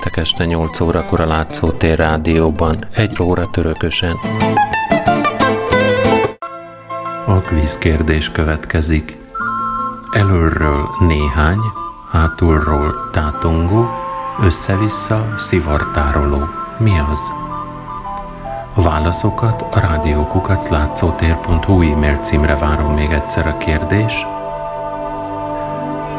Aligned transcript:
Péntek 0.00 0.18
este 0.18 0.44
8 0.44 0.80
órakor 0.80 1.20
a 1.20 1.26
Látszótér 1.26 1.98
Rádióban, 1.98 2.76
egy 2.94 3.22
óra 3.22 3.50
törökösen. 3.50 4.16
A 7.26 7.38
kvíz 7.38 7.78
kérdés 7.78 8.30
következik. 8.30 9.16
Előről 10.12 10.88
néhány, 11.00 11.58
hátulról 12.10 13.10
tátongó, 13.12 13.88
össze-vissza 14.42 15.34
szivartároló. 15.38 16.48
Mi 16.78 16.98
az? 17.12 17.20
A 18.74 18.82
válaszokat 18.82 19.64
a 19.70 19.80
rádiókukaclátszótér.hu 19.80 21.82
e-mail 21.82 22.16
címre 22.16 22.56
várom 22.56 22.94
még 22.94 23.10
egyszer 23.10 23.46
a 23.46 23.56
kérdés. 23.56 24.26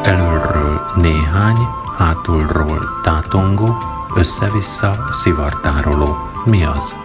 Előről 0.02 0.80
néhány, 0.96 1.68
hátulról 1.96 3.00
tátongó, 3.02 3.76
össze-vissza 4.16 5.08
szivartároló. 5.12 6.16
Mi 6.44 6.64
az? 6.64 7.01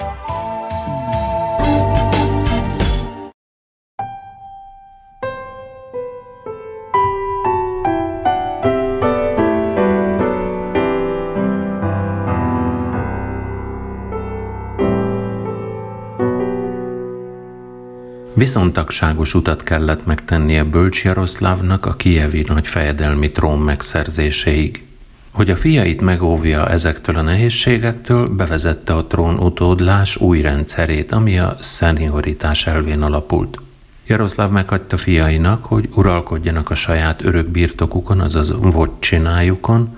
Viszontagságos 18.38 19.34
utat 19.34 19.64
kellett 19.64 20.06
megtennie 20.06 20.64
Bölcs 20.64 21.04
Jaroszlávnak 21.04 21.86
a 21.86 21.96
kievi 21.96 22.44
nagy 22.48 22.68
fejedelmi 22.68 23.32
trón 23.32 23.60
megszerzéséig. 23.60 24.84
Hogy 25.32 25.50
a 25.50 25.56
fiait 25.56 26.02
megóvja 26.02 26.70
ezektől 26.70 27.18
a 27.18 27.22
nehézségektől, 27.22 28.28
bevezette 28.28 28.94
a 28.94 29.06
trón 29.06 29.38
utódlás 29.38 30.16
új 30.16 30.42
rendszerét, 30.42 31.12
ami 31.12 31.40
a 31.40 31.58
szenioritás 31.60 32.68
elvén 32.68 33.02
alapult. 33.02 33.60
Jaroszláv 34.08 34.50
meghagyta 34.50 34.98
fiainak, 34.98 35.66
hogy 35.66 35.90
uralkodjanak 35.96 36.70
a 36.70 36.76
saját 36.76 37.24
örök 37.24 37.48
birtokukon, 37.48 38.20
azaz 38.20 38.54
csinájukon, 39.00 39.98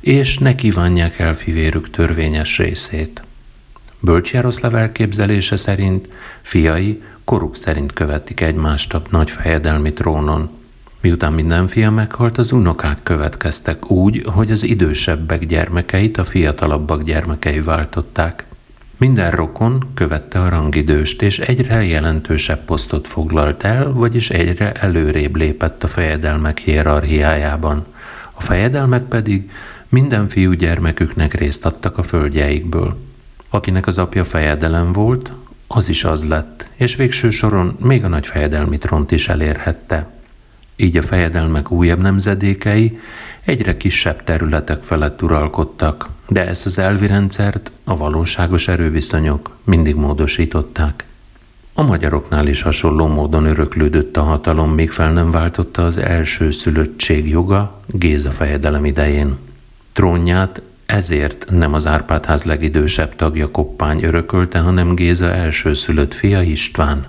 és 0.00 0.38
ne 0.38 0.54
kívánják 0.54 1.18
el 1.18 1.34
fivérük 1.34 1.90
törvényes 1.90 2.58
részét. 2.58 3.22
Bölcs 4.00 4.32
Jaroszláv 4.32 4.74
elképzelése 4.74 5.56
szerint 5.56 6.08
fiai 6.42 7.02
koruk 7.24 7.56
szerint 7.56 7.92
követik 7.92 8.40
egymást 8.40 8.94
a 8.94 9.02
nagy 9.10 9.30
fejedelmi 9.30 9.92
trónon. 9.92 10.50
Miután 11.00 11.32
minden 11.32 11.66
fia 11.66 11.90
meghalt, 11.90 12.38
az 12.38 12.52
unokák 12.52 13.02
következtek 13.02 13.90
úgy, 13.90 14.22
hogy 14.26 14.50
az 14.50 14.62
idősebbek 14.62 15.46
gyermekeit 15.46 16.18
a 16.18 16.24
fiatalabbak 16.24 17.02
gyermekei 17.02 17.60
váltották. 17.60 18.44
Minden 18.96 19.30
rokon 19.30 19.90
követte 19.94 20.40
a 20.40 20.48
rangidőst, 20.48 21.22
és 21.22 21.38
egyre 21.38 21.84
jelentősebb 21.84 22.64
posztot 22.64 23.06
foglalt 23.06 23.64
el, 23.64 23.92
vagyis 23.92 24.30
egyre 24.30 24.72
előrébb 24.72 25.36
lépett 25.36 25.84
a 25.84 25.88
fejedelmek 25.88 26.58
hierarchiájában. 26.58 27.86
A 28.32 28.40
fejedelmek 28.40 29.02
pedig 29.02 29.50
minden 29.88 30.28
fiú 30.28 30.52
gyermeküknek 30.52 31.34
részt 31.34 31.66
adtak 31.66 31.98
a 31.98 32.02
földjeikből. 32.02 32.96
Akinek 33.48 33.86
az 33.86 33.98
apja 33.98 34.24
fejedelem 34.24 34.92
volt, 34.92 35.30
az 35.76 35.88
is 35.88 36.04
az 36.04 36.24
lett, 36.24 36.66
és 36.74 36.96
végső 36.96 37.30
soron 37.30 37.76
még 37.80 38.04
a 38.04 38.08
nagy 38.08 38.26
fejedelmi 38.26 38.78
tront 38.78 39.10
is 39.10 39.28
elérhette. 39.28 40.10
Így 40.76 40.96
a 40.96 41.02
fejedelmek 41.02 41.70
újabb 41.70 42.00
nemzedékei 42.00 42.98
egyre 43.44 43.76
kisebb 43.76 44.24
területek 44.24 44.82
felett 44.82 45.22
uralkodtak, 45.22 46.08
de 46.28 46.48
ezt 46.48 46.66
az 46.66 46.78
elvi 46.78 47.06
rendszert 47.06 47.70
a 47.84 47.96
valóságos 47.96 48.68
erőviszonyok 48.68 49.56
mindig 49.64 49.94
módosították. 49.94 51.04
A 51.72 51.82
magyaroknál 51.82 52.46
is 52.46 52.62
hasonló 52.62 53.06
módon 53.06 53.44
öröklődött 53.44 54.16
a 54.16 54.22
hatalom, 54.22 54.70
még 54.70 54.90
fel 54.90 55.12
nem 55.12 55.30
váltotta 55.30 55.84
az 55.84 55.98
első 55.98 56.50
szülöttség 56.50 57.28
joga 57.28 57.80
Géza 57.86 58.30
fejedelem 58.30 58.84
idején. 58.84 59.36
Trónját 59.92 60.60
ezért 60.86 61.50
nem 61.50 61.74
az 61.74 61.86
Árpádház 61.86 62.42
legidősebb 62.42 63.16
tagja 63.16 63.50
Koppány 63.50 64.02
örökölte, 64.02 64.58
hanem 64.58 64.94
Géza 64.94 65.32
elsőszülött 65.32 66.14
fia 66.14 66.42
István. 66.42 67.06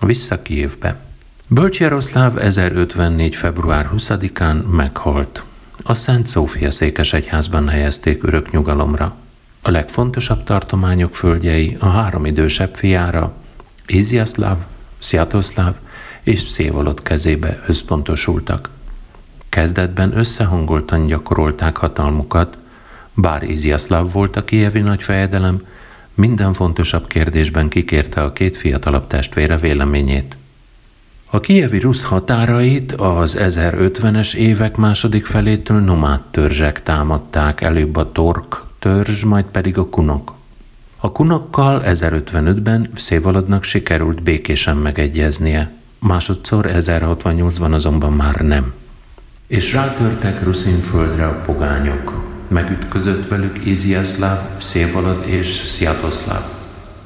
Vissza 0.00 0.42
Kijévbe. 0.42 0.96
Bölcs 1.46 1.80
Jaroszláv 1.80 2.38
1054. 2.38 3.36
február 3.36 3.90
20-án 3.96 4.70
meghalt. 4.70 5.42
A 5.82 5.94
Szent 5.94 6.26
Szófia 6.26 6.70
székesegyházban 6.70 7.68
helyezték 7.68 8.22
örök 8.22 8.50
nyugalomra. 8.50 9.16
A 9.62 9.70
legfontosabb 9.70 10.44
tartományok 10.44 11.14
földjei 11.14 11.76
a 11.80 11.86
három 11.88 12.26
idősebb 12.26 12.74
fiára, 12.74 13.32
Iziaszláv, 13.86 14.56
Sziatoszláv 14.98 15.74
és 16.22 16.40
Szévolod 16.40 17.02
kezébe 17.02 17.62
összpontosultak. 17.66 18.70
Kezdetben 19.56 20.16
összehangoltan 20.16 21.06
gyakorolták 21.06 21.76
hatalmukat, 21.76 22.56
bár 23.14 23.42
Iziaszláv 23.42 24.12
volt 24.12 24.36
a 24.36 24.44
kievi 24.44 24.80
nagyfejedelem, 24.80 25.62
minden 26.14 26.52
fontosabb 26.52 27.06
kérdésben 27.06 27.68
kikérte 27.68 28.22
a 28.22 28.32
két 28.32 28.56
fiatalabb 28.56 29.06
testvére 29.06 29.56
véleményét. 29.56 30.36
A 31.30 31.40
kievi 31.40 31.78
rusz 31.78 32.02
határait 32.02 32.92
az 32.92 33.36
1050-es 33.40 34.34
évek 34.34 34.76
második 34.76 35.26
felétől 35.26 35.80
nomád 35.80 36.20
törzsek 36.30 36.82
támadták, 36.82 37.60
előbb 37.60 37.96
a 37.96 38.12
tork 38.12 38.64
törzs, 38.78 39.22
majd 39.22 39.44
pedig 39.44 39.78
a 39.78 39.88
kunok. 39.88 40.34
A 40.96 41.12
kunokkal 41.12 41.82
1055-ben 41.86 42.90
Szévaladnak 42.94 43.62
sikerült 43.64 44.22
békésen 44.22 44.76
megegyeznie, 44.76 45.72
másodszor 45.98 46.70
1068-ban 46.72 47.72
azonban 47.72 48.12
már 48.12 48.34
nem. 48.34 48.72
És 49.46 49.72
rátörtek 49.72 50.44
Ruszinföldre 50.44 51.26
a 51.26 51.40
pogányok. 51.40 52.24
Megütközött 52.48 53.28
velük 53.28 53.66
Iziaszláv, 53.66 54.60
Szévalad 54.60 55.24
és 55.26 55.46
Sziatoszláv. 55.46 56.42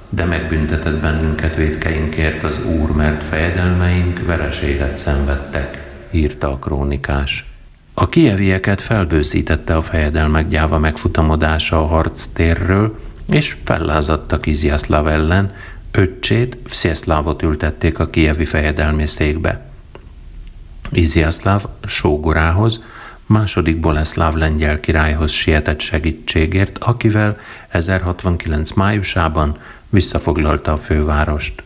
De 0.08 0.24
megbüntetett 0.24 1.00
bennünket 1.00 1.56
védkeinkért 1.56 2.44
az 2.44 2.64
Úr, 2.64 2.90
mert 2.90 3.24
fejedelmeink 3.24 4.26
vereséget 4.26 4.96
szenvedtek, 4.96 5.90
írta 6.10 6.50
a 6.50 6.56
krónikás. 6.56 7.44
A 7.94 8.08
kievieket 8.08 8.82
felbőszítette 8.82 9.76
a 9.76 9.82
fejedelmek 9.82 10.48
gyáva 10.48 10.78
megfutamodása 10.78 11.82
a 11.82 11.86
harctérről, 11.86 12.98
és 13.30 13.56
fellázadtak 13.64 14.46
Iziaszláv 14.46 15.06
ellen, 15.06 15.54
öccsét, 15.90 16.56
Vszieszlávot 16.64 17.42
ültették 17.42 17.98
a 17.98 18.10
kievi 18.10 18.44
fejedelmi 18.44 19.06
székbe. 19.06 19.69
Iziaszláv 20.92 21.64
sógorához, 21.86 22.84
második 23.26 23.80
Boleszláv 23.80 24.34
lengyel 24.34 24.80
királyhoz 24.80 25.30
sietett 25.30 25.80
segítségért, 25.80 26.78
akivel 26.78 27.38
1069 27.68 28.72
májusában 28.72 29.58
visszafoglalta 29.88 30.72
a 30.72 30.76
fővárost. 30.76 31.62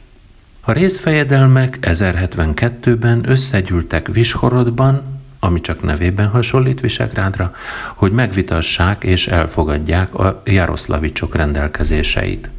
A 0.60 0.72
részfejedelmek 0.72 1.78
1072-ben 1.80 3.28
összegyűltek 3.28 4.08
Vishorodban, 4.08 5.02
ami 5.38 5.60
csak 5.60 5.82
nevében 5.82 6.28
hasonlít 6.28 6.80
Visegrádra, 6.80 7.54
hogy 7.94 8.12
megvitassák 8.12 9.04
és 9.04 9.26
elfogadják 9.26 10.14
a 10.14 10.42
jaroszlavicsok 10.44 11.34
rendelkezéseit. 11.34 12.50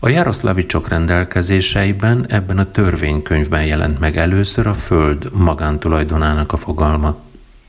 A 0.00 0.08
Jaroszlavicsok 0.08 0.88
rendelkezéseiben 0.88 2.26
ebben 2.28 2.58
a 2.58 2.70
törvénykönyvben 2.70 3.64
jelent 3.64 4.00
meg 4.00 4.16
először 4.16 4.66
a 4.66 4.74
föld 4.74 5.30
magántulajdonának 5.32 6.52
a 6.52 6.56
fogalma. 6.56 7.16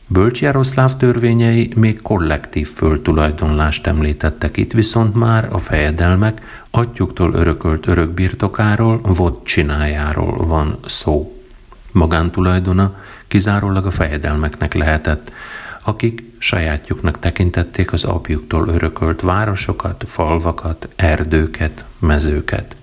Bölcs 0.08 0.42
Jaroszláv 0.42 0.98
törvényei 0.98 1.74
még 1.76 2.02
kollektív 2.02 2.68
földtulajdonlást 2.68 3.88
említettek 3.88 4.58
itt, 4.58 4.72
viszont 4.72 5.16
már 5.16 5.48
a 5.52 5.58
fejedelmek 5.58 6.64
atyuktól 6.70 7.34
örökölt 7.34 7.88
örökbirtokáról, 7.88 9.02
csinájáról 9.44 10.46
van 10.46 10.78
szó. 10.86 11.42
Magántulajdona 11.92 12.96
kizárólag 13.28 13.86
a 13.86 13.92
fejedelmeknek 13.92 14.74
lehetett, 14.74 15.32
akik 15.90 16.24
sajátjuknak 16.38 17.20
tekintették 17.20 17.94
az 17.94 18.04
apjuktól 18.04 18.68
örökölt 18.68 19.22
városokat, 19.22 20.04
falvakat, 20.08 20.88
erdőket, 20.96 21.84
mezőket. 22.00 22.76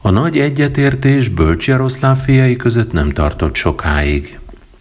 A 0.00 0.10
nagy 0.10 0.38
egyetértés 0.38 1.28
Bölcs 1.28 1.66
Jaroszláv 1.66 2.18
fiai 2.18 2.56
között 2.56 2.92
nem 2.92 3.10
tartott 3.10 3.54
sokáig. 3.54 4.38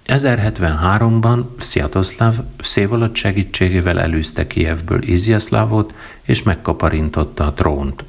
1073-ban 0.08 1.44
Sziatoszláv 1.60 2.36
Szévalad 2.60 3.16
segítségével 3.16 4.00
elűzte 4.00 4.48
Kijevből 4.48 5.04
Izjaszlávot 5.04 5.94
és 6.22 6.44
megkaparintotta 6.44 7.46
a 7.46 7.54
trónt. 7.54 8.04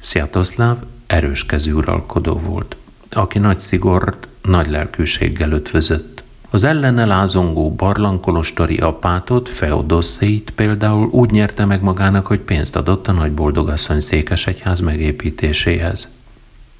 Sziatoszláv 0.00 0.78
erős 1.06 1.46
kezű 1.46 1.72
uralkodó 1.72 2.38
volt, 2.38 2.76
aki 3.10 3.38
nagy 3.38 3.60
szigort, 3.60 4.28
nagy 4.42 4.70
lelkűséggel 4.70 5.52
ötvözött. 5.52 6.17
Az 6.50 6.64
ellene 6.64 7.04
lázongó 7.04 7.74
barlankolostori 7.74 8.76
apátot, 8.76 9.48
Feodosszeit 9.48 10.50
például 10.50 11.08
úgy 11.10 11.30
nyerte 11.30 11.64
meg 11.64 11.82
magának, 11.82 12.26
hogy 12.26 12.40
pénzt 12.40 12.76
adott 12.76 13.08
a 13.08 13.12
nagyboldogasszony 13.12 14.00
székesegyház 14.00 14.80
megépítéséhez. 14.80 16.16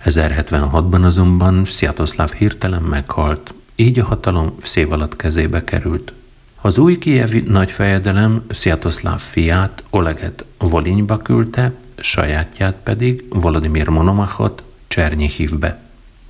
1076-ban 0.05 1.05
azonban 1.05 1.65
Sziatoszláv 1.65 2.33
hirtelen 2.33 2.83
meghalt, 2.83 3.55
így 3.75 3.99
a 3.99 4.05
hatalom 4.05 4.55
Szévalat 4.63 5.17
kezébe 5.17 5.65
került. 5.65 6.13
Az 6.61 6.79
új 6.79 6.99
kievi 6.99 7.41
nagyfejedelem 7.41 8.45
Sziatoszláv 8.51 9.21
fiát, 9.21 9.83
Oleget 9.91 10.45
Volinyba 10.59 11.17
küldte, 11.17 11.73
sajátját 11.97 12.77
pedig, 12.83 13.25
Volodymyr 13.29 13.89
Monomachot, 13.89 14.63
Csernyihivbe. 14.87 15.88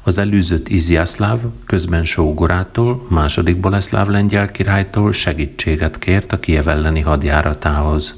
Az 0.09 0.19
előzött 0.19 0.69
Iziaszláv 0.69 1.41
közben 1.67 2.05
Sógorától, 2.05 3.07
második 3.09 3.57
Boleszláv 3.61 4.09
lengyel 4.09 4.51
királytól 4.51 5.13
segítséget 5.13 5.99
kért 5.99 6.33
a 6.33 6.41
Kiev 6.41 6.69
elleni 6.69 7.01
hadjáratához. 7.01 8.15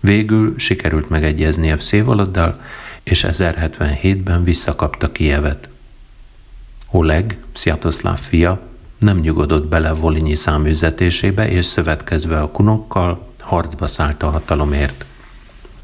Végül 0.00 0.54
sikerült 0.56 1.08
megegyezni 1.08 1.74
Szévoloddal, 1.78 2.60
és 3.02 3.26
1077-ben 3.28 4.44
visszakapta 4.44 5.12
Kievet. 5.12 5.68
Oleg, 6.90 7.36
Sziatoszláv 7.52 8.18
fia, 8.18 8.60
nem 8.98 9.18
nyugodott 9.18 9.66
bele 9.66 9.92
Volinyi 9.92 10.34
száműzetésébe, 10.34 11.48
és 11.48 11.64
szövetkezve 11.64 12.40
a 12.40 12.50
kunokkal 12.50 13.28
harcba 13.40 13.86
szállt 13.86 14.22
a 14.22 14.30
hatalomért. 14.30 15.04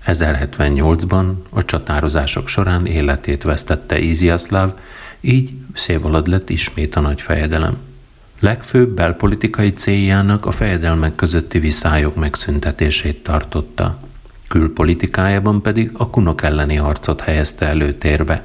1078-ban 0.06 1.32
a 1.50 1.64
csatározások 1.64 2.48
során 2.48 2.86
életét 2.86 3.42
vesztette 3.42 3.98
Iziaszláv, 3.98 4.72
így 5.20 5.50
Szévalad 5.74 6.26
lett 6.26 6.50
ismét 6.50 6.96
a 6.96 7.00
nagy 7.00 7.22
fejedelem. 7.22 7.76
Legfőbb 8.38 8.88
belpolitikai 8.88 9.72
céljának 9.72 10.46
a 10.46 10.50
fejedelmek 10.50 11.14
közötti 11.14 11.58
viszályok 11.58 12.14
megszüntetését 12.16 13.22
tartotta. 13.22 13.98
Külpolitikájában 14.48 15.62
pedig 15.62 15.90
a 15.92 16.10
kunok 16.10 16.42
elleni 16.42 16.76
harcot 16.76 17.20
helyezte 17.20 17.66
előtérbe. 17.66 18.42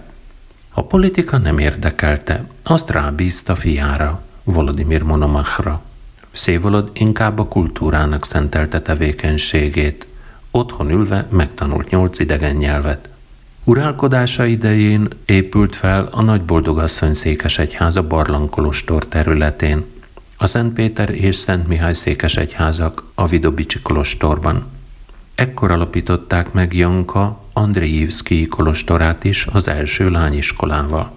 A 0.74 0.84
politika 0.84 1.38
nem 1.38 1.58
érdekelte, 1.58 2.46
azt 2.64 2.90
rábízta 2.90 3.56
fiára, 3.56 4.22
Volodymyr 4.44 5.02
Monomachra. 5.02 5.82
Szévolod 6.32 6.90
inkább 6.94 7.40
a 7.40 7.48
kultúrának 7.48 8.26
szentelte 8.26 8.82
tevékenységét. 8.82 10.08
Otthon 10.52 10.90
ülve 10.90 11.28
megtanult 11.30 11.90
nyolc 11.90 12.20
idegen 12.20 12.56
nyelvet. 12.56 13.10
Urálkodása 13.68 14.46
idején 14.46 15.08
épült 15.26 15.76
fel 15.76 16.10
a 16.12 16.22
Nagyboldogasszony 16.22 17.14
székesegyháza 17.14 18.08
Barlangkolostor 18.08 19.06
területén, 19.06 19.86
a 20.38 20.48
Szent 20.48 20.74
Péter 20.74 21.10
és 21.10 21.36
Szent 21.36 21.68
Mihály 21.68 21.94
székesegyházak 21.94 23.04
a 23.16 23.26
Vidobicsi 23.26 23.82
kolostorban. 23.82 24.66
Ekkor 25.36 25.72
alapították 25.72 26.52
meg 26.52 26.74
Janka 26.74 27.44
Andrejivszki 27.54 28.48
kolostorát 28.48 29.24
is 29.24 29.48
az 29.52 29.68
első 29.68 30.10
lányiskolával. 30.10 31.12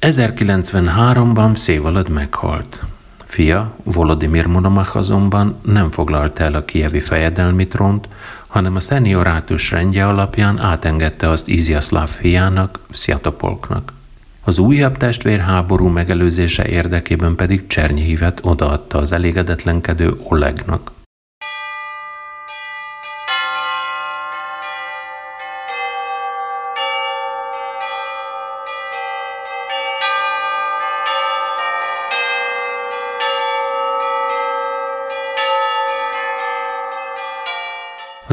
1093-ban 0.00 1.54
Szévalad 1.54 2.08
meghalt. 2.08 2.80
Fia, 3.24 3.74
Volodymyr 3.82 4.46
Monomach 4.46 4.96
azonban 4.96 5.58
nem 5.62 5.90
foglalta 5.90 6.42
el 6.42 6.54
a 6.54 6.64
kievi 6.64 7.00
fejedelmi 7.00 7.66
trónt, 7.66 8.08
hanem 8.48 8.76
a 8.76 8.80
szeniorátus 8.80 9.70
rendje 9.70 10.06
alapján 10.06 10.58
átengedte 10.58 11.30
azt 11.30 11.48
Iziaszláv 11.48 12.08
fiának, 12.08 12.78
Sziatopolknak. 12.90 13.92
Az 14.44 14.58
újabb 14.58 14.96
testvérháború 14.96 15.86
megelőzése 15.86 16.66
érdekében 16.66 17.34
pedig 17.34 17.66
Csernyihivet 17.66 18.38
odaadta 18.42 18.98
az 18.98 19.12
elégedetlenkedő 19.12 20.20
Olegnak. 20.22 20.90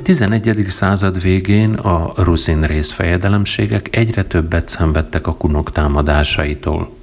11. 0.05 0.65
század 0.69 1.21
végén 1.21 1.73
a 1.73 2.13
ruszin 2.15 2.61
részfejedelemségek 2.61 3.95
egyre 3.95 4.23
többet 4.23 4.69
szenvedtek 4.69 5.27
a 5.27 5.35
kunok 5.35 5.71
támadásaitól. 5.71 6.95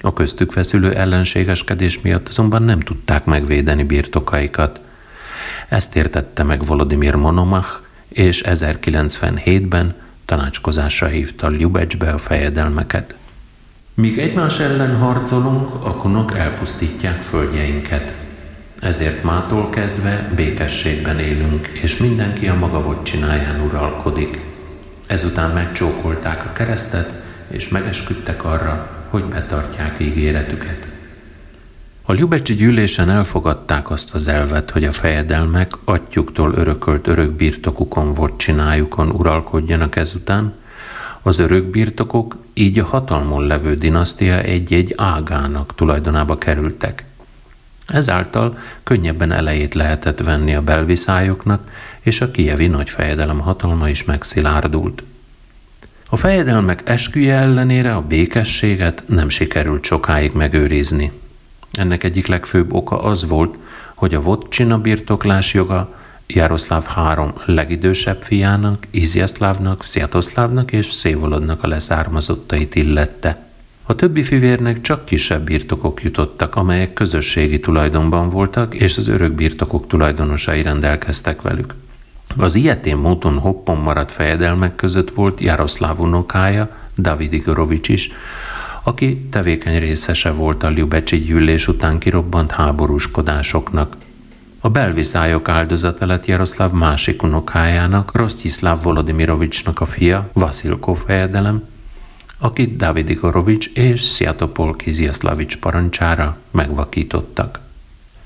A 0.00 0.12
köztük 0.12 0.52
feszülő 0.52 0.94
ellenségeskedés 0.94 2.00
miatt 2.00 2.28
azonban 2.28 2.62
nem 2.62 2.80
tudták 2.80 3.24
megvédeni 3.24 3.82
birtokaikat. 3.82 4.80
Ezt 5.68 5.96
értette 5.96 6.42
meg 6.42 6.64
Volodymyr 6.64 7.14
Monomach, 7.14 7.80
és 8.08 8.42
1097-ben 8.46 9.94
tanácskozásra 10.24 11.06
hívta 11.06 11.50
Ljubecsbe 11.50 12.10
a 12.10 12.18
fejedelmeket. 12.18 13.14
Míg 13.94 14.18
egymás 14.18 14.58
ellen 14.58 14.96
harcolunk, 14.96 15.74
a 15.84 15.96
kunok 15.96 16.36
elpusztítják 16.36 17.20
földjeinket, 17.20 18.25
ezért 18.80 19.22
mától 19.22 19.68
kezdve 19.68 20.32
békességben 20.34 21.18
élünk, 21.18 21.66
és 21.66 21.96
mindenki 21.96 22.48
a 22.48 22.54
maga 22.54 23.00
csináján 23.02 23.60
uralkodik. 23.60 24.40
Ezután 25.06 25.50
megcsókolták 25.50 26.44
a 26.44 26.52
keresztet, 26.52 27.10
és 27.48 27.68
megesküdtek 27.68 28.44
arra, 28.44 28.90
hogy 29.08 29.24
betartják 29.24 30.00
ígéretüket. 30.00 30.86
A 32.02 32.12
Ljubecsi 32.12 32.54
gyűlésen 32.54 33.10
elfogadták 33.10 33.90
azt 33.90 34.14
az 34.14 34.28
elvet, 34.28 34.70
hogy 34.70 34.84
a 34.84 34.92
fejedelmek 34.92 35.72
atyuktól 35.84 36.52
örökölt 36.54 37.06
örökbirtokukon 37.06 38.36
csinájukon 38.36 39.10
uralkodjanak 39.10 39.96
ezután, 39.96 40.54
az 41.22 41.38
örökbirtokok 41.38 42.36
így 42.54 42.78
a 42.78 42.84
hatalmon 42.84 43.46
levő 43.46 43.76
dinasztia 43.76 44.40
egy-egy 44.40 44.94
ágának 44.96 45.74
tulajdonába 45.74 46.38
kerültek– 46.38 47.04
Ezáltal 47.86 48.58
könnyebben 48.82 49.32
elejét 49.32 49.74
lehetett 49.74 50.20
venni 50.20 50.54
a 50.54 50.62
belviszályoknak, 50.62 51.70
és 52.00 52.20
a 52.20 52.30
kievi 52.30 52.66
nagyfejedelem 52.66 53.38
hatalma 53.38 53.88
is 53.88 54.04
megszilárdult. 54.04 55.02
A 56.08 56.16
fejedelmek 56.16 56.82
esküje 56.84 57.34
ellenére 57.34 57.94
a 57.94 58.06
békességet 58.06 59.02
nem 59.06 59.28
sikerült 59.28 59.84
sokáig 59.84 60.32
megőrizni. 60.32 61.12
Ennek 61.72 62.04
egyik 62.04 62.26
legfőbb 62.26 62.72
oka 62.72 63.02
az 63.02 63.26
volt, 63.26 63.56
hogy 63.94 64.14
a 64.14 64.20
Vodcsina 64.20 64.78
birtoklás 64.78 65.54
joga 65.54 65.94
Jaroszláv 66.26 66.84
három 66.84 67.32
legidősebb 67.44 68.22
fiának, 68.22 68.86
Izjaszlávnak, 68.90 69.84
Sziatoszlávnak 69.84 70.72
és 70.72 70.92
Szévolodnak 70.92 71.62
a 71.62 71.68
leszármazottait 71.68 72.74
illette– 72.74 73.40
a 73.86 73.94
többi 73.94 74.22
fivérnek 74.22 74.80
csak 74.80 75.04
kisebb 75.04 75.44
birtokok 75.44 76.02
jutottak, 76.02 76.56
amelyek 76.56 76.92
közösségi 76.92 77.60
tulajdonban 77.60 78.30
voltak, 78.30 78.74
és 78.74 78.98
az 78.98 79.08
örök 79.08 79.32
birtokok 79.32 79.86
tulajdonosai 79.86 80.62
rendelkeztek 80.62 81.42
velük. 81.42 81.74
Az 82.36 82.54
ilyetén 82.54 82.96
módon 82.96 83.38
hoppon 83.38 83.76
maradt 83.76 84.12
fejedelmek 84.12 84.74
között 84.74 85.10
volt 85.10 85.40
Jaroszláv 85.40 86.00
unokája, 86.00 86.76
David 86.98 87.32
Igorovics 87.32 87.88
is, 87.88 88.10
aki 88.82 89.18
tevékeny 89.30 89.78
részese 89.78 90.30
volt 90.30 90.62
a 90.62 90.70
Ljubecsi 90.70 91.18
gyűlés 91.18 91.68
után 91.68 91.98
kirobbant 91.98 92.50
háborúskodásoknak. 92.50 93.96
A 94.60 94.68
belviszályok 94.68 95.48
áldozata 95.48 96.06
lett 96.06 96.26
Jaroszláv 96.26 96.72
másik 96.72 97.22
unokájának, 97.22 98.14
Rosztyiszláv 98.14 98.82
Volodimirovicsnak 98.82 99.80
a 99.80 99.86
fia, 99.86 100.30
Vasilkó 100.32 100.94
fejedelem, 100.94 101.62
akit 102.38 102.76
David 102.76 103.10
Igorovics 103.10 103.70
és 103.74 104.00
Sziatopol 104.00 104.76
Kiziaszlavics 104.76 105.56
parancsára 105.58 106.36
megvakítottak. 106.50 107.60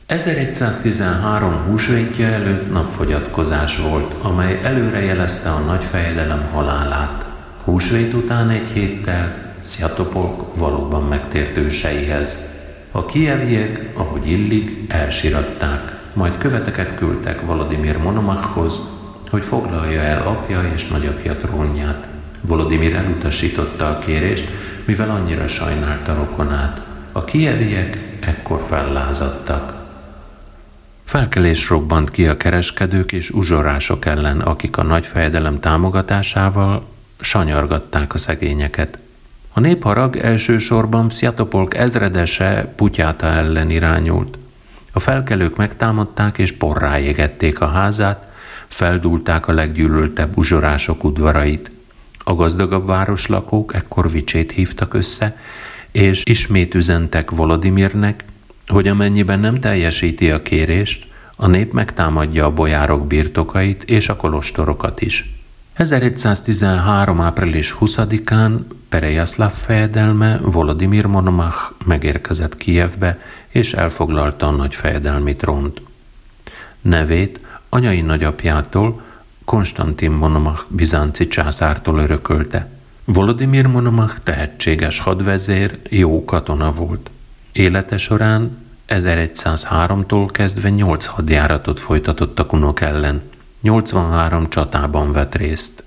1113 0.06 1.54
húsvétje 1.54 2.26
előtt 2.26 2.70
napfogyatkozás 2.70 3.78
volt, 3.78 4.14
amely 4.22 4.60
előrejelezte 4.62 5.50
a 5.50 5.58
nagyfejedelem 5.58 6.48
halálát. 6.52 7.24
Húsvét 7.64 8.14
után 8.14 8.50
egy 8.50 8.66
héttel 8.72 9.54
Sziatopolk 9.60 10.56
valóban 10.56 11.04
megtért 11.04 11.56
őseihez. 11.56 12.42
A 12.90 13.06
kieviek, 13.06 13.90
ahogy 13.94 14.28
illik, 14.28 14.92
elsiratták, 14.92 15.98
majd 16.12 16.38
követeket 16.38 16.94
küldtek 16.94 17.40
Vladimir 17.40 17.96
Monomachhoz, 17.96 18.80
hogy 19.30 19.44
foglalja 19.44 20.00
el 20.00 20.26
apja 20.26 20.62
és 20.74 20.88
nagyapja 20.88 21.36
trónját. 21.36 22.08
Volodymyr 22.40 22.94
elutasította 22.94 23.88
a 23.88 23.98
kérést, 23.98 24.50
mivel 24.84 25.10
annyira 25.10 25.48
sajnálta 25.48 26.14
rokonát. 26.14 26.80
A 27.12 27.24
kieviek 27.24 27.98
ekkor 28.20 28.62
fellázadtak. 28.62 29.74
Felkelés 31.04 31.68
robbant 31.68 32.10
ki 32.10 32.26
a 32.26 32.36
kereskedők 32.36 33.12
és 33.12 33.30
uzsorások 33.30 34.04
ellen, 34.04 34.40
akik 34.40 34.76
a 34.76 34.82
nagy 34.82 35.06
fejedelem 35.06 35.60
támogatásával 35.60 36.86
sanyargatták 37.20 38.14
a 38.14 38.18
szegényeket. 38.18 38.98
A 39.52 39.60
népharag 39.60 40.16
elsősorban 40.16 41.10
Sziatopolk 41.10 41.74
ezredese 41.74 42.72
Putyáta 42.76 43.26
ellen 43.26 43.70
irányult. 43.70 44.38
A 44.92 44.98
felkelők 44.98 45.56
megtámadták 45.56 46.38
és 46.38 46.52
porrá 46.52 46.98
égették 46.98 47.60
a 47.60 47.66
házát, 47.66 48.28
feldulták 48.68 49.48
a 49.48 49.52
leggyűlöltebb 49.52 50.36
uzsorások 50.36 51.04
udvarait. 51.04 51.70
A 52.24 52.34
gazdagabb 52.34 52.86
városlakók 52.86 53.74
ekkor 53.74 54.10
Vicsét 54.10 54.52
hívtak 54.52 54.94
össze, 54.94 55.36
és 55.90 56.22
ismét 56.24 56.74
üzentek 56.74 57.30
Volodimirnek, 57.30 58.24
hogy 58.66 58.88
amennyiben 58.88 59.40
nem 59.40 59.60
teljesíti 59.60 60.30
a 60.30 60.42
kérést, 60.42 61.06
a 61.36 61.46
nép 61.46 61.72
megtámadja 61.72 62.44
a 62.44 62.52
bojárok 62.52 63.06
birtokait 63.06 63.82
és 63.82 64.08
a 64.08 64.16
kolostorokat 64.16 65.00
is. 65.00 65.34
1113. 65.72 67.20
április 67.20 67.76
20-án 67.80 68.58
Perejaszláv 68.88 69.52
fejedelme 69.52 70.38
Volodymyr 70.42 71.06
Monomach 71.06 71.72
megérkezett 71.84 72.56
Kijevbe 72.56 73.18
és 73.48 73.72
elfoglalta 73.72 74.46
a 74.46 74.50
nagy 74.50 74.74
fejedelmi 74.74 75.36
trónt. 75.36 75.80
Nevét 76.80 77.40
anyai 77.68 78.00
nagyapjától, 78.00 79.02
Konstantin 79.50 80.10
Monomach 80.10 80.64
bizánci 80.68 81.28
császártól 81.28 81.98
örökölte. 81.98 82.68
Volodymyr 83.04 83.66
Monomach 83.66 84.18
tehetséges 84.22 84.98
hadvezér, 84.98 85.78
jó 85.88 86.24
katona 86.24 86.72
volt. 86.72 87.10
Élete 87.52 87.98
során 87.98 88.58
1103-tól 88.88 90.28
kezdve 90.30 90.68
8 90.68 91.06
hadjáratot 91.06 91.80
a 92.38 92.46
kunok 92.46 92.80
ellen. 92.80 93.22
83 93.60 94.48
csatában 94.48 95.12
vett 95.12 95.34
részt. 95.34 95.82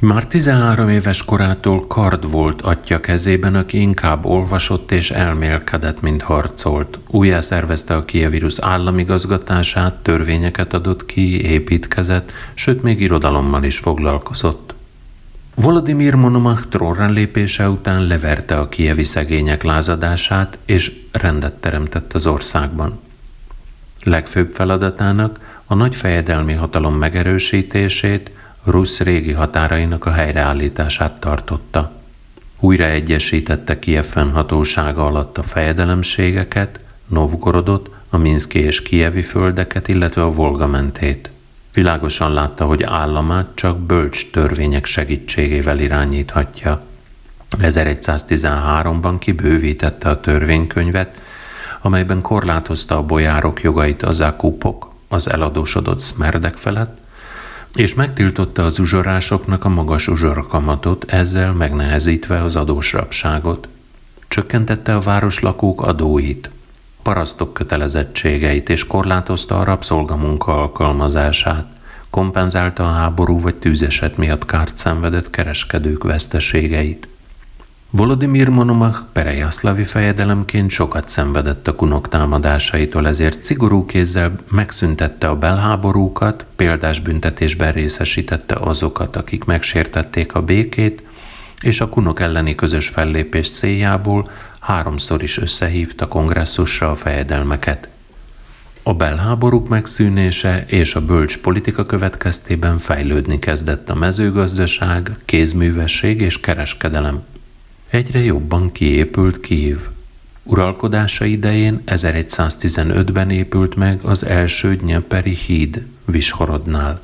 Már 0.00 0.26
13 0.26 0.88
éves 0.88 1.24
korától 1.24 1.86
kard 1.86 2.30
volt 2.30 2.62
atya 2.62 3.00
kezében, 3.00 3.54
aki 3.54 3.80
inkább 3.80 4.24
olvasott 4.24 4.90
és 4.90 5.10
elmélkedett, 5.10 6.00
mint 6.00 6.22
harcolt. 6.22 6.98
Újjá 7.06 7.40
szervezte 7.40 7.96
a 7.96 8.04
Kievirus 8.04 8.58
államigazgatását, 8.58 9.94
törvényeket 9.94 10.72
adott 10.72 11.06
ki, 11.06 11.42
építkezett, 11.42 12.32
sőt 12.54 12.82
még 12.82 13.00
irodalommal 13.00 13.64
is 13.64 13.78
foglalkozott. 13.78 14.74
Volodymyr 15.54 16.14
Monomach 16.14 16.68
trónra 16.68 17.08
lépése 17.08 17.68
után 17.68 18.02
leverte 18.02 18.58
a 18.58 18.68
kievi 18.68 19.04
szegények 19.04 19.62
lázadását, 19.62 20.58
és 20.64 20.92
rendet 21.12 21.54
teremtett 21.54 22.12
az 22.12 22.26
országban. 22.26 23.00
Legfőbb 24.02 24.52
feladatának 24.54 25.60
a 25.66 25.74
nagy 25.74 25.96
fejedelmi 25.96 26.52
hatalom 26.52 26.94
megerősítését, 26.94 28.30
Rusz 28.64 28.98
régi 28.98 29.32
határainak 29.32 30.06
a 30.06 30.10
helyreállítását 30.10 31.20
tartotta. 31.20 31.92
Újra 32.58 32.84
egyesítette 32.84 33.78
Kiev 33.78 34.04
fennhatósága 34.04 35.06
alatt 35.06 35.38
a 35.38 35.42
fejedelemségeket, 35.42 36.80
Novgorodot, 37.06 37.90
a 38.08 38.16
Minszki 38.16 38.58
és 38.58 38.82
Kievi 38.82 39.22
földeket, 39.22 39.88
illetve 39.88 40.22
a 40.22 40.30
Volga 40.30 40.66
mentét. 40.66 41.30
Világosan 41.72 42.32
látta, 42.32 42.64
hogy 42.64 42.82
államát 42.82 43.48
csak 43.54 43.78
bölcs 43.78 44.30
törvények 44.30 44.84
segítségével 44.84 45.78
irányíthatja. 45.78 46.82
1113-ban 47.58 49.16
kibővítette 49.18 50.08
a 50.08 50.20
törvénykönyvet, 50.20 51.18
amelyben 51.80 52.20
korlátozta 52.20 52.96
a 52.96 53.02
bojárok 53.02 53.62
jogait 53.62 54.02
az 54.02 54.20
akupok, 54.20 54.92
az 55.08 55.30
eladósodott 55.30 56.00
szmerdek 56.00 56.56
felett, 56.56 56.98
és 57.74 57.94
megtiltotta 57.94 58.64
az 58.64 58.78
uzsorásoknak 58.78 59.64
a 59.64 59.68
magas 59.68 60.08
uzsorkamatot, 60.08 61.04
ezzel 61.06 61.52
megnehezítve 61.52 62.42
az 62.42 62.56
adósrapságot. 62.56 63.68
Csökkentette 64.28 64.94
a 64.94 65.00
városlakók 65.00 65.82
adóit, 65.82 66.50
parasztok 67.02 67.54
kötelezettségeit 67.54 68.68
és 68.68 68.86
korlátozta 68.86 69.60
a 69.60 69.64
rabszolgamunka 69.64 70.60
alkalmazását, 70.60 71.66
kompenzálta 72.10 72.82
a 72.82 72.92
háború 72.92 73.40
vagy 73.40 73.54
tűzeset 73.54 74.16
miatt 74.16 74.46
kárt 74.46 74.78
szenvedett 74.78 75.30
kereskedők 75.30 76.04
veszteségeit. 76.04 77.08
Volodymyr 77.92 78.48
Monomach 78.48 79.00
perejaszlavi 79.12 79.84
fejedelemként 79.84 80.70
sokat 80.70 81.08
szenvedett 81.08 81.68
a 81.68 81.74
kunok 81.74 82.08
támadásaitól, 82.08 83.08
ezért 83.08 83.42
szigorú 83.42 83.86
kézzel 83.86 84.32
megszüntette 84.50 85.28
a 85.28 85.36
belháborúkat, 85.36 86.44
példás 86.56 87.00
büntetésben 87.00 87.72
részesítette 87.72 88.54
azokat, 88.54 89.16
akik 89.16 89.44
megsértették 89.44 90.34
a 90.34 90.42
békét, 90.42 91.02
és 91.60 91.80
a 91.80 91.88
kunok 91.88 92.20
elleni 92.20 92.54
közös 92.54 92.88
fellépés 92.88 93.50
céljából 93.50 94.30
háromszor 94.60 95.22
is 95.22 95.38
összehívta 95.38 96.08
kongresszusra 96.08 96.90
a 96.90 96.94
fejedelmeket. 96.94 97.88
A 98.82 98.94
belháborúk 98.94 99.68
megszűnése 99.68 100.64
és 100.66 100.94
a 100.94 101.04
bölcs 101.04 101.38
politika 101.38 101.86
következtében 101.86 102.78
fejlődni 102.78 103.38
kezdett 103.38 103.90
a 103.90 103.94
mezőgazdaság, 103.94 105.16
kézművesség 105.24 106.20
és 106.20 106.40
kereskedelem. 106.40 107.22
Egyre 107.90 108.18
jobban 108.18 108.72
kiépült 108.72 109.40
Kív. 109.40 109.78
Uralkodása 110.42 111.24
idején 111.24 111.82
1115-ben 111.86 113.30
épült 113.30 113.74
meg 113.74 114.00
az 114.02 114.24
első 114.24 114.76
Dnyeperi 114.76 115.34
híd 115.34 115.82
Vishorodnál. 116.04 117.00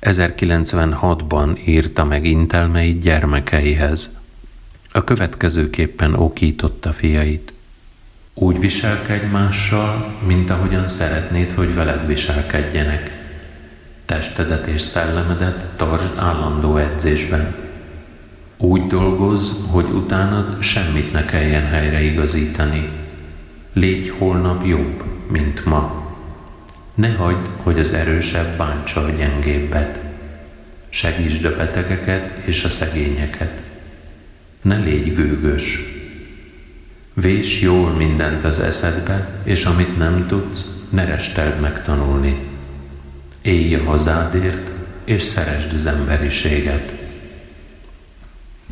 1096-ban 0.00 1.66
írta 1.66 2.04
meg 2.04 2.24
intelmeit 2.24 3.00
gyermekeihez. 3.00 4.18
A 4.92 5.04
következőképpen 5.04 6.14
okította 6.14 6.92
fiait. 6.92 7.52
Úgy 8.34 8.60
viselkedj 8.60 9.26
mással, 9.26 10.18
mint 10.26 10.50
ahogyan 10.50 10.88
szeretnéd, 10.88 11.54
hogy 11.54 11.74
veled 11.74 12.06
viselkedjenek. 12.06 13.10
Testedet 14.04 14.66
és 14.66 14.80
szellemedet 14.80 15.76
tartsd 15.76 16.18
állandó 16.18 16.76
edzésben. 16.76 17.70
Úgy 18.62 18.86
dolgozz, 18.86 19.50
hogy 19.70 19.84
utánad 19.84 20.62
semmit 20.62 21.12
ne 21.12 21.24
kelljen 21.24 21.66
helyreigazítani. 21.66 22.88
Légy 23.72 24.14
holnap 24.18 24.66
jobb, 24.66 25.04
mint 25.30 25.64
ma. 25.64 26.12
Ne 26.94 27.08
hagyd, 27.08 27.48
hogy 27.56 27.78
az 27.78 27.92
erősebb 27.92 28.56
bántsa 28.56 29.04
a 29.04 29.10
gyengébbet. 29.10 29.98
Segítsd 30.88 31.44
a 31.44 31.56
betegeket 31.56 32.46
és 32.46 32.64
a 32.64 32.68
szegényeket. 32.68 33.60
Ne 34.60 34.76
légy 34.76 35.14
gőgös. 35.14 35.78
Vés 37.14 37.60
jól 37.60 37.90
mindent 37.90 38.44
az 38.44 38.58
eszedbe, 38.58 39.40
és 39.44 39.64
amit 39.64 39.98
nem 39.98 40.26
tudsz, 40.26 40.64
ne 40.90 41.04
resteld 41.04 41.60
megtanulni. 41.60 42.46
Élj 43.40 43.74
a 43.74 43.84
hazádért, 43.84 44.70
és 45.04 45.22
szeresd 45.22 45.74
az 45.74 45.86
emberiséget. 45.86 47.01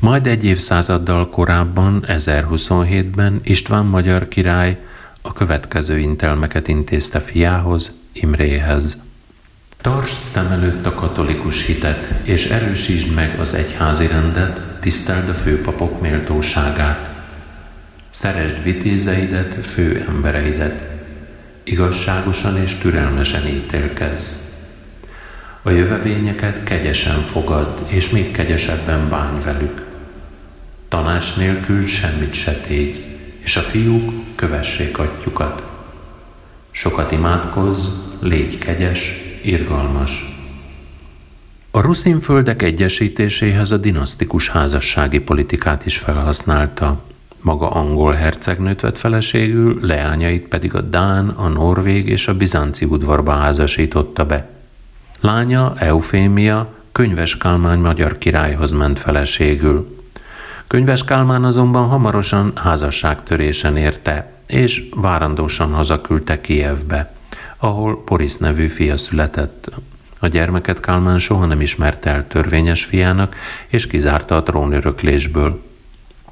Majd 0.00 0.26
egy 0.26 0.44
évszázaddal 0.44 1.28
korábban, 1.28 2.04
1027-ben 2.08 3.40
István 3.42 3.84
magyar 3.84 4.28
király 4.28 4.78
a 5.22 5.32
következő 5.32 5.98
intelmeket 5.98 6.68
intézte 6.68 7.20
fiához, 7.20 7.90
Imréhez. 8.12 9.02
Tartsd 9.80 10.20
szem 10.32 10.46
előtt 10.46 10.86
a 10.86 10.94
katolikus 10.94 11.66
hitet, 11.66 12.20
és 12.22 12.46
erősítsd 12.46 13.14
meg 13.14 13.40
az 13.40 13.54
egyházi 13.54 14.06
rendet, 14.06 14.60
tiszteld 14.80 15.28
a 15.28 15.34
főpapok 15.34 16.00
méltóságát. 16.00 17.08
Szeresd 18.10 18.62
vitézeidet, 18.62 19.66
fő 19.66 20.04
embereidet. 20.08 20.82
Igazságosan 21.62 22.56
és 22.56 22.74
türelmesen 22.74 23.46
ítélkezz. 23.46 24.32
A 25.62 25.70
jövevényeket 25.70 26.64
kegyesen 26.64 27.20
fogad, 27.22 27.86
és 27.86 28.10
még 28.10 28.30
kegyesebben 28.30 29.08
bánj 29.08 29.40
velük. 29.44 29.88
Tanás 30.90 31.34
nélkül 31.34 31.86
semmit 31.86 32.34
se 32.34 32.52
tégy, 32.52 33.04
és 33.38 33.56
a 33.56 33.60
fiúk 33.60 34.12
kövessék 34.34 34.98
atyukat. 34.98 35.62
Sokat 36.70 37.12
imádkozz, 37.12 37.86
légy 38.20 38.58
kegyes, 38.58 39.12
irgalmas. 39.42 40.38
A 41.70 41.80
ruszin 41.80 42.20
földek 42.20 42.62
egyesítéséhez 42.62 43.70
a 43.70 43.76
dinasztikus 43.76 44.48
házassági 44.48 45.18
politikát 45.18 45.86
is 45.86 45.96
felhasználta. 45.96 47.02
Maga 47.40 47.70
angol 47.70 48.12
hercegnőt 48.12 48.80
vett 48.80 48.98
feleségül, 48.98 49.78
leányait 49.86 50.48
pedig 50.48 50.74
a 50.74 50.80
Dán, 50.80 51.28
a 51.28 51.48
Norvég 51.48 52.08
és 52.08 52.28
a 52.28 52.36
Bizánci 52.36 52.84
udvarba 52.84 53.32
házasította 53.32 54.26
be. 54.26 54.48
Lánya, 55.20 55.74
Eufémia, 55.76 56.74
könyves 56.92 57.36
Kálmán 57.36 57.78
magyar 57.78 58.18
királyhoz 58.18 58.70
ment 58.70 58.98
feleségül. 58.98 59.99
Könyves 60.70 61.04
Kálmán 61.04 61.44
azonban 61.44 61.88
hamarosan 61.88 62.52
házasságtörésen 62.54 63.76
érte, 63.76 64.32
és 64.46 64.88
várandósan 64.94 65.72
hazaküldte 65.72 66.40
Kijevbe, 66.40 67.12
ahol 67.56 68.02
Boris 68.06 68.36
nevű 68.36 68.66
fia 68.66 68.96
született. 68.96 69.70
A 70.18 70.26
gyermeket 70.26 70.80
Kálmán 70.80 71.18
soha 71.18 71.46
nem 71.46 71.60
ismerte 71.60 72.10
el 72.10 72.26
törvényes 72.26 72.84
fiának, 72.84 73.36
és 73.66 73.86
kizárta 73.86 74.36
a 74.36 74.42
trónöröklésből. 74.42 75.62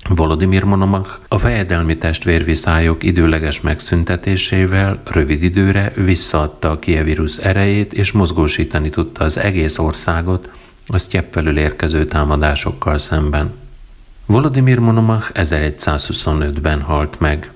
Volodymyr 0.08 0.64
Monomach 0.64 1.18
a 1.28 1.38
fejedelmi 1.38 1.96
testvérviszályok 1.98 3.02
időleges 3.02 3.60
megszüntetésével 3.60 5.00
rövid 5.04 5.42
időre 5.42 5.92
visszaadta 5.96 6.70
a 6.70 6.78
kievírus 6.78 7.36
erejét 7.36 7.92
és 7.92 8.12
mozgósítani 8.12 8.90
tudta 8.90 9.24
az 9.24 9.36
egész 9.36 9.78
országot 9.78 10.50
a 10.86 10.98
sztyepp 10.98 11.32
felül 11.32 11.58
érkező 11.58 12.04
támadásokkal 12.04 12.98
szemben. 12.98 13.66
Volodymyr 14.28 14.78
Monomach 14.78 15.30
1125-ben 15.34 16.80
halt 16.80 17.20
meg. 17.20 17.50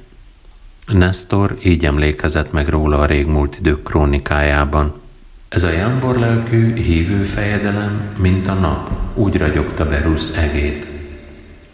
Nestor 0.86 1.58
így 1.62 1.84
emlékezett 1.84 2.52
meg 2.52 2.68
róla 2.68 2.98
a 2.98 3.06
régmúlt 3.06 3.56
idők 3.58 3.82
krónikájában. 3.82 5.00
Ez 5.48 5.62
a 5.62 5.70
jámbor 5.70 6.18
lelkű, 6.18 6.74
hívő 6.74 7.22
fejedelem, 7.22 8.14
mint 8.18 8.48
a 8.48 8.54
nap, 8.54 8.90
úgy 9.14 9.36
ragyogta 9.36 9.88
Berusz 9.88 10.36
egét. 10.36 10.86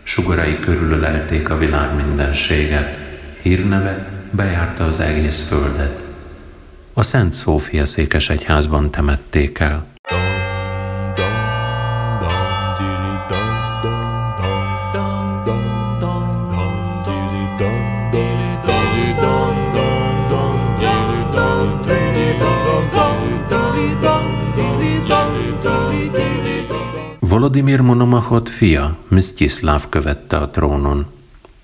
Sugarai 0.02 0.58
körülölelték 0.58 1.50
a 1.50 1.58
világ 1.58 1.94
mindenséget, 1.94 2.98
hírneve 3.42 4.08
bejárta 4.30 4.84
az 4.84 5.00
egész 5.00 5.46
földet. 5.46 6.00
A 6.92 7.02
Szent 7.02 7.32
Szófia 7.32 7.86
székesegyházban 7.86 8.90
temették 8.90 9.58
el. 9.58 9.86
Volodymyr 27.48 27.80
Monomachot 27.80 28.50
fia, 28.50 28.96
Mstislav 29.08 29.88
követte 29.88 30.36
a 30.36 30.50
trónon. 30.50 31.06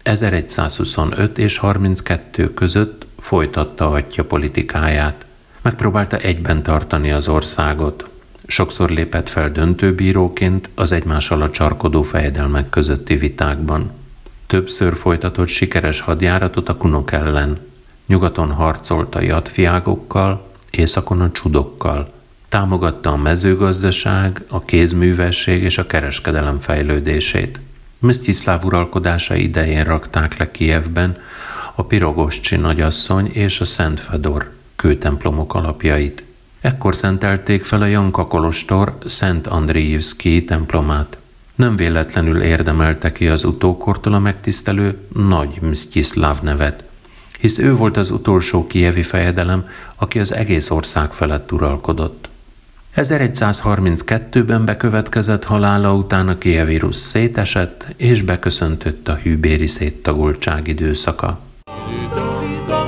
1125 0.03 1.39
és 1.39 1.57
32 1.57 2.55
között 2.55 3.07
folytatta 3.19 3.91
atya 3.91 4.25
politikáját. 4.25 5.27
Megpróbálta 5.63 6.17
egyben 6.17 6.63
tartani 6.63 7.11
az 7.11 7.29
országot. 7.29 8.09
Sokszor 8.47 8.91
lépett 8.91 9.29
fel 9.29 9.51
döntőbíróként 9.51 10.69
az 10.75 10.93
egymással 10.93 11.43
a 11.43 11.51
csarkodó 11.51 12.03
fejedelmek 12.03 12.71
közötti 12.71 13.17
vitákban. 13.17 13.91
Többször 14.47 14.97
folytatott 14.97 15.49
sikeres 15.49 16.01
hadjáratot 16.01 16.69
a 16.69 16.77
kunok 16.77 17.13
ellen. 17.13 17.59
Nyugaton 18.07 18.51
harcolt 18.51 19.15
a 19.15 19.21
jatfiágokkal, 19.21 20.51
északon 20.71 21.21
a 21.21 21.31
csudokkal– 21.33 22.13
Támogatta 22.55 23.11
a 23.11 23.17
mezőgazdaság, 23.17 24.43
a 24.49 24.65
kézművesség 24.65 25.63
és 25.63 25.79
a 25.79 25.87
kereskedelem 25.87 26.59
fejlődését. 26.59 27.61
Msztyiszláv 27.99 28.65
uralkodása 28.65 29.35
idején 29.35 29.85
rakták 29.85 30.39
le 30.39 30.51
Kijevben 30.51 31.17
a 31.75 31.85
Pirogoscsi 31.85 32.57
nagyasszony 32.57 33.27
és 33.33 33.61
a 33.61 33.65
Szent 33.65 34.01
Fedor 34.01 34.53
kőtemplomok 34.77 35.55
alapjait. 35.55 36.25
Ekkor 36.61 36.95
szentelték 36.95 37.65
fel 37.65 37.83
a 37.83 37.87
Janka 37.87 38.27
Kolostor 38.27 38.99
Szent 39.07 39.47
Andriivszki 39.47 40.45
templomát. 40.45 41.17
Nem 41.55 41.77
véletlenül 41.77 42.43
érdemelte 42.43 43.13
ki 43.13 43.29
az 43.29 43.45
utókortól 43.45 44.15
a 44.15 44.19
megtisztelő 44.19 44.99
Nagy 45.15 45.59
Msztyiszláv 45.61 46.41
nevet, 46.43 46.85
hisz 47.39 47.59
ő 47.59 47.75
volt 47.75 47.97
az 47.97 48.11
utolsó 48.11 48.67
kievi 48.67 49.03
fejedelem, 49.03 49.69
aki 49.97 50.19
az 50.19 50.33
egész 50.33 50.71
ország 50.71 51.13
felett 51.13 51.53
uralkodott. 51.53 52.33
1132-ben 52.97 54.65
bekövetkezett 54.65 55.45
halála 55.45 55.95
után 55.95 56.29
a 56.29 56.39
kievírus 56.39 56.97
szétesett, 56.97 57.87
és 57.97 58.23
beköszöntött 58.23 59.09
a 59.09 59.15
hűbéri 59.15 59.67
széttagoltság 59.67 60.69
időszaka. 60.69 61.41
A 62.69 62.84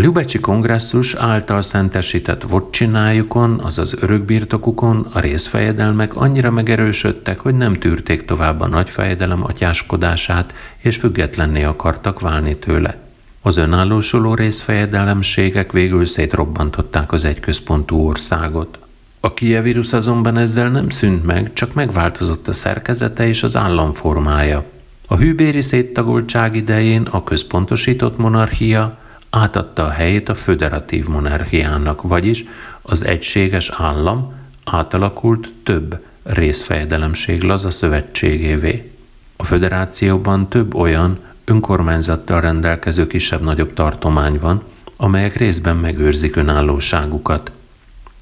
Ljubecsi 0.00 0.40
kongresszus 0.40 1.14
által 1.14 1.62
szentesített 1.62 2.42
vodcsinájukon, 2.42 3.60
azaz 3.62 3.94
örökbirtokukon 4.00 5.06
a 5.12 5.20
részfejedelmek 5.20 6.16
annyira 6.16 6.50
megerősödtek, 6.50 7.40
hogy 7.40 7.54
nem 7.56 7.74
tűrték 7.74 8.24
tovább 8.24 8.60
a 8.60 8.66
nagyfejedelem 8.66 9.44
atyáskodását, 9.44 10.52
és 10.78 10.96
függetlenné 10.96 11.62
akartak 11.62 12.20
válni 12.20 12.56
tőle. 12.56 12.98
Az 13.42 13.56
önállósuló 13.56 14.34
részfejedelemségek 14.34 15.72
végül 15.72 16.06
szétrobbantották 16.06 17.12
az 17.12 17.24
egyközpontú 17.24 18.06
országot. 18.06 18.78
A 19.20 19.34
kievírus 19.34 19.92
azonban 19.92 20.36
ezzel 20.36 20.68
nem 20.70 20.88
szűnt 20.88 21.26
meg, 21.26 21.52
csak 21.52 21.74
megváltozott 21.74 22.48
a 22.48 22.52
szerkezete 22.52 23.28
és 23.28 23.42
az 23.42 23.56
államformája. 23.56 24.64
A 25.06 25.16
hűbéri 25.16 25.60
széttagoltság 25.60 26.56
idején 26.56 27.02
a 27.02 27.24
központosított 27.24 28.18
monarchia 28.18 28.98
átadta 29.30 29.84
a 29.84 29.90
helyét 29.90 30.28
a 30.28 30.34
föderatív 30.34 31.06
monarchiának, 31.06 32.02
vagyis 32.02 32.44
az 32.82 33.04
egységes 33.04 33.70
állam 33.76 34.34
átalakult 34.64 35.50
több 35.62 36.04
részfejedelemség 36.22 37.42
laza 37.42 37.70
szövetségévé. 37.70 38.92
A 39.36 39.44
föderációban 39.44 40.48
több 40.48 40.74
olyan 40.74 41.18
önkormányzattal 41.44 42.40
rendelkező 42.40 43.06
kisebb-nagyobb 43.06 43.74
tartomány 43.74 44.38
van, 44.38 44.62
amelyek 44.96 45.36
részben 45.36 45.76
megőrzik 45.76 46.36
önállóságukat. 46.36 47.50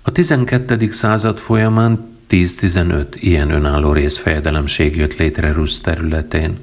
A 0.02 0.12
12. 0.12 0.90
század 0.90 1.38
folyamán 1.38 2.16
10-15 2.30 3.06
ilyen 3.14 3.50
önálló 3.50 3.92
részfejedelemség 3.92 4.96
jött 4.96 5.16
létre 5.16 5.52
Rusz 5.52 5.80
területén. 5.80 6.58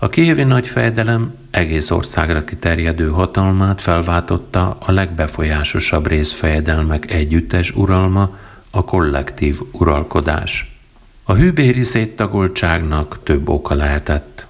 A 0.00 0.08
kiévi 0.08 0.42
nagyfejedelem 0.42 1.34
egész 1.50 1.90
országra 1.90 2.44
kiterjedő 2.44 3.08
hatalmát 3.08 3.80
felváltotta 3.80 4.76
a 4.80 4.92
legbefolyásosabb 4.92 6.06
részfejedelmek 6.06 7.10
együttes 7.10 7.70
uralma, 7.70 8.38
a 8.70 8.84
kollektív 8.84 9.60
uralkodás. 9.72 10.76
A 11.24 11.34
hűbéri 11.34 11.84
széttagoltságnak 11.84 13.18
több 13.22 13.48
oka 13.48 13.74
lehetett. 13.74 14.46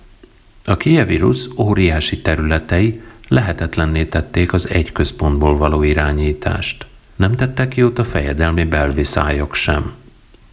A 0.65 0.77
kievírus 0.77 1.49
óriási 1.57 2.21
területei 2.21 3.01
lehetetlenné 3.29 4.05
tették 4.05 4.53
az 4.53 4.71
egy 4.71 4.93
központból 4.93 5.57
való 5.57 5.83
irányítást. 5.83 6.87
Nem 7.17 7.35
tettek 7.35 7.77
jót 7.77 7.99
a 7.99 8.05
fejedelmi 8.05 8.65
belviszályok 8.65 9.55
sem. 9.55 9.93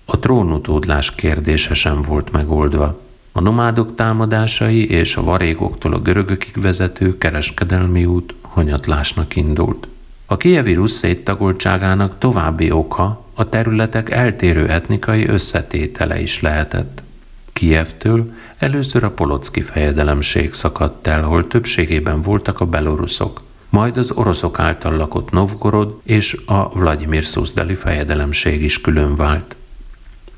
A 0.06 0.20
trónutódlás 0.20 1.16
kérdése 1.16 1.74
sem 1.74 2.02
volt 2.02 2.32
megoldva. 2.32 3.05
A 3.38 3.42
nomádok 3.42 3.96
támadásai 3.96 4.90
és 4.90 5.16
a 5.16 5.24
varégoktól 5.24 5.94
a 5.94 6.00
görögökig 6.00 6.62
vezető 6.62 7.18
kereskedelmi 7.18 8.06
út 8.06 8.34
hanyatlásnak 8.42 9.36
indult. 9.36 9.88
A 10.26 10.38
kievírus 10.38 10.92
széttagoltságának 10.92 12.18
további 12.18 12.72
oka 12.72 13.26
a 13.34 13.50
területek 13.50 14.10
eltérő 14.10 14.70
etnikai 14.70 15.28
összetétele 15.28 16.22
is 16.22 16.42
lehetett. 16.42 17.02
Kijevtől 17.54 18.34
először 18.58 19.04
a 19.04 19.12
polocki 19.12 19.62
fejedelemség 19.62 20.54
szakadt 20.54 21.08
el, 21.08 21.24
hol 21.24 21.48
többségében 21.48 22.22
voltak 22.22 22.60
a 22.60 22.66
beloruszok, 22.66 23.42
majd 23.70 23.98
az 23.98 24.12
oroszok 24.12 24.60
által 24.60 24.96
lakott 24.96 25.32
Novgorod 25.32 26.00
és 26.04 26.38
a 26.46 26.70
Vladimir 26.70 27.24
Szuzdali 27.24 27.76
fejedelemség 27.76 28.64
is 28.64 28.82
külön 28.82 29.16
vált. 29.16 29.56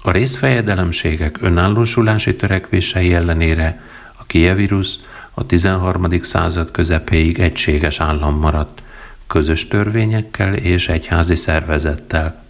A 0.07 0.11
részfejedelemségek 0.11 1.37
önállósulási 1.41 2.35
törekvései 2.35 3.13
ellenére 3.13 3.81
a 4.17 4.25
Kievirus 4.25 4.95
a 5.33 5.45
13. 5.45 6.21
század 6.21 6.71
közepéig 6.71 7.39
egységes 7.39 7.99
állam 7.99 8.39
maradt, 8.39 8.81
közös 9.27 9.67
törvényekkel 9.67 10.53
és 10.53 10.87
egyházi 10.87 11.35
szervezettel, 11.35 12.43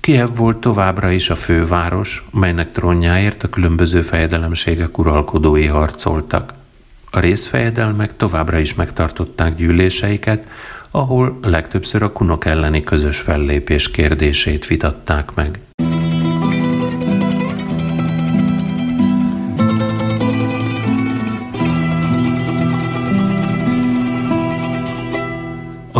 Kiev 0.00 0.28
volt 0.36 0.56
továbbra 0.56 1.10
is 1.10 1.30
a 1.30 1.34
főváros, 1.34 2.26
melynek 2.30 2.72
trónjáért 2.72 3.42
a 3.42 3.48
különböző 3.48 4.02
fejedelemségek 4.02 4.98
uralkodói 4.98 5.66
harcoltak. 5.66 6.52
A 7.10 7.20
részfejedelmek 7.20 8.16
továbbra 8.16 8.58
is 8.58 8.74
megtartották 8.74 9.56
gyűléseiket, 9.56 10.46
ahol 10.90 11.38
legtöbbször 11.42 12.02
a 12.02 12.12
kunok 12.12 12.44
elleni 12.44 12.82
közös 12.82 13.18
fellépés 13.18 13.90
kérdését 13.90 14.66
vitatták 14.66 15.34
meg. 15.34 15.58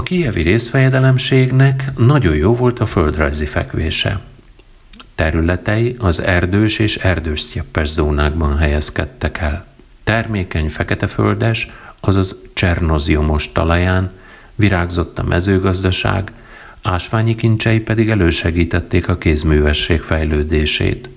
A 0.04 0.06
kievi 0.06 0.42
részfejedelemségnek 0.42 1.90
nagyon 1.96 2.36
jó 2.36 2.54
volt 2.54 2.80
a 2.80 2.86
földrajzi 2.86 3.46
fekvése. 3.46 4.20
Területei 5.14 5.96
az 5.98 6.20
erdős 6.20 6.78
és 6.78 6.96
erdős 6.96 7.40
sztyeppes 7.40 7.88
zónákban 7.88 8.56
helyezkedtek 8.56 9.38
el. 9.38 9.66
Termékeny 10.02 10.68
feketeföldes, 10.68 11.70
azaz 12.00 12.36
csernoziumos 12.52 13.52
talaján 13.52 14.10
virágzott 14.54 15.18
a 15.18 15.22
mezőgazdaság, 15.22 16.32
ásványi 16.82 17.34
kincsei 17.34 17.80
pedig 17.80 18.10
elősegítették 18.10 19.08
a 19.08 19.18
kézművesség 19.18 20.00
fejlődését. 20.00 21.08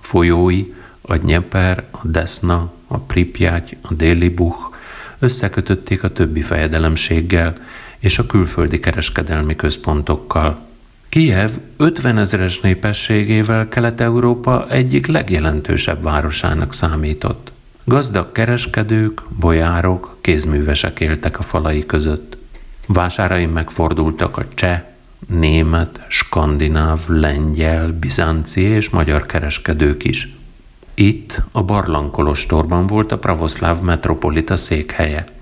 Folyói, 0.00 0.72
a 1.00 1.16
Dnieper, 1.16 1.84
a 1.90 2.06
Desna, 2.06 2.72
a 2.86 2.98
Pripyat, 2.98 3.76
a 3.82 3.94
Déli 3.94 4.28
Buch 4.28 4.76
összekötötték 5.18 6.02
a 6.02 6.12
többi 6.12 6.42
fejedelemséggel 6.42 7.56
és 7.98 8.18
a 8.18 8.26
külföldi 8.26 8.80
kereskedelmi 8.80 9.56
központokkal. 9.56 10.66
Kijev 11.08 11.50
50 11.76 12.18
ezeres 12.18 12.60
népességével 12.60 13.68
Kelet-Európa 13.68 14.66
egyik 14.70 15.06
legjelentősebb 15.06 16.02
városának 16.02 16.74
számított. 16.74 17.52
Gazdag 17.84 18.32
kereskedők, 18.32 19.22
bojárok, 19.28 20.16
kézművesek 20.20 21.00
éltek 21.00 21.38
a 21.38 21.42
falai 21.42 21.86
között. 21.86 22.36
Vásárai 22.86 23.46
megfordultak 23.46 24.36
a 24.36 24.44
cseh, 24.54 24.82
német, 25.26 26.04
skandináv, 26.08 27.08
lengyel, 27.08 27.92
bizánci 27.92 28.60
és 28.60 28.88
magyar 28.88 29.26
kereskedők 29.26 30.04
is. 30.04 30.36
Itt, 30.94 31.42
a 31.52 31.62
Barlangkolostorban 31.62 32.86
volt 32.86 33.12
a 33.12 33.18
pravoszláv 33.18 33.80
metropolita 33.80 34.56
székhelye. 34.56 35.37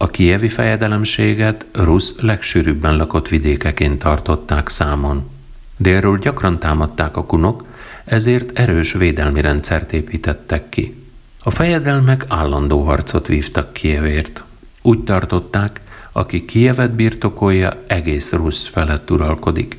A 0.00 0.06
kievi 0.06 0.48
fejedelemséget 0.48 1.64
Rusz 1.72 2.14
legsűrűbben 2.20 2.96
lakott 2.96 3.28
vidékeként 3.28 3.98
tartották 3.98 4.68
számon. 4.68 5.30
Délről 5.76 6.18
gyakran 6.18 6.58
támadták 6.58 7.16
a 7.16 7.24
kunok, 7.24 7.64
ezért 8.04 8.58
erős 8.58 8.92
védelmi 8.92 9.40
rendszert 9.40 9.92
építettek 9.92 10.68
ki. 10.68 11.04
A 11.42 11.50
fejedelmek 11.50 12.24
állandó 12.28 12.82
harcot 12.82 13.26
vívtak 13.26 13.72
Kievért. 13.72 14.42
Úgy 14.82 15.04
tartották, 15.04 15.80
aki 16.12 16.44
Kievet 16.44 16.94
birtokolja, 16.94 17.82
egész 17.86 18.32
Rusz 18.32 18.68
felett 18.68 19.10
uralkodik. 19.10 19.78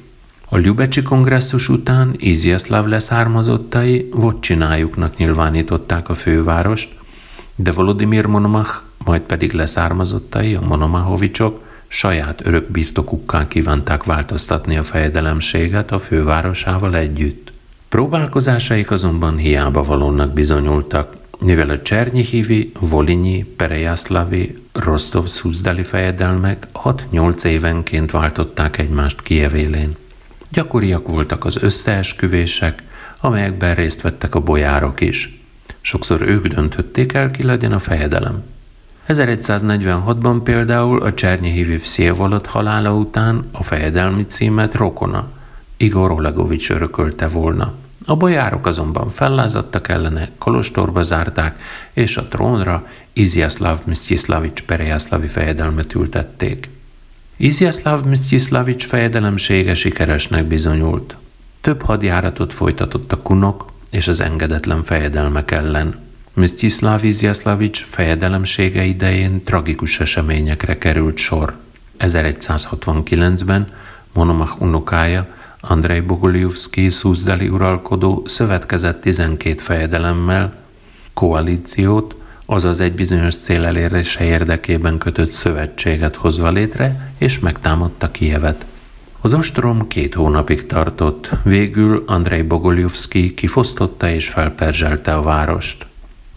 A 0.50 0.58
Ljubecsi 0.58 1.02
kongresszus 1.02 1.70
után 1.70 2.14
Iziaszláv 2.18 2.86
leszármazottai 2.86 4.10
vodcsinájuknak 4.12 5.18
nyilvánították 5.18 6.10
a 6.10 6.14
fővárost, 6.14 6.98
de 7.56 7.72
Volodymyr 7.72 8.26
Monomach, 8.26 8.88
majd 9.10 9.22
pedig 9.22 9.52
leszármazottai, 9.52 10.56
a 10.56 10.62
Monomahovicsok, 10.62 11.64
saját 11.88 12.46
örök 12.46 12.72
birtokukká 12.72 13.48
kívánták 13.48 14.04
változtatni 14.04 14.78
a 14.78 14.84
fejedelemséget 14.84 15.92
a 15.92 16.00
fővárosával 16.00 16.96
együtt. 16.96 17.52
Próbálkozásaik 17.88 18.92
azonban 18.92 19.38
hiába 19.38 19.84
valónak 19.84 20.34
bizonyultak, 20.34 21.16
mivel 21.40 21.70
a 21.70 21.82
Csernyihivi, 21.82 22.72
Volinyi, 22.80 23.44
Perejaszlavi, 23.44 24.64
Rostov 24.72 25.26
Szuzdali 25.26 25.84
fejedelmek 25.84 26.68
6-8 26.74 27.44
évenként 27.44 28.12
váltották 28.12 28.78
egymást 28.78 29.22
Kievélén. 29.22 29.96
Gyakoriak 30.52 31.08
voltak 31.08 31.46
az 31.46 31.58
összeesküvések, 31.62 32.84
amelyekben 33.20 33.76
részt 33.76 34.02
vettek 34.02 34.36
a 34.36 34.40
bojárok 34.40 35.02
is. 35.02 35.42
Sokszor 35.82 36.22
ők 36.22 36.48
döntötték 36.48 37.14
el, 37.14 37.32
ki 37.32 37.44
legyen 37.44 37.72
a 37.72 37.80
fejedelem. 37.80 38.44
1146-ban 39.10 40.40
például 40.44 41.02
a 41.02 41.14
Csernyihivi 41.14 41.76
Vszievolod 41.76 42.46
halála 42.46 42.94
után 42.94 43.50
a 43.52 43.64
fejedelmi 43.64 44.26
címet 44.28 44.74
rokona, 44.74 45.28
Igor 45.78 46.12
Olegovics 46.12 46.70
örökölte 46.70 47.28
volna. 47.28 47.74
A 48.06 48.16
bojárok 48.16 48.66
azonban 48.66 49.10
fellázadtak 49.10 49.88
ellene, 49.88 50.30
kolostorba 50.38 51.04
zárták, 51.04 51.60
és 51.94 52.18
a 52.18 52.28
trónra 52.28 52.88
Iziaszláv 53.14 53.80
Msztyiszlavics 53.86 54.64
Perejaszlavi 54.64 55.28
fejedelmet 55.28 55.96
ültették. 55.96 56.70
Iziaszláv 57.38 58.04
Msztyiszlavics 58.04 58.86
fejedelemsége 58.86 59.76
sikeresnek 59.76 60.46
bizonyult. 60.46 61.16
Több 61.62 61.82
hadjáratot 61.82 62.54
folytatott 62.54 63.12
a 63.12 63.22
kunok 63.22 63.72
és 63.90 64.08
az 64.08 64.20
engedetlen 64.20 64.84
fejedelmek 64.84 65.52
ellen. 65.52 66.08
Msztyiszláv 66.40 67.04
Iziaszlavics 67.04 67.84
fejedelemsége 67.84 68.84
idején 68.84 69.44
tragikus 69.44 70.00
eseményekre 70.00 70.78
került 70.78 71.18
sor. 71.18 71.54
1169-ben 72.00 73.68
Monomach 74.14 74.62
unokája, 74.62 75.28
Andrei 75.62 76.00
Bogolyovszki 76.00 76.90
szuzdali 76.90 77.48
uralkodó 77.48 78.24
szövetkezett 78.26 79.02
12 79.02 79.58
fejedelemmel, 79.58 80.56
koalíciót, 81.14 82.16
azaz 82.46 82.80
egy 82.80 82.94
bizonyos 82.94 83.36
cél 83.36 83.66
elérése 83.66 84.24
érdekében 84.24 84.98
kötött 84.98 85.32
szövetséget 85.32 86.16
hozva 86.16 86.50
létre, 86.50 87.14
és 87.18 87.40
megtámadta 87.40 88.12
Kijevet. 88.12 88.66
Az 89.22 89.34
ostrom 89.34 89.88
két 89.88 90.14
hónapig 90.14 90.66
tartott, 90.66 91.30
végül 91.44 92.04
Andrei 92.08 92.42
Bogolyovszki 92.42 93.34
kifosztotta 93.34 94.10
és 94.10 94.30
felperzselte 94.30 95.14
a 95.14 95.22
várost. 95.22 95.88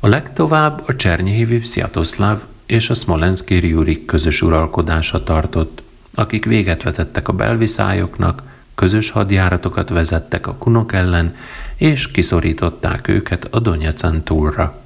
A 0.04 0.08
legtovább 0.08 0.82
a 0.86 0.96
Csernyihivi 0.96 1.64
Sziatoszláv 1.64 2.42
és 2.66 2.90
a 2.90 2.94
Smolenszki 2.94 3.54
Ryurik 3.54 4.04
közös 4.04 4.42
uralkodása 4.42 5.24
tartott, 5.24 5.82
akik 6.14 6.44
véget 6.44 6.82
vetettek 6.82 7.28
a 7.28 7.32
belviszályoknak, 7.32 8.42
közös 8.74 9.10
hadjáratokat 9.10 9.88
vezettek 9.88 10.46
a 10.46 10.54
kunok 10.54 10.92
ellen, 10.92 11.36
és 11.76 12.10
kiszorították 12.10 13.08
őket 13.08 13.46
a 13.50 13.58
Donyecen 13.58 14.22
túlra. 14.22 14.82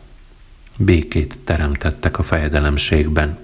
Békét 0.77 1.39
teremtettek 1.45 2.19
a 2.19 2.23
fejedelemségben. 2.23 3.39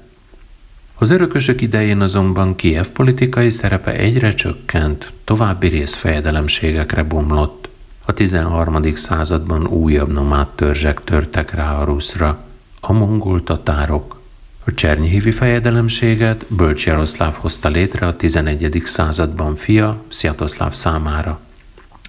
Az 0.94 1.10
örökösök 1.10 1.60
idején 1.60 2.00
azonban 2.00 2.56
Kiev 2.56 2.86
politikai 2.86 3.50
szerepe 3.50 3.92
egyre 3.92 4.34
csökkent, 4.34 5.12
további 5.24 5.68
részfejedelemségekre 5.68 7.02
bomlott. 7.02 7.68
A 8.04 8.12
13. 8.12 8.94
században 8.94 9.66
újabb 9.66 10.12
nomád 10.12 10.48
törzsek 10.48 11.04
törtek 11.04 11.54
rá 11.54 11.80
a 11.80 11.84
ruszra, 11.84 12.44
a 12.80 12.92
mongol 12.92 13.42
tatárok. 13.42 14.20
A 14.64 14.74
Csernyihivi 14.74 15.30
fejedelemséget 15.30 16.44
Bölcs 16.48 16.86
Jaroszláv 16.86 17.34
hozta 17.34 17.68
létre 17.68 18.06
a 18.06 18.16
11. 18.16 18.82
században 18.84 19.54
fia 19.54 20.02
Sziatoszláv 20.08 20.72
számára. 20.72 21.40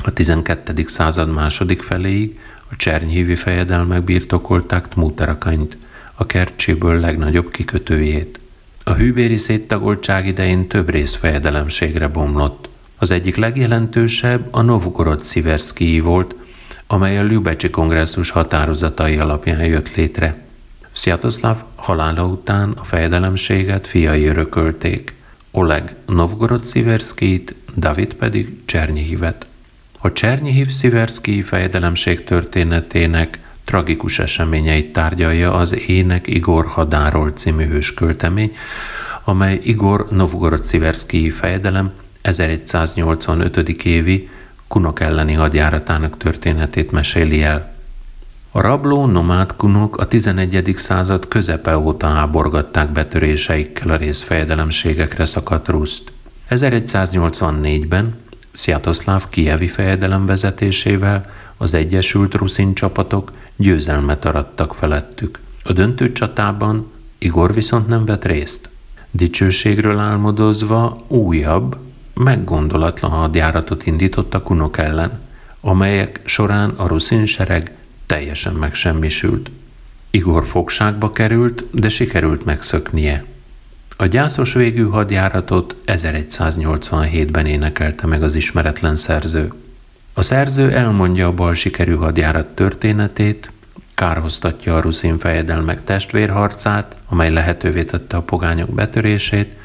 A 0.04 0.14
12. 0.14 0.86
század 0.88 1.32
második 1.32 1.82
feléig 1.82 2.40
a 2.70 2.76
Csernyihivi 2.76 3.36
fejedelmek 3.36 4.04
birtokolták 4.04 4.88
Tmuterakanyt, 4.88 5.78
a 6.16 6.26
Kercséből 6.26 7.00
legnagyobb 7.00 7.52
kikötőjét. 7.52 8.40
A 8.84 8.94
hűbéri 8.94 9.38
széttagoltság 9.38 10.28
idején 10.28 10.68
több 10.68 10.90
rész 10.90 11.14
fejedelemségre 11.14 12.08
bomlott. 12.08 12.70
Az 13.04 13.12
egyik 13.12 13.36
legjelentősebb 13.36 14.48
a 14.52 14.62
Novgorod 14.62 15.24
Sziverszkii 15.24 16.00
volt, 16.00 16.36
amely 16.88 17.20
a 17.20 17.24
Lübecsi 17.24 17.70
kongresszus 17.70 18.30
határozatai 18.30 19.18
alapján 19.18 19.66
jött 19.66 19.96
létre. 19.96 20.46
Sziatoszláv 20.92 21.58
halála 21.76 22.26
után 22.26 22.72
a 22.72 22.84
fejedelemséget 22.84 23.88
fiai 23.88 24.26
örökölték, 24.26 25.14
Oleg 25.52 25.96
Novgorod 26.06 26.66
Sziverszkit, 26.66 27.56
David 27.78 28.14
pedig 28.14 28.66
Csernyihivet. 28.66 29.46
A 30.00 30.12
Csernyihiv 30.12 30.70
Sziverszki 30.70 31.42
fejedelemség 31.42 32.24
történetének 32.24 33.40
tragikus 33.64 34.20
eseményeit 34.20 34.94
tárgyalja 34.94 35.54
az 35.54 35.76
Ének 35.88 36.28
Igor 36.28 36.66
hadáról 36.66 37.32
című 37.36 37.66
hősköltemény, 37.66 38.56
amely 39.24 39.60
Igor 39.64 40.08
Novgorod 40.10 40.66
Sziverszki 40.66 41.30
fejedelem 41.30 41.92
1185. 42.24 43.58
évi 43.84 44.30
kunok 44.68 45.00
elleni 45.00 45.34
hadjáratának 45.34 46.18
történetét 46.18 46.92
meséli 46.92 47.44
el. 47.44 47.74
A 48.52 48.62
rabló 48.62 49.06
nomád 49.06 49.56
kunok 49.56 49.98
a 49.98 50.08
11. 50.08 50.74
század 50.78 51.28
közepe 51.28 51.78
óta 51.78 52.08
háborgatták 52.08 52.92
betöréseikkel 52.92 53.90
a 53.90 53.96
részfejedelemségekre 53.96 55.26
szakadt 55.26 55.68
Ruszt. 55.68 56.12
1184-ben 56.50 58.16
Sziatoszláv 58.54 59.30
kievi 59.30 59.68
fejedelem 59.68 60.26
vezetésével 60.26 61.32
az 61.58 61.74
Egyesült 61.74 62.34
Ruszin 62.34 62.74
csapatok 62.74 63.32
győzelmet 63.56 64.26
arattak 64.26 64.74
felettük. 64.74 65.40
A 65.64 65.74
döntő 65.74 66.12
csatában 66.12 66.92
Igor 67.18 67.54
viszont 67.54 67.88
nem 67.88 68.06
vett 68.06 68.26
részt. 68.26 68.70
Dicsőségről 69.12 70.00
álmodozva 70.00 71.04
újabb, 71.08 71.78
meggondolatlan 72.14 73.12
hadjáratot 73.12 73.86
indított 73.86 74.34
a 74.34 74.42
kunok 74.42 74.78
ellen, 74.78 75.20
amelyek 75.62 76.20
során 76.24 76.70
a 76.70 76.88
ruszin 76.88 77.26
sereg 77.26 77.72
teljesen 78.06 78.54
megsemmisült. 78.54 79.50
Igor 80.10 80.46
fogságba 80.46 81.12
került, 81.12 81.64
de 81.72 81.90
sikerült 81.90 82.46
megszöknie. 82.46 83.26
A 83.98 84.06
gyászos 84.06 84.54
végű 84.54 84.84
hadjáratot 84.84 85.76
1187-ben 85.86 87.46
énekelte 87.46 88.08
meg 88.08 88.24
az 88.24 88.36
ismeretlen 88.36 88.96
szerző. 88.96 89.54
A 90.14 90.22
szerző 90.22 90.72
elmondja 90.72 91.28
a 91.28 91.34
bal 91.34 91.54
sikerű 91.54 91.96
hadjárat 91.96 92.48
történetét, 92.48 93.52
kárhoztatja 93.94 94.76
a 94.76 94.80
ruszin 94.80 95.18
fejedelmek 95.18 95.84
testvérharcát, 95.84 96.96
amely 97.10 97.32
lehetővé 97.32 97.84
tette 97.84 98.18
a 98.18 98.22
pogányok 98.22 98.70
betörését, 98.70 99.56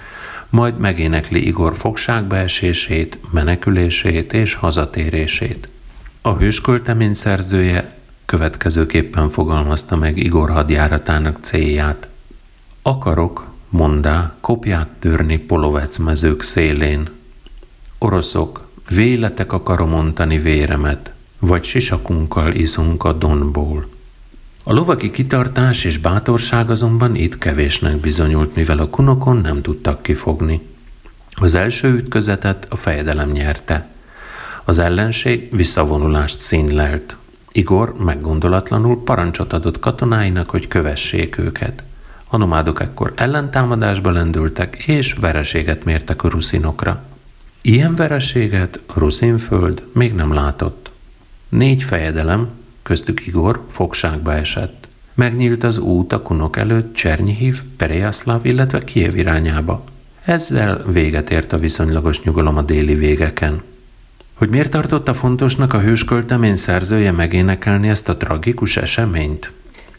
majd 0.51 0.79
megénekli 0.79 1.47
Igor 1.47 1.77
fogságbeesését, 1.77 3.19
menekülését 3.31 4.33
és 4.33 4.55
hazatérését. 4.55 5.69
A 6.23 6.37
hősköltemény 6.37 7.15
szerzője 7.15 7.97
következőképpen 8.25 9.29
fogalmazta 9.29 9.97
meg 9.97 10.17
Igor 10.17 10.51
hadjáratának 10.51 11.39
célját. 11.41 12.09
Akarok, 12.83 13.47
mondá, 13.69 14.35
kopját 14.41 14.89
törni 14.99 15.39
polovec 15.39 15.97
mezők 15.97 16.43
szélén. 16.43 17.09
Oroszok, 17.99 18.69
véletek 18.89 19.53
akarom 19.53 19.95
ontani 19.95 20.39
véremet, 20.39 21.13
vagy 21.39 21.65
sisakunkkal 21.65 22.55
iszunk 22.55 23.05
a 23.05 23.13
donból. 23.13 23.89
A 24.69 24.73
lovaki 24.73 25.11
kitartás 25.11 25.85
és 25.85 25.99
bátorság 25.99 26.71
azonban 26.71 27.15
itt 27.15 27.39
kevésnek 27.39 27.97
bizonyult, 27.97 28.55
mivel 28.55 28.79
a 28.79 28.89
kunokon 28.89 29.37
nem 29.37 29.63
tudtak 29.63 30.03
kifogni. 30.03 30.61
Az 31.35 31.55
első 31.55 31.89
ütközetet 31.89 32.67
a 32.69 32.77
fejedelem 32.77 33.31
nyerte. 33.31 33.87
Az 34.65 34.79
ellenség 34.79 35.57
visszavonulást 35.57 36.41
színlelt. 36.41 37.17
Igor 37.53 37.95
meggondolatlanul 38.05 39.03
parancsot 39.05 39.53
adott 39.53 39.79
katonáinak, 39.79 40.51
hogy 40.51 40.69
kövessék 40.69 41.39
őket. 41.39 41.83
A 42.29 42.37
nomádok 42.37 42.81
ekkor 42.81 43.13
ellentámadásba 43.17 44.11
lendültek, 44.11 44.85
és 44.87 45.13
vereséget 45.13 45.85
mértek 45.85 46.25
a 46.25 46.29
ruszinokra. 46.29 47.03
Ilyen 47.61 47.95
vereséget 47.95 48.81
a 48.87 48.99
ruszinföld 48.99 49.83
még 49.93 50.15
nem 50.15 50.33
látott. 50.33 50.91
Négy 51.49 51.83
fejedelem, 51.83 52.58
köztük 52.89 53.27
Igor 53.27 53.65
fogságba 53.71 54.35
esett. 54.35 54.89
Megnyílt 55.15 55.65
az 55.65 55.79
út 55.79 56.13
a 56.13 56.23
kunok 56.23 56.57
előtt 56.57 56.95
Csernyihiv, 56.95 57.63
Perejaszlav, 57.77 58.47
illetve 58.47 58.85
Kiev 58.85 59.17
irányába. 59.17 59.85
Ezzel 60.25 60.85
véget 60.93 61.31
ért 61.31 61.53
a 61.53 61.59
viszonylagos 61.59 62.23
nyugalom 62.23 62.57
a 62.57 62.63
déli 62.63 62.95
végeken. 62.95 63.63
Hogy 64.35 64.49
miért 64.49 64.71
tartotta 64.71 65.15
fontosnak 65.15 65.73
a 65.73 65.81
hősköltemény 65.81 66.57
szerzője 66.57 67.13
megénekelni 67.13 67.89
ezt 67.89 68.09
a 68.09 68.17
tragikus 68.17 68.77
eseményt? 68.77 69.53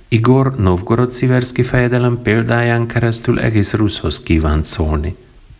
Igor 0.07 0.55
Novgorod-Sziverszki 0.55 1.63
fejedelem 1.63 2.19
példáján 2.21 2.87
keresztül 2.87 3.39
egész 3.39 3.73
Ruszhoz 3.73 4.23
kívánt 4.23 4.65
szólni. 4.65 5.15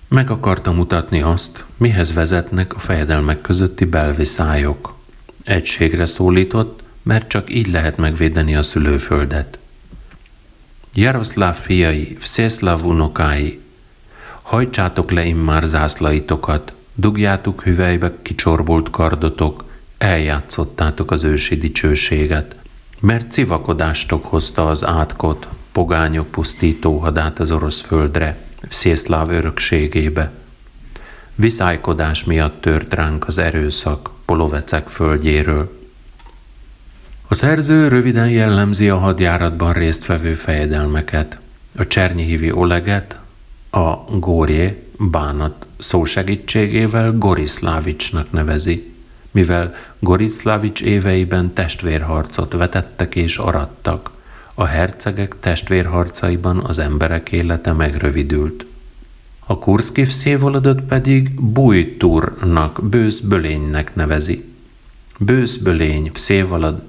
Meg 0.08 0.30
akarta 0.30 0.72
mutatni 0.72 1.22
azt, 1.22 1.64
mihez 1.78 2.14
vezetnek 2.14 2.76
a 2.76 2.80
fejedelmek 2.80 3.42
közötti 3.42 3.86
belviszályok. 3.86 4.94
Egységre 5.44 6.06
szólított, 6.06 6.88
mert 7.02 7.28
csak 7.28 7.54
így 7.54 7.72
lehet 7.72 7.98
megvédeni 7.98 8.56
a 8.56 8.62
szülőföldet. 8.62 9.58
Jaroszláv 10.94 11.56
fiai, 11.56 12.18
Vszészláv 12.20 12.86
unokái, 12.86 13.60
hajtsátok 14.42 15.12
le 15.12 15.26
immár 15.26 15.64
zászlaitokat, 15.64 16.74
dugjátok 16.94 17.64
hüvelybe 17.64 18.14
kicsorbolt 18.22 18.90
kardotok, 18.90 19.64
eljátszottátok 19.98 21.12
az 21.12 21.24
ősi 21.24 21.58
dicsőséget, 21.58 22.56
mert 23.00 23.32
civakodástok 23.32 24.26
hozta 24.26 24.70
az 24.70 24.86
átkot, 24.86 25.48
pogányok 25.72 26.28
pusztító 26.32 26.98
hadát 26.98 27.40
az 27.40 27.52
orosz 27.52 27.82
földre, 27.82 28.38
Vszészláv 28.62 29.30
örökségébe. 29.30 30.32
Viszálykodás 31.36 32.24
miatt 32.24 32.62
tört 32.62 32.94
ránk 32.94 33.28
az 33.28 33.38
erőszak 33.38 34.10
Polovecek 34.26 34.88
földjéről. 34.88 35.79
A 37.32 37.36
szerző 37.36 37.88
röviden 37.88 38.30
jellemzi 38.30 38.90
a 38.90 38.98
hadjáratban 38.98 39.74
résztvevő 39.74 40.34
fejedelmeket. 40.34 41.40
A 41.78 41.88
Csernyihivi 41.88 42.52
Oleget, 42.52 43.20
a 43.70 43.94
Górjé 44.20 44.84
bánat 44.98 45.66
szó 45.78 46.06
segítségével 46.06 47.18
Goriszlávicsnak 47.18 48.32
nevezi, 48.32 48.94
mivel 49.32 49.76
Goriszlávics 50.00 50.82
éveiben 50.82 51.54
testvérharcot 51.54 52.54
vetettek 52.54 53.16
és 53.16 53.38
arattak. 53.38 54.12
A 54.54 54.66
hercegek 54.66 55.36
testvérharcaiban 55.40 56.58
az 56.58 56.80
emberek 56.80 57.32
élete 57.32 57.74
megrövidült. 57.74 58.66
A 59.46 59.60
Kurszki 59.60 60.06
Szévolodot 60.06 60.82
pedig 60.82 61.42
Bújturnak, 61.42 62.84
bőszbölénynek 62.84 63.96
nevezi. 63.96 64.44
Bőszbölény, 65.20 66.12
Szévalad, 66.14 66.89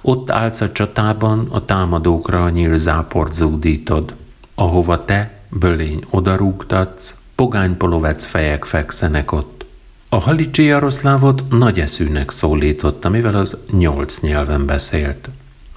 ott 0.00 0.30
állsz 0.30 0.60
a 0.60 0.72
csatában, 0.72 1.46
a 1.50 1.64
támadókra 1.64 2.44
a 2.44 2.50
nyílzáport 2.50 3.34
zúdítod, 3.34 4.14
ahova 4.54 5.04
te, 5.04 5.40
bölény, 5.48 6.04
odarúgtatsz, 6.10 7.14
pogánypolovec 7.34 8.24
fejek 8.24 8.64
fekszenek 8.64 9.32
ott. 9.32 9.64
A 10.08 10.16
halicsi 10.16 10.62
Jaroszlávot 10.62 11.42
nagy 11.50 11.80
eszűnek 11.80 12.30
szólította, 12.30 13.08
mivel 13.08 13.34
az 13.34 13.56
nyolc 13.70 14.20
nyelven 14.20 14.66
beszélt. 14.66 15.28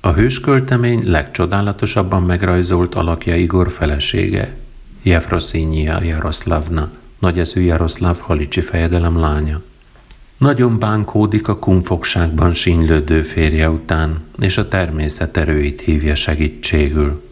A 0.01 0.12
hősköltemény 0.12 1.09
legcsodálatosabban 1.09 2.23
megrajzolt 2.23 2.95
alakja 2.95 3.36
Igor 3.36 3.71
felesége, 3.71 4.55
Jefroszinyia 5.01 6.03
Jaroszlavna, 6.03 6.89
nagyeszű 7.19 7.62
Jaroszláv 7.62 8.19
halicsi 8.19 8.62
fejedelem 8.62 9.19
lánya. 9.19 9.62
Nagyon 10.43 10.79
bánkódik 10.79 11.47
a 11.47 11.60
kumfogságban 11.60 12.53
sínylődő 12.53 13.21
férje 13.21 13.69
után, 13.69 14.23
és 14.38 14.58
a 14.58 14.67
természet 14.67 15.38
erőit 15.38 15.82
hívja 15.82 16.15
segítségül. 16.15 17.23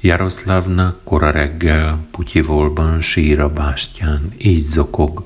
Jaroszlavna 0.00 0.96
kora 1.04 1.30
reggel 1.30 2.06
Putyivolban 2.10 3.00
sír 3.00 3.40
a 3.40 3.52
bástyán, 3.52 4.32
így 4.38 4.62
zokog. 4.62 5.24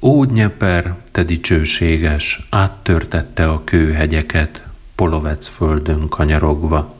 Ó, 0.00 0.24
Nyeper, 0.24 0.94
te 1.12 1.24
dicsőséges, 1.24 2.46
áttörtette 2.50 3.48
a 3.48 3.64
kőhegyeket, 3.64 4.66
Polovec 4.94 5.46
földön 5.46 6.08
kanyarogva. 6.08 6.94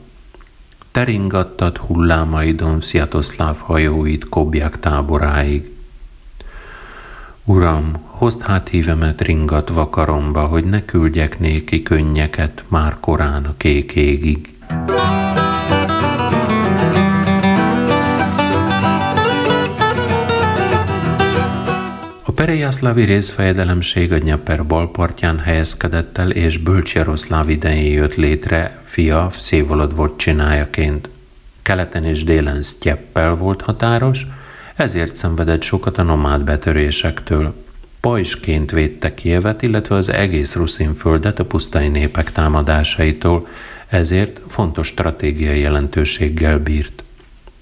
Teringattad 0.91 1.77
hullámaidon 1.77 2.81
Sziatoszláv 2.81 3.57
hajóit 3.57 4.29
Kobják 4.29 4.79
táboráig. 4.79 5.76
Uram, 7.49 7.91
hozd 8.05 8.41
hát 8.41 8.69
hívemet 8.69 9.21
ringatva 9.21 9.89
karomba, 9.89 10.45
hogy 10.45 10.63
ne 10.63 10.85
küldjek 10.85 11.39
néki 11.39 11.81
könnyeket 11.81 12.63
már 12.67 12.97
korán 12.99 13.45
a 13.45 13.53
kék 13.57 13.95
égig. 13.95 14.53
A 22.23 22.31
Perejászlávi 22.35 23.03
részfejedelemség 23.03 24.11
a 24.11 24.17
Nyeper 24.17 24.65
balpartján 24.65 25.39
helyezkedett 25.39 26.17
el, 26.17 26.31
és 26.31 26.57
Bölcs 26.57 26.93
Jaroszláv 26.93 27.49
idején 27.49 27.91
jött 27.91 28.15
létre 28.15 28.81
fia 28.83 29.29
Szévolod 29.31 29.95
volt 29.95 30.17
csinájaként. 30.17 31.09
Keleten 31.61 32.03
és 32.03 32.23
délen 32.23 32.61
Sztyeppel 32.61 33.35
volt 33.35 33.61
határos, 33.61 34.27
ezért 34.77 35.15
szenvedett 35.15 35.61
sokat 35.61 35.97
a 35.97 36.03
nomád 36.03 36.43
betörésektől. 36.43 37.53
Pajsként 37.99 38.71
védte 38.71 39.13
Kievet, 39.13 39.61
illetve 39.61 39.95
az 39.95 40.09
egész 40.09 40.55
ruszin 40.55 40.93
földet 40.93 41.39
a 41.39 41.45
pusztai 41.45 41.87
népek 41.87 42.31
támadásaitól, 42.31 43.47
ezért 43.87 44.41
fontos 44.47 44.87
stratégiai 44.87 45.59
jelentőséggel 45.59 46.59
bírt. 46.59 47.03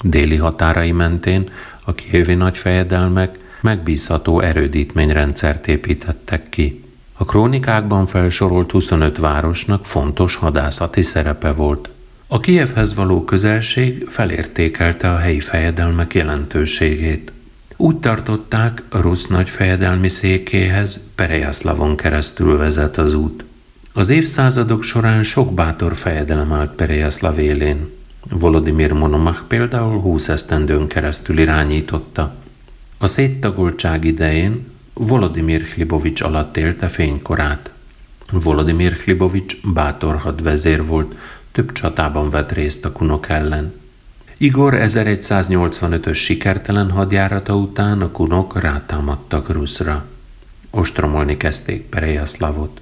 Déli 0.02 0.36
határai 0.36 0.92
mentén 0.92 1.50
a 1.84 1.94
kievi 1.94 2.34
nagyfejedelmek 2.34 3.38
megbízható 3.62 4.40
erődítményrendszert 4.40 5.68
építettek 5.68 6.50
ki. 6.50 6.84
A 7.14 7.26
krónikákban 7.26 8.06
felsorolt 8.06 8.72
25 8.72 9.18
városnak 9.18 9.86
fontos 9.86 10.36
hadászati 10.36 11.02
szerepe 11.02 11.52
volt. 11.52 11.90
A 12.28 12.40
Kievhez 12.40 12.94
való 12.94 13.24
közelség 13.24 14.06
felértékelte 14.08 15.12
a 15.12 15.18
helyi 15.18 15.40
fejedelmek 15.40 16.14
jelentőségét. 16.14 17.32
Úgy 17.76 17.98
tartották, 17.98 18.84
a 18.90 18.98
rusz 18.98 19.28
nagyfejedelmi 19.28 20.10
székéhez 20.10 21.00
Perejaszlavon 21.16 21.96
keresztül 21.96 22.58
vezet 22.58 22.98
az 22.98 23.14
út. 23.14 23.44
Az 23.94 24.10
évszázadok 24.10 24.84
során 24.84 25.24
sok 25.24 25.54
bátor 25.54 25.96
fejedelem 25.96 26.54
állt 26.54 26.72
Perejaszlav 26.72 27.40
élén. 27.40 27.90
Volodymyr 28.30 28.92
Monomach 28.92 29.42
például 29.48 30.00
húsz 30.00 30.28
esztendőn 30.28 30.88
keresztül 30.88 31.40
irányította. 31.40 32.36
A 32.98 33.08
széttagoltság 33.08 34.04
idején 34.04 34.68
Volodymyr 34.94 35.62
Hlibovics 35.62 36.22
alatt 36.22 36.58
élte 36.58 36.88
fénykorát. 36.88 37.70
Volodymyr 38.32 38.94
Hlibovics 38.94 39.62
bátor 39.74 40.16
hadvezér 40.16 40.86
volt, 40.86 41.16
több 41.56 41.72
csatában 41.72 42.30
vett 42.30 42.52
részt 42.52 42.86
a 42.86 42.92
kunok 42.92 43.30
ellen. 43.30 43.74
Igor 44.38 44.74
1185-ös 44.78 46.16
sikertelen 46.16 46.92
hadjárata 46.92 47.56
után 47.56 48.02
a 48.02 48.12
kunok 48.12 48.62
rátámadtak 48.62 49.50
Ruszra. 49.50 50.06
Ostromolni 50.70 51.38
kezdték 51.38 51.82
Perejaszlavot. 51.82 52.82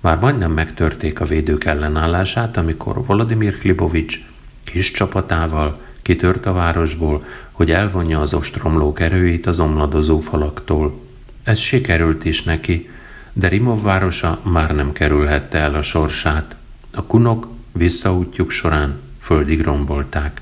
Már 0.00 0.18
majdnem 0.18 0.52
megtörték 0.52 1.20
a 1.20 1.24
védők 1.24 1.64
ellenállását, 1.64 2.56
amikor 2.56 3.06
Volodymyr 3.06 3.58
Klibovics 3.58 4.18
kis 4.64 4.90
csapatával 4.90 5.80
kitört 6.02 6.46
a 6.46 6.52
városból, 6.52 7.24
hogy 7.50 7.70
elvonja 7.70 8.20
az 8.20 8.34
ostromlók 8.34 9.00
erőit 9.00 9.46
az 9.46 9.60
omladozó 9.60 10.18
falaktól. 10.18 11.00
Ez 11.42 11.58
sikerült 11.58 12.24
is 12.24 12.42
neki, 12.42 12.90
de 13.32 13.48
Rimov 13.48 13.82
városa 13.82 14.38
már 14.42 14.74
nem 14.74 14.92
kerülhette 14.92 15.58
el 15.58 15.74
a 15.74 15.82
sorsát. 15.82 16.56
A 16.90 17.02
kunok 17.02 17.52
visszaútjuk 17.78 18.50
során 18.50 19.00
földig 19.20 19.60
rombolták. 19.62 20.40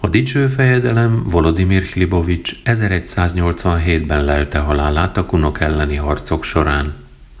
A 0.00 0.08
dicső 0.08 0.46
fejedelem 0.46 1.22
Volodymyr 1.28 1.82
Hlibovics 1.82 2.52
1187-ben 2.64 4.24
lelte 4.24 4.58
halálát 4.58 5.16
a 5.16 5.26
kunok 5.26 5.60
elleni 5.60 5.96
harcok 5.96 6.44
során. 6.44 6.94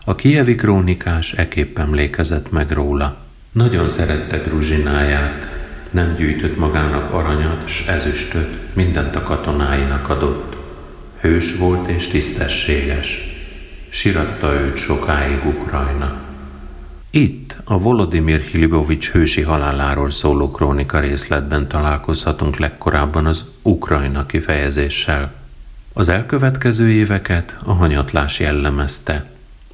A 0.04 0.14
kievi 0.14 0.54
krónikás 0.54 1.32
eképp 1.32 1.78
emlékezett 1.78 2.50
meg 2.50 2.70
róla. 2.70 3.16
Nagyon 3.52 3.88
szerette 3.88 4.36
Gruzsináját, 4.36 5.48
nem 5.90 6.14
gyűjtött 6.14 6.56
magának 6.56 7.12
aranyat 7.12 7.68
s 7.68 7.86
ezüstöt, 7.86 8.74
mindent 8.74 9.16
a 9.16 9.22
katonáinak 9.22 10.08
adott. 10.08 10.56
Hős 11.20 11.56
volt 11.56 11.88
és 11.88 12.06
tisztességes. 12.06 13.36
Siratta 13.88 14.52
őt 14.52 14.76
sokáig 14.76 15.44
Ukrajna. 15.46 16.27
Itt 17.10 17.56
a 17.64 17.78
Volodymyr 17.78 18.40
Hilibovics 18.40 19.10
hősi 19.10 19.42
haláláról 19.42 20.10
szóló 20.10 20.50
krónika 20.50 21.00
részletben 21.00 21.68
találkozhatunk 21.68 22.56
legkorábban 22.56 23.26
az 23.26 23.44
Ukrajna 23.62 24.26
kifejezéssel. 24.26 25.32
Az 25.92 26.08
elkövetkező 26.08 26.90
éveket 26.90 27.56
a 27.64 27.72
hanyatlás 27.72 28.40
jellemezte. 28.40 29.30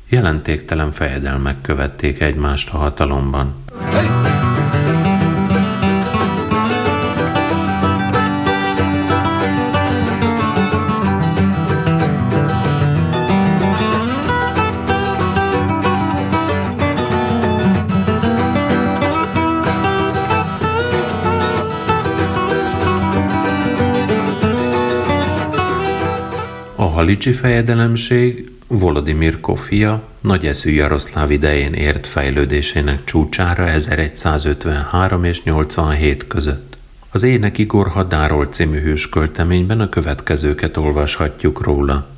Jelentéktelen 0.09 0.93
fejedelmek 0.93 1.61
követték 1.61 2.21
egymást 2.21 2.71
a 2.73 2.77
hatalomban. 2.77 3.55
Hey! 3.91 4.24
Halicsi 27.05 27.33
fejedelemség 27.33 28.51
Volodymyr 28.67 29.41
Kofia 29.41 30.03
eszű 30.43 30.71
Jaroszláv 30.71 31.31
idején 31.31 31.73
ért 31.73 32.07
fejlődésének 32.07 33.05
csúcsára 33.05 33.69
1153 33.69 35.25
és 35.25 35.43
87 35.43 36.27
között. 36.27 36.77
Az 37.11 37.23
Ének 37.23 37.59
Igor 37.59 37.89
Hadáról 37.89 38.47
című 38.47 38.81
hőskölteményben 38.81 39.81
a 39.81 39.89
következőket 39.89 40.77
olvashatjuk 40.77 41.61
róla. 41.63 42.09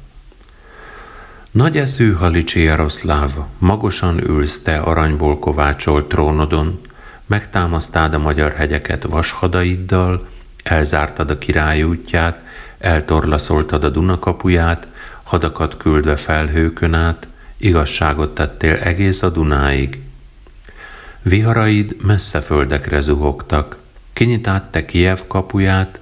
Nagy 1.51 1.77
eszű 1.77 2.13
Halicsi 2.13 2.61
Jaroszláv, 2.61 3.31
magosan 3.59 4.29
ülsz 4.29 4.63
te 4.63 4.77
aranyból 4.77 5.39
kovácsolt 5.39 6.09
trónodon, 6.09 6.81
megtámasztád 7.27 8.15
a 8.15 8.19
magyar 8.19 8.53
hegyeket 8.53 9.03
vashadaiddal, 9.03 10.27
elzártad 10.69 11.31
a 11.31 11.39
király 11.39 11.83
útját, 11.83 12.45
eltorlaszoltad 12.79 13.85
a 13.85 13.89
Duna 13.89 14.19
kapuját, 14.19 14.87
hadakat 15.23 15.77
küldve 15.77 16.17
felhőkön 16.17 16.95
át, 16.95 17.27
igazságot 17.57 18.35
tettél 18.35 18.75
egész 18.75 19.23
a 19.23 19.29
Dunáig. 19.29 20.01
Viharaid 21.23 21.97
messze 22.03 22.41
földekre 22.41 23.01
zuhogtak, 23.01 23.77
kinyitád 24.13 24.63
te 24.71 24.85
Kiev 24.85 25.19
kapuját, 25.27 25.99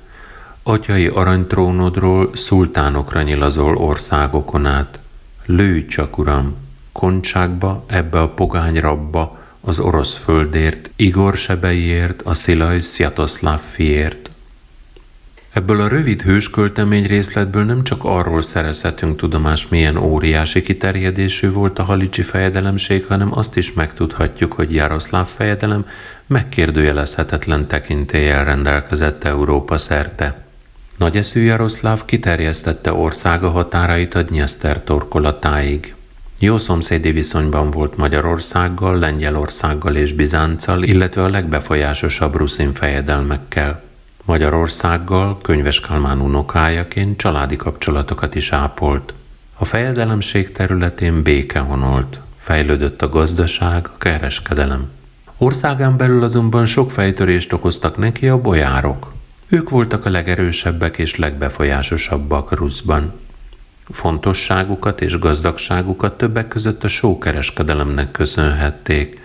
atyai 0.63 1.07
aranytrónodról 1.07 2.31
szultánokra 2.35 3.23
nyilazol 3.23 3.77
országokon 3.77 4.67
át. 4.67 4.99
Lőj 5.47 5.87
csak, 5.87 6.19
uram, 6.19 6.57
koncságba, 6.93 7.85
ebbe 7.87 8.21
a 8.21 8.29
pogány 8.29 8.81
rabba, 8.81 9.39
az 9.61 9.79
orosz 9.79 10.15
földért, 10.15 10.91
Igor 10.97 11.37
sebeiért, 11.37 12.23
a 12.23 12.35
Szilaj 12.35 12.81
Sziatoszláv 12.81 13.61
fiért. 13.61 14.31
Ebből 15.55 15.81
a 15.81 15.89
rövid 15.89 16.23
hősköltemény 16.23 17.07
részletből 17.07 17.65
nem 17.65 17.85
csak 17.85 18.05
arról 18.05 18.43
szerezhetünk 18.43 19.17
tudomást, 19.17 19.71
milyen 19.71 19.97
óriási 19.97 20.63
kiterjedésű 20.63 21.51
volt 21.51 21.79
a 21.79 21.83
halicsi 21.83 22.23
fejedelemség, 22.23 23.07
hanem 23.07 23.39
azt 23.39 23.57
is 23.57 23.73
megtudhatjuk, 23.73 24.53
hogy 24.53 24.75
Jaroszláv 24.75 25.27
fejedelem 25.27 25.87
megkérdőjelezhetetlen 26.27 27.67
tekintéllyel 27.67 28.45
rendelkezett 28.45 29.25
Európa 29.25 29.79
szerte. 29.79 30.45
Nagyeszű 30.97 31.41
Jaroszláv 31.41 32.05
kiterjesztette 32.05 32.93
országa 32.93 33.51
határait 33.51 34.15
a 34.15 34.23
Dnyeszter 34.23 34.81
torkolatáig. 34.81 35.95
Jó 36.39 36.59
szomszédi 36.59 37.13
viszonyban 37.13 37.71
volt 37.71 37.97
Magyarországgal, 37.97 38.99
Lengyelországgal 38.99 39.97
és 39.97 40.13
Bizánccal, 40.13 40.83
illetve 40.83 41.23
a 41.23 41.29
legbefolyásosabb 41.29 42.35
ruszin 42.35 42.73
fejedelmekkel. 42.73 43.83
Magyarországgal 44.25 45.39
könyves 45.43 45.81
Kalmán 45.81 46.21
unokájaként 46.21 47.19
családi 47.19 47.57
kapcsolatokat 47.57 48.35
is 48.35 48.53
ápolt. 48.53 49.15
A 49.59 49.65
fejedelemség 49.65 50.53
területén 50.53 51.23
béke 51.23 51.59
honolt, 51.59 52.19
fejlődött 52.37 53.03
a 53.03 53.09
gazdaság, 53.09 53.87
a 53.87 53.99
kereskedelem. 53.99 54.91
Országán 55.39 55.97
belül 55.97 56.23
azonban 56.23 56.67
sok 56.67 56.91
fejtörést 56.91 57.53
okoztak 57.53 57.97
neki 57.97 58.29
a 58.29 58.41
bolyárok. 58.41 59.13
Ők 59.49 59.71
voltak 59.71 60.05
a 60.05 60.11
legerősebbek 60.11 60.99
és 60.99 61.17
legbefolyásosabbak 61.17 62.53
Ruszban. 62.53 63.13
Fontosságukat 63.89 65.01
és 65.01 65.19
gazdagságukat 65.19 66.17
többek 66.17 66.49
között 66.49 66.85
a 66.85 66.89
sókereskedelemnek 66.89 68.11
köszönhették, 68.11 69.21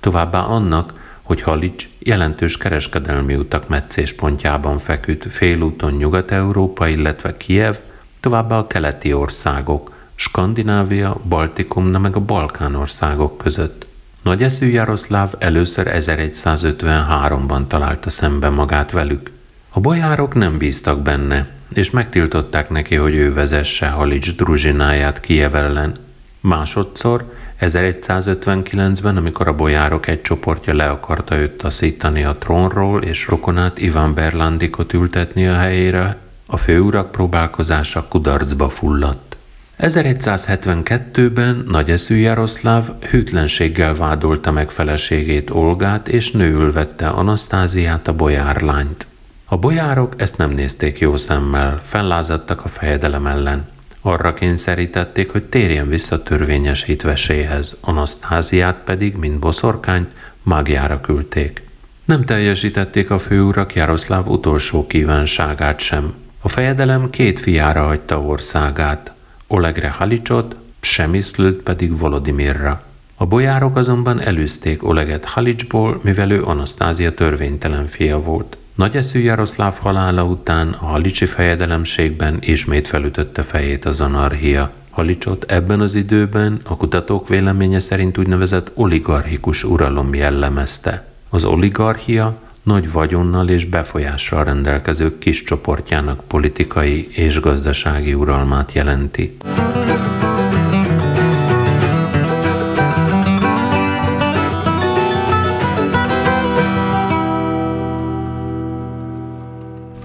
továbbá 0.00 0.40
annak, 0.40 0.92
hogy 1.22 1.42
Halics 1.42 1.88
jelentős 2.04 2.56
kereskedelmi 2.56 3.34
utak 3.34 3.68
meccéspontjában 3.68 4.78
feküdt 4.78 5.32
félúton 5.32 5.92
Nyugat-Európa, 5.92 6.88
illetve 6.88 7.36
Kiev, 7.36 7.76
továbbá 8.20 8.58
a 8.58 8.66
keleti 8.66 9.12
országok, 9.12 9.92
Skandinávia, 10.14 11.20
Baltikum, 11.28 11.86
meg 11.86 12.16
a 12.16 12.20
Balkán 12.20 12.74
országok 12.74 13.38
között. 13.38 13.86
Nagy 14.22 14.42
eszű 14.42 14.66
Jaroszláv 14.66 15.32
először 15.38 15.90
1153-ban 15.90 17.66
találta 17.66 18.10
szembe 18.10 18.48
magát 18.48 18.90
velük. 18.90 19.30
A 19.70 19.80
bojárok 19.80 20.34
nem 20.34 20.58
bíztak 20.58 21.02
benne, 21.02 21.48
és 21.74 21.90
megtiltották 21.90 22.70
neki, 22.70 22.94
hogy 22.94 23.14
ő 23.14 23.32
vezesse 23.32 23.86
Halics 23.86 24.34
druzsináját 24.34 25.20
Kiev 25.20 25.54
ellen. 25.54 25.96
Másodszor 26.40 27.32
1159-ben, 27.60 29.16
amikor 29.16 29.48
a 29.48 29.54
bojárok 29.54 30.06
egy 30.06 30.22
csoportja 30.22 30.74
le 30.74 30.88
akarta 30.88 31.36
őt 31.36 31.56
taszítani 31.56 32.24
a 32.24 32.36
trónról, 32.38 33.02
és 33.02 33.26
rokonát 33.26 33.78
Iván 33.78 34.14
Berlandikot 34.14 34.92
ültetni 34.92 35.46
a 35.46 35.56
helyére, 35.56 36.16
a 36.46 36.56
főurak 36.56 37.12
próbálkozása 37.12 38.06
kudarcba 38.08 38.68
fulladt. 38.68 39.36
1172-ben 39.78 41.64
nagyeszű 41.68 42.16
Jaroszláv 42.16 42.88
hűtlenséggel 43.10 43.94
vádolta 43.94 44.50
meg 44.50 44.70
feleségét 44.70 45.50
Olgát, 45.50 46.08
és 46.08 46.30
nőül 46.30 46.72
vette 46.72 47.08
Anasztáziát, 47.08 48.08
a 48.08 48.14
bojárlányt. 48.14 49.06
A 49.44 49.56
bojárok 49.56 50.14
ezt 50.16 50.36
nem 50.36 50.50
nézték 50.50 50.98
jó 50.98 51.16
szemmel, 51.16 51.78
fellázadtak 51.80 52.64
a 52.64 52.68
fejedelem 52.68 53.26
ellen. 53.26 53.68
Arra 54.06 54.34
kényszerítették, 54.34 55.30
hogy 55.30 55.42
térjen 55.42 55.88
vissza 55.88 56.22
törvényes 56.22 56.82
hitveséhez, 56.82 57.78
Anasztáziát 57.80 58.76
pedig, 58.84 59.16
mint 59.16 59.38
boszorkányt, 59.38 60.10
mágiára 60.42 61.00
küldték. 61.00 61.62
Nem 62.04 62.24
teljesítették 62.24 63.10
a 63.10 63.18
főurak 63.18 63.74
Jaroszláv 63.74 64.26
utolsó 64.26 64.86
kívánságát 64.86 65.78
sem. 65.80 66.14
A 66.40 66.48
fejedelem 66.48 67.10
két 67.10 67.40
fiára 67.40 67.84
hagyta 67.84 68.20
országát, 68.20 69.12
Olegre 69.46 69.88
Halicsot, 69.88 70.56
Psemiszlőt 70.80 71.62
pedig 71.62 71.98
Volodimirra. 71.98 72.84
A 73.14 73.26
bojárok 73.26 73.76
azonban 73.76 74.20
elűzték 74.20 74.84
Oleget 74.84 75.24
Halicsból, 75.24 76.00
mivel 76.02 76.30
ő 76.30 76.44
Anasztázia 76.44 77.14
törvénytelen 77.14 77.86
fia 77.86 78.20
volt. 78.20 78.56
Nagyeszű 78.74 79.20
Jaroszláv 79.20 79.78
halála 79.78 80.24
után 80.24 80.68
a 80.68 80.84
halicsi 80.84 81.26
fejedelemségben 81.26 82.38
ismét 82.40 82.88
felütötte 82.88 83.42
fejét 83.42 83.84
az 83.84 84.00
anarchia. 84.00 84.72
Halicsot 84.90 85.44
ebben 85.48 85.80
az 85.80 85.94
időben 85.94 86.60
a 86.64 86.76
kutatók 86.76 87.28
véleménye 87.28 87.80
szerint 87.80 88.18
úgynevezett 88.18 88.70
oligarchikus 88.74 89.64
uralom 89.64 90.14
jellemezte. 90.14 91.06
Az 91.28 91.44
oligarchia 91.44 92.38
nagy 92.62 92.92
vagyonnal 92.92 93.48
és 93.48 93.64
befolyással 93.64 94.44
rendelkező 94.44 95.18
kis 95.18 95.42
csoportjának 95.42 96.24
politikai 96.24 97.08
és 97.10 97.40
gazdasági 97.40 98.14
uralmát 98.14 98.72
jelenti. 98.72 99.36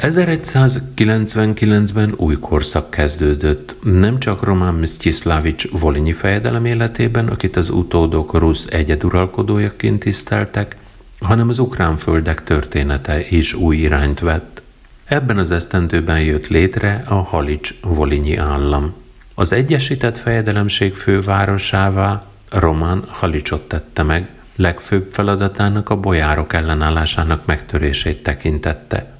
1199-ben 0.01 2.13
új 2.15 2.39
korszak 2.39 2.89
kezdődött, 2.89 3.75
nem 3.83 4.19
csak 4.19 4.43
Román 4.43 4.73
Msztyiszlávics 4.73 5.71
Volinyi 5.71 6.11
fejedelem 6.11 6.65
életében, 6.65 7.27
akit 7.27 7.55
az 7.55 7.69
utódok 7.69 8.33
rusz 8.33 8.67
egyeduralkodójaként 8.69 9.99
tiszteltek, 9.99 10.75
hanem 11.19 11.49
az 11.49 11.59
ukrán 11.59 11.95
földek 11.95 12.43
története 12.43 13.27
is 13.29 13.53
új 13.53 13.77
irányt 13.77 14.19
vett. 14.19 14.61
Ebben 15.05 15.37
az 15.37 15.51
esztendőben 15.51 16.21
jött 16.21 16.47
létre 16.47 17.03
a 17.07 17.15
Halics-Volinyi 17.15 18.35
állam. 18.35 18.93
Az 19.35 19.51
Egyesített 19.51 20.17
Fejedelemség 20.17 20.93
fővárosává 20.93 22.25
Román 22.49 23.03
Halicsot 23.07 23.67
tette 23.67 24.03
meg, 24.03 24.29
legfőbb 24.55 25.07
feladatának 25.11 25.89
a 25.89 25.99
bojárok 25.99 26.53
ellenállásának 26.53 27.45
megtörését 27.45 28.23
tekintette. 28.23 29.18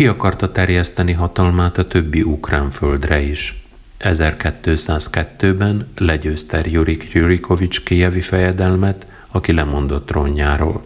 Ki 0.00 0.06
akarta 0.06 0.52
terjeszteni 0.52 1.12
hatalmát 1.12 1.78
a 1.78 1.86
többi 1.86 2.22
ukrán 2.22 2.70
földre 2.70 3.20
is. 3.20 3.62
1202-ben 4.00 5.88
legyőzte 5.96 6.62
Jurik 6.66 7.12
Jurikovics 7.12 7.82
kijevi 7.82 8.20
fejedelmet, 8.20 9.06
aki 9.28 9.52
lemondott 9.52 10.06
trónjáról. 10.06 10.82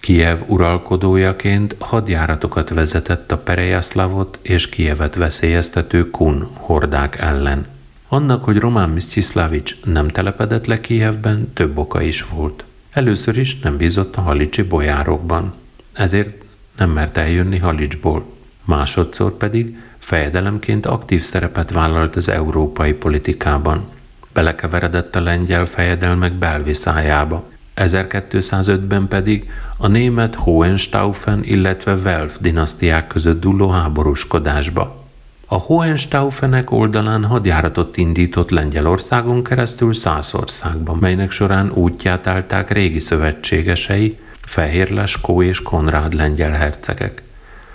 Kijev 0.00 0.38
uralkodójaként 0.46 1.74
hadjáratokat 1.78 2.68
vezetett 2.68 3.32
a 3.32 3.38
Perejaszlavot 3.38 4.38
és 4.42 4.68
Kijevet 4.68 5.14
veszélyeztető 5.14 6.10
Kun 6.10 6.48
hordák 6.54 7.18
ellen. 7.18 7.66
Annak, 8.08 8.44
hogy 8.44 8.58
Román 8.58 8.90
Mszcsiszlávics 8.90 9.76
nem 9.84 10.08
telepedett 10.08 10.66
le 10.66 10.80
Kijevben, 10.80 11.52
több 11.52 11.78
oka 11.78 12.02
is 12.02 12.22
volt. 12.22 12.64
Először 12.90 13.36
is 13.36 13.58
nem 13.58 13.76
bízott 13.76 14.16
a 14.16 14.20
halicsi 14.20 14.62
bojárokban, 14.62 15.54
ezért 15.92 16.44
nem 16.76 16.90
mert 16.90 17.16
eljönni 17.16 17.58
Halicsból. 17.58 18.36
Másodszor 18.68 19.36
pedig 19.36 19.76
fejedelemként 19.98 20.86
aktív 20.86 21.22
szerepet 21.22 21.70
vállalt 21.70 22.16
az 22.16 22.28
európai 22.28 22.92
politikában. 22.92 23.84
Belekeveredett 24.32 25.16
a 25.16 25.20
lengyel 25.20 25.64
fejedelmek 25.64 26.32
belviszájába. 26.32 27.48
1205-ben 27.76 29.08
pedig 29.08 29.50
a 29.76 29.86
német 29.86 30.34
Hohenstaufen, 30.34 31.44
illetve 31.44 31.94
Welf 31.94 32.36
dinasztiák 32.40 33.06
között 33.06 33.40
dúló 33.40 33.68
háborúskodásba. 33.68 35.04
A 35.46 35.56
Hohenstaufenek 35.56 36.70
oldalán 36.70 37.24
hadjáratot 37.24 37.96
indított 37.96 38.50
Lengyelországon 38.50 39.44
keresztül 39.44 39.94
Szászországba, 39.94 40.94
melynek 40.94 41.30
során 41.30 41.70
útját 41.70 42.26
állták 42.26 42.70
régi 42.70 42.98
szövetségesei, 42.98 44.18
Fehér 44.40 44.90
Leskó 44.90 45.42
és 45.42 45.62
Konrád 45.62 46.14
lengyel 46.14 46.52
hercegek. 46.52 47.22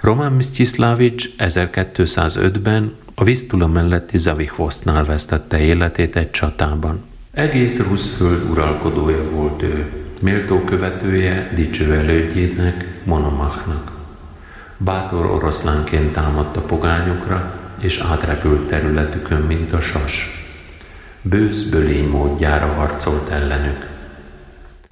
Román 0.04 0.32
Msztyiszlávics 0.32 1.30
1205-ben 1.38 2.96
a 3.16 3.24
Visztula 3.24 3.68
melletti 3.68 4.18
Zavihvosznál 4.18 5.04
vesztette 5.04 5.60
életét 5.60 6.16
egy 6.16 6.32
csatában. 6.32 7.04
Egész 7.32 7.82
föld 8.18 8.50
uralkodója 8.50 9.24
volt 9.24 9.62
ő, 9.62 9.92
méltó 10.20 10.60
követője 10.64 11.52
dicső 11.56 11.94
elődjének, 11.94 13.02
Monomachnak. 13.04 13.92
Bátor 14.78 15.26
oroszlánként 15.26 16.14
támadta 16.14 16.62
pogányokra, 16.62 17.60
és 17.82 18.00
átrepült 18.00 18.70
területükön, 18.70 19.42
mint 19.42 19.74
a 19.74 19.82
sas. 19.82 20.28
Bősz 21.22 21.64
bölény 21.64 22.08
módjára 22.08 22.68
harcolt 22.68 23.30
ellenük. 23.30 23.88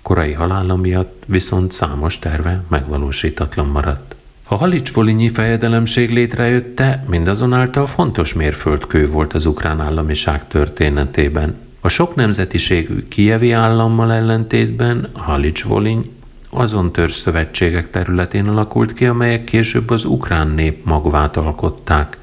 Korai 0.01 0.33
halála 0.33 0.75
miatt 0.75 1.23
viszont 1.25 1.71
számos 1.71 2.19
terve 2.19 2.63
megvalósítatlan 2.69 3.67
maradt. 3.67 4.15
A 4.51 4.55
Halics-Volinyi 4.55 5.29
fejedelemség 5.29 6.11
létrejötte 6.11 7.03
mindazonáltal 7.09 7.87
fontos 7.87 8.33
mérföldkő 8.33 9.09
volt 9.09 9.33
az 9.33 9.45
ukrán 9.45 9.79
államiság 9.79 10.47
történetében. 10.47 11.55
A 11.81 11.87
sok 11.87 12.15
nemzetiségű 12.15 13.07
kievi 13.07 13.51
állammal 13.51 14.13
ellentétben 14.13 15.09
Halics-Voliny 15.13 16.11
azon 16.49 16.91
törzs 16.91 17.13
szövetségek 17.13 17.91
területén 17.91 18.47
alakult 18.47 18.93
ki, 18.93 19.05
amelyek 19.05 19.43
később 19.43 19.89
az 19.89 20.05
ukrán 20.05 20.47
nép 20.47 20.85
magvát 20.85 21.37
alkották. 21.37 22.20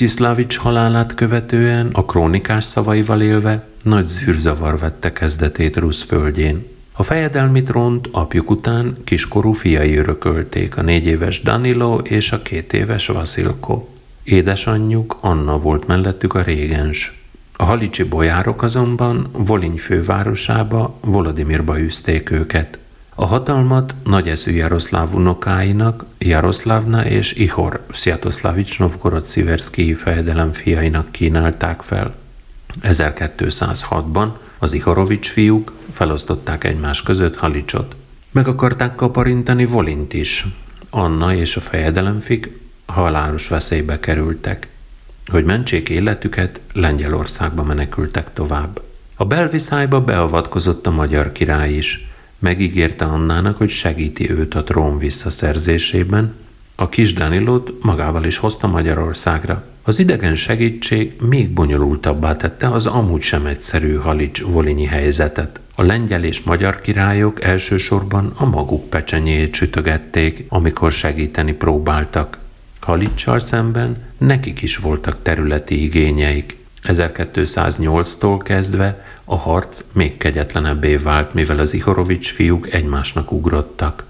Msztyiszlávics 0.00 0.56
halálát 0.56 1.14
követően 1.14 1.88
a 1.92 2.04
krónikás 2.04 2.64
szavaival 2.64 3.20
élve 3.20 3.66
nagy 3.82 4.06
zűrzavar 4.06 4.78
vette 4.78 5.12
kezdetét 5.12 5.76
Rusz 5.76 6.02
földjén. 6.02 6.66
A 6.92 7.02
fejedelmi 7.02 7.62
trónt 7.62 8.08
apjuk 8.12 8.50
után 8.50 8.96
kiskorú 9.04 9.52
fiai 9.52 9.96
örökölték, 9.96 10.76
a 10.76 10.82
négy 10.82 11.06
éves 11.06 11.42
Danilo 11.42 11.98
és 11.98 12.32
a 12.32 12.42
két 12.42 12.72
éves 12.72 13.06
Vasilko. 13.06 13.88
Édesanyjuk 14.22 15.16
Anna 15.20 15.58
volt 15.58 15.86
mellettük 15.86 16.34
a 16.34 16.42
régens. 16.42 17.22
A 17.56 17.64
halicsi 17.64 18.02
bojárok 18.02 18.62
azonban 18.62 19.28
Voliny 19.32 19.76
fővárosába, 19.76 20.98
Volodimirba 21.00 21.78
űzték 21.78 22.30
őket. 22.30 22.78
A 23.14 23.26
hatalmat 23.26 23.94
nagyeszű 24.04 24.52
Jaroszláv 24.52 25.14
unokáinak, 25.14 26.04
Jaroszlávna 26.18 27.06
és 27.06 27.32
Ihor 27.32 27.80
Sziatoszlávics 27.92 28.78
Novgorod 28.78 29.24
Sziverszkii 29.24 29.94
fejedelem 29.94 30.52
fiainak 30.52 31.12
kínálták 31.12 31.82
fel. 31.82 32.14
1206-ban 32.82 34.28
az 34.58 34.72
Ihorovics 34.72 35.30
fiúk 35.30 35.72
felosztották 35.92 36.64
egymás 36.64 37.02
között 37.02 37.36
Halicsot. 37.36 37.96
Meg 38.30 38.48
akarták 38.48 38.94
kaparintani 38.94 39.64
Volint 39.64 40.12
is. 40.12 40.46
Anna 40.90 41.34
és 41.34 41.56
a 41.56 41.60
fejedelemfik 41.60 42.60
halálos 42.86 43.48
veszélybe 43.48 44.00
kerültek. 44.00 44.68
Hogy 45.26 45.44
mentsék 45.44 45.88
életüket, 45.88 46.60
Lengyelországba 46.72 47.62
menekültek 47.62 48.32
tovább. 48.32 48.80
A 49.16 49.24
belviszályba 49.24 50.00
beavatkozott 50.00 50.86
a 50.86 50.90
magyar 50.90 51.32
király 51.32 51.72
is– 51.72 52.04
Megígérte 52.40 53.04
Annának, 53.04 53.56
hogy 53.56 53.70
segíti 53.70 54.30
őt 54.30 54.54
a 54.54 54.62
trón 54.62 54.98
visszaszerzésében, 54.98 56.34
a 56.74 56.88
kis 56.88 57.12
Danilót 57.12 57.72
magával 57.82 58.24
is 58.24 58.36
hozta 58.36 58.66
Magyarországra. 58.66 59.64
Az 59.82 59.98
idegen 59.98 60.36
segítség 60.36 61.12
még 61.28 61.50
bonyolultabbá 61.50 62.36
tette 62.36 62.70
az 62.70 62.86
amúgy 62.86 63.22
sem 63.22 63.46
egyszerű 63.46 63.94
Halics-Volinyi 63.94 64.84
helyzetet. 64.84 65.60
A 65.74 65.82
lengyel 65.82 66.24
és 66.24 66.42
magyar 66.42 66.80
királyok 66.80 67.42
elsősorban 67.42 68.32
a 68.36 68.44
maguk 68.44 68.88
pecsenyét 68.88 69.54
sütögették, 69.54 70.44
amikor 70.48 70.92
segíteni 70.92 71.52
próbáltak. 71.52 72.38
Halicsal 72.80 73.38
szemben 73.38 73.96
nekik 74.18 74.62
is 74.62 74.76
voltak 74.76 75.16
területi 75.22 75.82
igényeik. 75.82 76.56
1208-tól 76.84 78.40
kezdve 78.42 79.04
a 79.24 79.36
harc 79.36 79.82
még 79.92 80.16
kegyetlenebbé 80.16 80.96
vált, 80.96 81.34
mivel 81.34 81.58
az 81.58 81.74
Ihorovics 81.74 82.32
fiúk 82.32 82.72
egymásnak 82.72 83.32
ugrottak. 83.32 84.04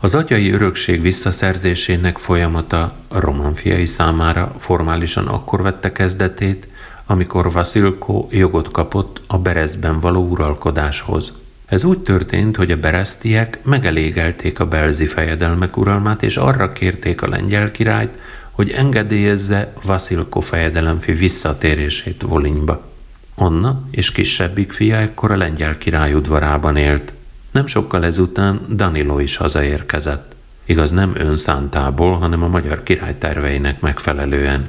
Az 0.00 0.14
atyai 0.14 0.50
örökség 0.50 1.00
visszaszerzésének 1.00 2.18
folyamata 2.18 2.94
a 3.08 3.20
roman 3.20 3.54
fiai 3.54 3.86
számára 3.86 4.54
formálisan 4.58 5.26
akkor 5.26 5.62
vette 5.62 5.92
kezdetét, 5.92 6.68
amikor 7.06 7.52
Vasilko 7.52 8.28
jogot 8.30 8.70
kapott 8.70 9.20
a 9.26 9.38
Berezben 9.38 9.98
való 9.98 10.28
uralkodáshoz. 10.28 11.32
Ez 11.66 11.84
úgy 11.84 11.98
történt, 11.98 12.56
hogy 12.56 12.70
a 12.70 12.76
beresztiek 12.76 13.58
megelégelték 13.62 14.60
a 14.60 14.66
belzi 14.66 15.06
fejedelmek 15.06 15.76
uralmát, 15.76 16.22
és 16.22 16.36
arra 16.36 16.72
kérték 16.72 17.22
a 17.22 17.28
lengyel 17.28 17.70
királyt, 17.70 18.18
hogy 18.54 18.70
engedélyezze 18.70 19.72
Vasilko 19.84 20.40
fejedelemfi 20.40 21.12
visszatérését 21.12 22.22
Volinyba. 22.22 22.92
Anna 23.34 23.82
és 23.90 24.12
kisebbik 24.12 24.72
fia 24.72 24.96
ekkor 24.96 25.30
a 25.30 25.36
lengyel 25.36 25.78
király 25.78 26.14
udvarában 26.14 26.76
élt. 26.76 27.12
Nem 27.50 27.66
sokkal 27.66 28.04
ezután 28.04 28.60
Danilo 28.70 29.18
is 29.18 29.36
hazaérkezett. 29.36 30.34
Igaz 30.64 30.90
nem 30.90 31.12
önszántából, 31.16 32.16
hanem 32.16 32.42
a 32.42 32.48
magyar 32.48 32.82
király 32.82 33.18
terveinek 33.18 33.80
megfelelően. 33.80 34.68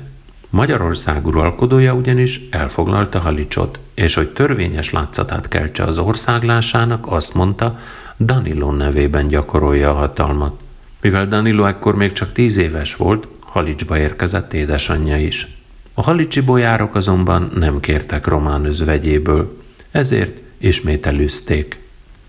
Magyarország 0.50 1.26
uralkodója 1.28 1.94
ugyanis 1.94 2.42
elfoglalta 2.50 3.20
Halicsot, 3.20 3.80
és 3.94 4.14
hogy 4.14 4.30
törvényes 4.30 4.92
látszatát 4.92 5.48
keltse 5.48 5.84
az 5.84 5.98
országlásának, 5.98 7.06
azt 7.12 7.34
mondta, 7.34 7.80
Danilo 8.18 8.72
nevében 8.72 9.28
gyakorolja 9.28 9.90
a 9.90 9.94
hatalmat. 9.94 10.60
Mivel 11.02 11.28
Danilo 11.28 11.66
ekkor 11.66 11.96
még 11.96 12.12
csak 12.12 12.34
tíz 12.34 12.58
éves 12.58 12.96
volt, 12.96 13.28
Halicsba 13.56 13.97
érkezett 13.97 14.53
édesanyja 14.53 15.18
is. 15.18 15.47
A 15.93 16.01
halicsi 16.01 16.41
bolyárok 16.41 16.95
azonban 16.95 17.51
nem 17.56 17.80
kértek 17.80 18.28
román 18.28 18.66
özvegyéből, 18.66 19.62
ezért 19.91 20.38
ismét 20.58 21.06
elűzték. 21.06 21.80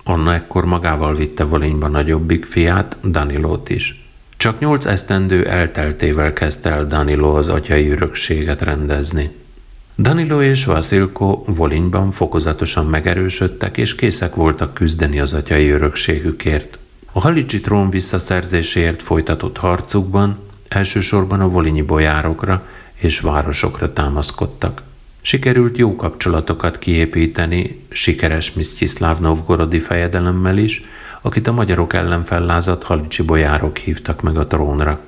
Anna 0.05 0.35
ekkor 0.35 0.64
magával 0.64 1.14
vitte 1.14 1.45
Volinyba 1.45 1.89
nagyobbik 1.89 2.45
fiát, 2.45 2.97
Danilót 3.05 3.70
is. 3.70 4.07
Csak 4.37 4.59
nyolc 4.59 4.85
esztendő 4.85 5.47
elteltével 5.49 6.33
kezdte 6.33 6.70
el 6.70 6.87
Danilo 6.87 7.35
az 7.37 7.49
atyai 7.49 7.91
örökséget 7.91 8.62
rendezni. 8.62 9.31
Danilo 9.97 10.43
és 10.43 10.64
Vasilko 10.64 11.45
Volinyban 11.47 12.11
fokozatosan 12.11 12.87
megerősödtek, 12.87 13.77
és 13.77 13.95
készek 13.95 14.35
voltak 14.35 14.74
küzdeni 14.74 15.20
az 15.20 15.33
atyai 15.33 15.70
örökségükért. 15.70 16.79
A 17.12 17.20
halicsi 17.20 17.61
trón 17.61 17.91
visszaszerzéséért 17.91 19.03
folytatott 19.03 19.57
harcukban 19.57 20.45
elsősorban 20.69 21.41
a 21.41 21.49
volinyi 21.49 21.83
bolyárokra 21.83 22.67
és 22.95 23.21
városokra 23.21 23.93
támaszkodtak. 23.93 24.83
Sikerült 25.21 25.79
jó 25.79 25.97
kapcsolatokat 25.97 26.79
kiépíteni 26.79 27.85
sikeres 27.89 28.53
Msztyiszláv 28.53 29.21
Novgorodi 29.21 29.79
fejedelemmel 29.79 30.59
is, 30.59 30.83
akit 31.21 31.47
a 31.47 31.53
magyarok 31.53 31.93
ellen 31.93 32.25
fellázadt 32.25 32.83
halicsi 32.83 33.23
bolyárok 33.23 33.77
hívtak 33.77 34.23
meg 34.23 34.37
a 34.37 34.47
trónra. 34.47 35.01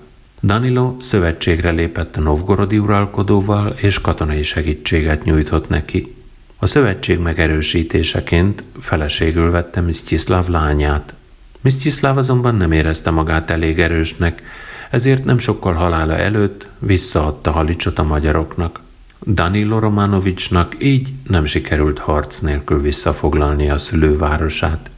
Danilo 0.43 0.97
szövetségre 1.01 1.71
lépett 1.71 2.17
a 2.17 2.21
novgorodi 2.21 2.79
uralkodóval, 2.79 3.75
és 3.77 4.01
katonai 4.01 4.43
segítséget 4.43 5.25
nyújtott 5.25 5.69
neki. 5.69 6.15
A 6.59 6.67
szövetség 6.67 7.19
megerősítéseként 7.19 8.63
feleségül 8.79 9.51
vette 9.51 9.81
Msztyiszláv 9.81 10.49
lányát. 10.49 11.15
Msztyiszláv 11.61 12.19
azonban 12.19 12.55
nem 12.55 12.73
érezte 12.73 13.11
magát 13.11 13.51
elég 13.51 13.81
erősnek, 13.81 14.43
ezért 14.91 15.25
nem 15.25 15.39
sokkal 15.39 15.73
halála 15.73 16.17
előtt 16.17 16.67
visszaadta 16.79 17.51
Halicsot 17.51 17.99
a 17.99 18.03
magyaroknak. 18.03 18.81
Danilo 19.27 19.79
Romanovicsnak 19.79 20.75
így 20.79 21.09
nem 21.29 21.45
sikerült 21.45 21.99
harc 21.99 22.39
nélkül 22.39 22.81
visszafoglalni 22.81 23.71
a 23.71 23.79
szülővárosát. 23.79 24.91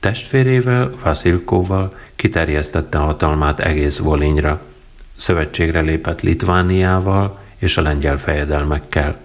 Testvérével, 0.00 0.92
Vasilkóval 1.02 1.94
kiterjesztette 2.16 2.98
hatalmát 2.98 3.60
egész 3.60 3.98
Volinyra. 3.98 4.60
Szövetségre 5.16 5.80
lépett 5.80 6.20
Litvániával 6.20 7.38
és 7.56 7.76
a 7.76 7.82
lengyel 7.82 8.16
fejedelmekkel. 8.16 9.16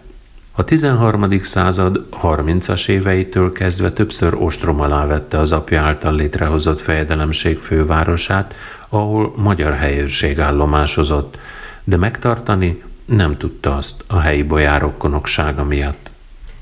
A 0.51 0.63
13. 0.63 1.43
század 1.43 2.05
30-as 2.21 2.89
éveitől 2.89 3.51
kezdve 3.51 3.91
többször 3.91 4.33
ostrom 4.33 4.81
alá 4.81 5.05
vette 5.05 5.39
az 5.39 5.51
apja 5.51 5.81
által 5.81 6.15
létrehozott 6.15 6.81
fejedelemség 6.81 7.57
fővárosát, 7.57 8.53
ahol 8.89 9.33
magyar 9.35 9.73
helyőrség 9.73 10.39
állomásozott, 10.39 11.37
de 11.83 11.97
megtartani 11.97 12.83
nem 13.05 13.37
tudta 13.37 13.75
azt 13.75 14.03
a 14.07 14.19
helyi 14.19 14.43
bolyárok 14.43 14.97
konoksága 14.97 15.63
miatt. 15.63 16.09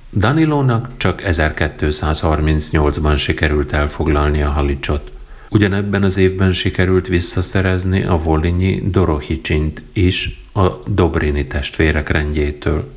Danilónak 0.09 0.89
csak 0.97 1.21
1238-ban 1.25 3.17
sikerült 3.17 3.73
elfoglalni 3.73 4.41
a 4.41 4.49
Halicsot. 4.49 5.11
Ugyanebben 5.49 6.03
az 6.03 6.17
évben 6.17 6.53
sikerült 6.53 7.07
visszaszerezni 7.07 8.03
a 8.03 8.15
Volinyi 8.15 8.89
Dorohicsint 8.91 9.81
is 9.93 10.43
a 10.53 10.67
Dobrini 10.85 11.47
testvérek 11.47 12.09
rendjétől. 12.09 12.91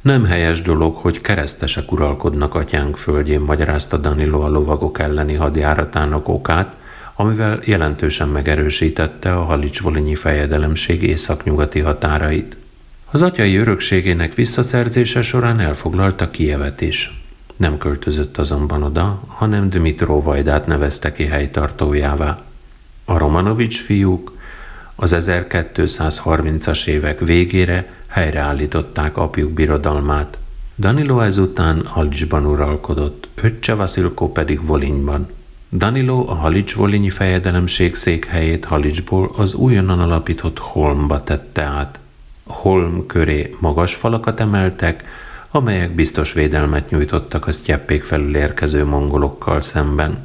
Nem 0.00 0.24
helyes 0.24 0.62
dolog, 0.62 0.94
hogy 0.94 1.20
keresztesek 1.20 1.92
uralkodnak 1.92 2.54
atyánk 2.54 2.96
földjén, 2.96 3.40
magyarázta 3.40 3.96
Danilo 3.96 4.40
a 4.40 4.48
lovagok 4.48 4.98
elleni 4.98 5.34
hadjáratának 5.34 6.28
okát, 6.28 6.76
amivel 7.16 7.60
jelentősen 7.64 8.28
megerősítette 8.28 9.36
a 9.36 9.42
Halics-Volinyi 9.42 10.14
fejedelemség 10.14 11.02
északnyugati 11.02 11.80
határait. 11.80 12.56
Az 13.10 13.22
atyai 13.22 13.56
örökségének 13.56 14.34
visszaszerzése 14.34 15.22
során 15.22 15.60
elfoglalta 15.60 16.30
Kievet 16.30 16.80
is. 16.80 17.22
Nem 17.56 17.78
költözött 17.78 18.38
azonban 18.38 18.82
oda, 18.82 19.22
hanem 19.26 19.68
Dmitro 19.68 20.22
Vajdát 20.22 20.66
nevezte 20.66 21.12
ki 21.12 21.24
helytartójává. 21.24 22.42
A 23.04 23.18
Romanovics 23.18 23.82
fiúk 23.82 24.32
az 24.94 25.14
1230-as 25.18 26.86
évek 26.86 27.20
végére 27.20 27.92
helyreállították 28.06 29.16
apjuk 29.16 29.50
birodalmát. 29.50 30.38
Danilo 30.76 31.20
ezután 31.20 31.86
Halicsban 31.86 32.46
uralkodott, 32.46 33.28
öccse 33.34 33.74
Vasilko 33.74 34.32
pedig 34.32 34.66
Volinyban. 34.66 35.28
Danilo 35.76 36.24
a 36.28 36.34
Halics-Volinyi 36.34 37.10
fejedelemség 37.10 37.94
székhelyét 37.94 38.64
Halicsból 38.64 39.32
az 39.36 39.54
újonnan 39.54 40.00
alapított 40.00 40.58
Holmba 40.58 41.24
tette 41.24 41.62
át. 41.62 41.98
Holm 42.46 43.06
köré 43.06 43.56
magas 43.58 43.94
falakat 43.94 44.40
emeltek, 44.40 45.04
amelyek 45.50 45.94
biztos 45.94 46.32
védelmet 46.32 46.90
nyújtottak 46.90 47.46
a 47.46 47.52
sztyeppék 47.52 48.04
felül 48.04 48.36
érkező 48.36 48.84
mongolokkal 48.84 49.60
szemben. 49.60 50.22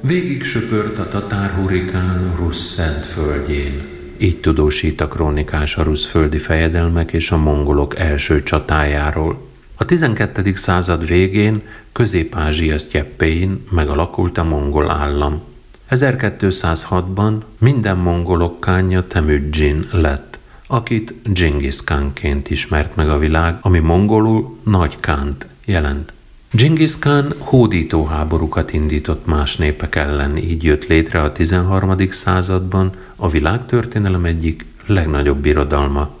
Végig 0.00 0.44
söpört 0.44 0.98
a 0.98 1.08
tatár 1.08 1.50
hurikán 1.50 2.34
Rusz 2.36 2.72
szent 2.74 3.04
földjén. 3.04 3.95
Így 4.18 4.40
tudósít 4.40 5.00
a 5.00 5.08
krónikás 5.08 5.76
a 5.76 5.82
rusz 5.82 6.06
földi 6.06 6.38
fejedelmek 6.38 7.12
és 7.12 7.30
a 7.30 7.36
mongolok 7.36 7.98
első 7.98 8.42
csatájáról. 8.42 9.46
A 9.74 9.84
12. 9.84 10.54
század 10.54 11.06
végén 11.06 11.62
Közép-Ázsia 11.92 12.78
sztyeppéin 12.78 13.64
megalakult 13.70 14.38
a 14.38 14.44
mongol 14.44 14.90
állam. 14.90 15.42
1206-ban 15.90 17.32
minden 17.58 17.96
mongolok 17.96 18.60
kánja 18.60 19.06
Temüdzsin 19.06 19.88
lett, 19.90 20.38
akit 20.66 21.14
Genghis 21.24 21.84
Khanként 21.84 22.50
ismert 22.50 22.96
meg 22.96 23.08
a 23.08 23.18
világ, 23.18 23.58
ami 23.60 23.78
mongolul 23.78 24.58
Nagy 24.62 24.96
Kánt 25.00 25.46
jelent. 25.64 26.12
Genghis 26.56 26.98
Khan 26.98 27.34
hódító 27.38 28.04
háborúkat 28.04 28.72
indított 28.72 29.26
más 29.26 29.56
népek 29.56 29.94
ellen, 29.94 30.36
így 30.36 30.62
jött 30.62 30.86
létre 30.86 31.22
a 31.22 31.32
13. 31.32 32.10
században 32.10 32.92
a 33.16 33.28
világtörténelem 33.28 34.24
egyik 34.24 34.64
legnagyobb 34.86 35.38
birodalma. 35.38 36.16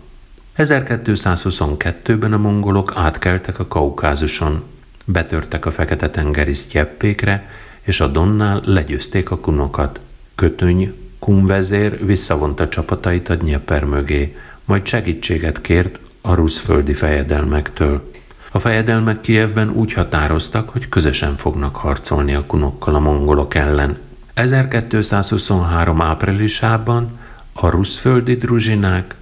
1222-ben 0.56 2.32
a 2.32 2.38
mongolok 2.38 2.92
átkeltek 2.96 3.58
a 3.58 3.66
Kaukázuson, 3.66 4.62
betörtek 5.04 5.66
a 5.66 5.70
Fekete-tengeri 5.70 6.54
sztyeppékre, 6.54 7.50
és 7.82 8.00
a 8.00 8.06
Donnál 8.06 8.62
legyőzték 8.64 9.30
a 9.30 9.38
kunokat. 9.38 10.00
Kötöny, 10.34 10.94
kunvezér 11.18 12.06
visszavonta 12.06 12.68
csapatait 12.68 13.28
a 13.28 13.34
Dnyeper 13.34 13.84
mögé, 13.84 14.36
majd 14.64 14.86
segítséget 14.86 15.60
kért 15.60 15.98
a 16.20 16.34
ruszföldi 16.34 16.94
fejedelmektől. 16.94 18.14
A 18.56 18.58
fejedelmek 18.58 19.20
Kievben 19.20 19.70
úgy 19.70 19.92
határoztak, 19.92 20.68
hogy 20.68 20.88
közösen 20.88 21.36
fognak 21.36 21.76
harcolni 21.76 22.34
a 22.34 22.46
kunokkal 22.46 22.94
a 22.94 22.98
mongolok 22.98 23.54
ellen. 23.54 23.98
1223 24.34 26.00
áprilisában 26.00 27.18
a 27.52 27.68
ruszföldi 27.68 28.34
druzsinák 28.34 29.14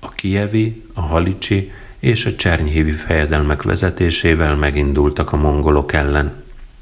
a 0.00 0.08
kievi, 0.08 0.82
a 0.94 1.00
halicsi 1.00 1.72
és 1.98 2.24
a 2.24 2.34
csernyhévi 2.34 2.90
fejedelmek 2.90 3.62
vezetésével 3.62 4.56
megindultak 4.56 5.32
a 5.32 5.36
mongolok 5.36 5.92
ellen. 5.92 6.32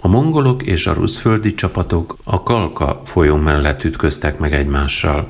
A 0.00 0.08
mongolok 0.08 0.62
és 0.62 0.86
a 0.86 0.92
ruszföldi 0.92 1.54
csapatok 1.54 2.16
a 2.24 2.42
Kalka 2.42 3.02
folyó 3.04 3.36
mellett 3.36 3.84
ütköztek 3.84 4.38
meg 4.38 4.54
egymással. 4.54 5.28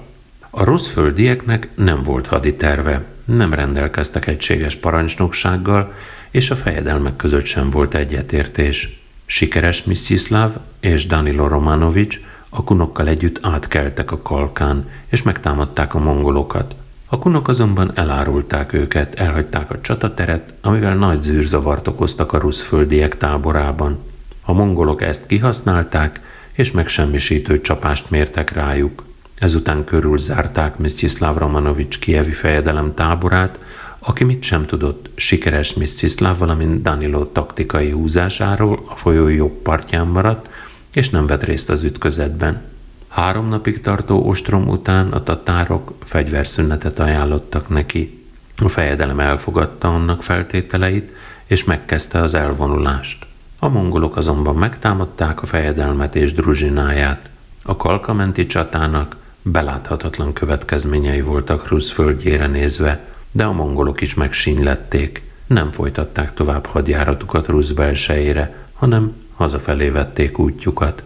A 0.50 0.64
ruszföldieknek 0.64 1.68
nem 1.74 2.02
volt 2.02 2.26
haditerve, 2.26 3.04
nem 3.24 3.54
rendelkeztek 3.54 4.26
egységes 4.26 4.76
parancsnoksággal, 4.76 5.92
és 6.30 6.50
a 6.50 6.56
fejedelmek 6.56 7.16
között 7.16 7.44
sem 7.44 7.70
volt 7.70 7.94
egyetértés. 7.94 9.00
Sikeres 9.26 9.84
Missziszláv 9.84 10.56
és 10.80 11.06
Danilo 11.06 11.48
Romanovics 11.48 12.20
a 12.48 12.64
kunokkal 12.64 13.08
együtt 13.08 13.38
átkeltek 13.42 14.12
a 14.12 14.22
Kalkán, 14.22 14.88
és 15.08 15.22
megtámadták 15.22 15.94
a 15.94 15.98
mongolokat. 15.98 16.74
A 17.06 17.18
kunok 17.18 17.48
azonban 17.48 17.92
elárulták 17.94 18.72
őket, 18.72 19.14
elhagyták 19.14 19.70
a 19.70 19.80
csatateret, 19.80 20.52
amivel 20.60 20.94
nagy 20.94 21.22
zűrzavart 21.22 21.86
okoztak 21.86 22.32
a 22.32 22.38
ruszföldiek 22.38 23.16
táborában. 23.16 23.98
A 24.44 24.52
mongolok 24.52 25.02
ezt 25.02 25.26
kihasználták, 25.26 26.20
és 26.52 26.70
megsemmisítő 26.70 27.60
csapást 27.60 28.10
mértek 28.10 28.52
rájuk. 28.52 29.04
Ezután 29.34 29.84
körülzárták 29.84 30.78
Msztiszláv 30.78 31.36
Romanovics 31.36 31.98
kievi 31.98 32.32
fejedelem 32.32 32.94
táborát, 32.94 33.58
aki 34.00 34.24
mit 34.24 34.42
sem 34.42 34.66
tudott 34.66 35.08
sikeres 35.14 35.74
Msztiszláv, 35.74 36.38
valamint 36.38 36.82
Danilo 36.82 37.24
taktikai 37.24 37.90
húzásáról 37.90 38.82
a 38.88 38.96
folyó 38.96 39.28
jobb 39.28 39.52
partján 39.62 40.06
maradt, 40.06 40.48
és 40.92 41.10
nem 41.10 41.26
vett 41.26 41.44
részt 41.44 41.70
az 41.70 41.82
ütközetben. 41.82 42.62
Három 43.08 43.48
napig 43.48 43.80
tartó 43.80 44.26
ostrom 44.26 44.68
után 44.68 45.12
a 45.12 45.22
tatárok 45.22 45.92
fegyverszünetet 46.02 46.98
ajánlottak 46.98 47.68
neki. 47.68 48.24
A 48.56 48.68
fejedelem 48.68 49.20
elfogadta 49.20 49.94
annak 49.94 50.22
feltételeit, 50.22 51.12
és 51.46 51.64
megkezdte 51.64 52.18
az 52.20 52.34
elvonulást. 52.34 53.26
A 53.58 53.68
mongolok 53.68 54.16
azonban 54.16 54.56
megtámadták 54.56 55.42
a 55.42 55.46
fejedelmet 55.46 56.16
és 56.16 56.34
druzsináját. 56.34 57.30
A 57.62 57.76
kalkamenti 57.76 58.46
csatának 58.46 59.16
beláthatatlan 59.42 60.32
következményei 60.32 61.20
voltak 61.20 61.68
Rusz 61.68 61.90
földjére 61.90 62.46
nézve, 62.46 63.04
de 63.32 63.44
a 63.44 63.52
mongolok 63.52 64.00
is 64.00 64.14
megsínylették. 64.14 65.22
nem 65.46 65.70
folytatták 65.70 66.34
tovább 66.34 66.66
hadjáratukat 66.66 67.46
Rusz 67.46 67.70
belsejére, 67.70 68.66
hanem 68.74 69.14
hazafelé 69.34 69.88
vették 69.88 70.38
útjukat. 70.38 71.02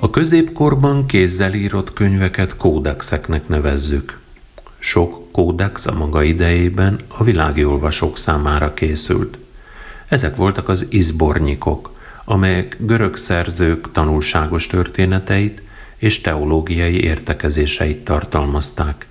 A 0.00 0.10
középkorban 0.10 1.06
kézzel 1.06 1.54
írott 1.54 1.92
könyveket 1.92 2.56
kódexeknek 2.56 3.48
nevezzük. 3.48 4.24
Sok 4.86 5.32
kódex 5.32 5.86
a 5.86 5.92
maga 5.92 6.22
idejében 6.22 7.00
a 7.08 7.24
világi 7.24 7.64
olvasók 7.64 8.16
számára 8.16 8.74
készült. 8.74 9.38
Ezek 10.08 10.36
voltak 10.36 10.68
az 10.68 10.86
izbornyikok, 10.88 11.90
amelyek 12.24 12.76
görög 12.78 13.16
szerzők 13.16 13.92
tanulságos 13.92 14.66
történeteit 14.66 15.62
és 15.96 16.20
teológiai 16.20 17.02
értekezéseit 17.02 18.04
tartalmazták. 18.04 19.06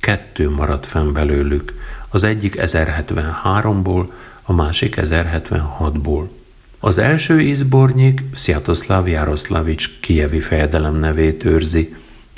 Kettő 0.00 0.50
maradt 0.50 0.86
fenn 0.86 1.12
belőlük, 1.12 1.72
az 2.08 2.22
egyik 2.22 2.54
1073-ból, 2.58 4.06
a 4.42 4.52
másik 4.52 4.94
1076-ból. 5.00 6.24
Az 6.78 6.98
első 6.98 7.40
izbornyik 7.40 8.22
Sziatoszláv 8.34 9.08
Jaroszlavics 9.08 10.00
kievi 10.00 10.40
fejedelem 10.40 10.94
nevét 10.94 11.44
őrzi, 11.44 11.94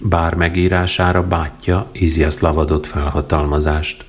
bár 0.08 0.34
megírására 0.34 1.26
bátyja 1.26 1.88
Iziaszlav 1.92 2.58
adott 2.58 2.86
felhatalmazást. 2.86 4.04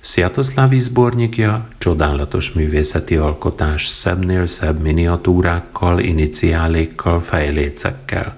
Sziatoszláv 0.00 0.72
izbornyikja 0.72 1.68
csodálatos 1.78 2.52
művészeti 2.52 3.16
alkotás 3.16 3.86
szebbnél 3.86 4.46
szebb 4.46 4.80
miniatúrákkal, 4.80 5.98
iniciálékkal, 5.98 7.20
fejlécekkel. 7.20 8.36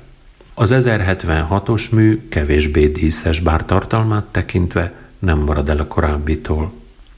Az 0.55 0.75
1076-os 0.75 1.91
mű 1.91 2.29
kevésbé 2.29 2.87
díszes, 2.87 3.41
bár 3.41 3.65
tartalmát 3.65 4.25
tekintve 4.25 4.93
nem 5.19 5.39
marad 5.39 5.69
el 5.69 5.79
a 5.79 5.87
korábbitól. 5.87 6.73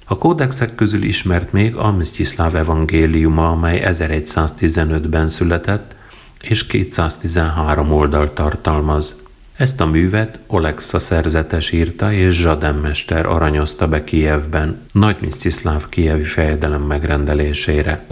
A 0.04 0.18
kódexek 0.18 0.74
közül 0.74 1.02
ismert 1.02 1.52
még 1.52 1.76
a 1.76 1.90
Msztyiszláv 1.90 2.56
evangéliuma, 2.56 3.50
amely 3.50 3.82
1115-ben 3.86 5.28
született, 5.28 5.94
és 6.42 6.66
213 6.66 7.92
oldal 7.92 8.32
tartalmaz. 8.32 9.22
Ezt 9.56 9.80
a 9.80 9.86
művet 9.86 10.38
Olexa 10.46 10.98
szerzetes 10.98 11.70
írta, 11.70 12.12
és 12.12 12.34
Zsadem 12.34 12.76
mester 12.76 13.26
aranyozta 13.26 13.88
be 13.88 14.04
Kijevben, 14.04 14.80
Nagy 14.92 15.16
Msztyiszláv 15.20 15.88
kijevi 15.88 16.22
fejedelem 16.22 16.82
megrendelésére. 16.82 18.06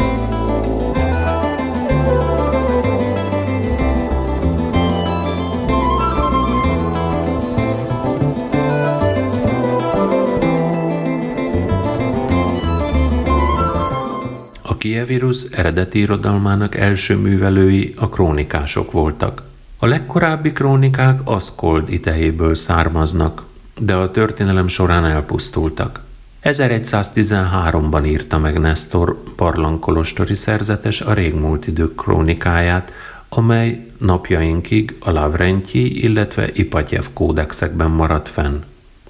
Kievirus 14.82 15.42
eredeti 15.42 15.98
irodalmának 15.98 16.76
első 16.76 17.16
művelői 17.16 17.94
a 17.96 18.08
krónikások 18.08 18.92
voltak. 18.92 19.42
A 19.82 19.86
legkorábbi 19.86 20.52
krónikák 20.52 21.20
Aszkold 21.24 21.92
idejéből 21.92 22.54
származnak, 22.54 23.42
de 23.78 23.94
a 23.94 24.10
történelem 24.10 24.68
során 24.68 25.04
elpusztultak. 25.04 26.00
1113-ban 26.42 28.06
írta 28.06 28.38
meg 28.38 28.60
Nestor 28.60 29.22
barlangkolostori 29.36 30.34
szerzetes 30.34 31.00
a 31.00 31.12
régmúlt 31.12 31.66
idők 31.66 31.94
krónikáját, 31.94 32.92
amely 33.28 33.90
napjainkig 33.98 34.96
a 35.00 35.10
Lavrentyi, 35.10 36.02
illetve 36.02 36.48
Ipatyev 36.52 37.04
kódexekben 37.12 37.90
maradt 37.90 38.28
fenn. 38.28 38.62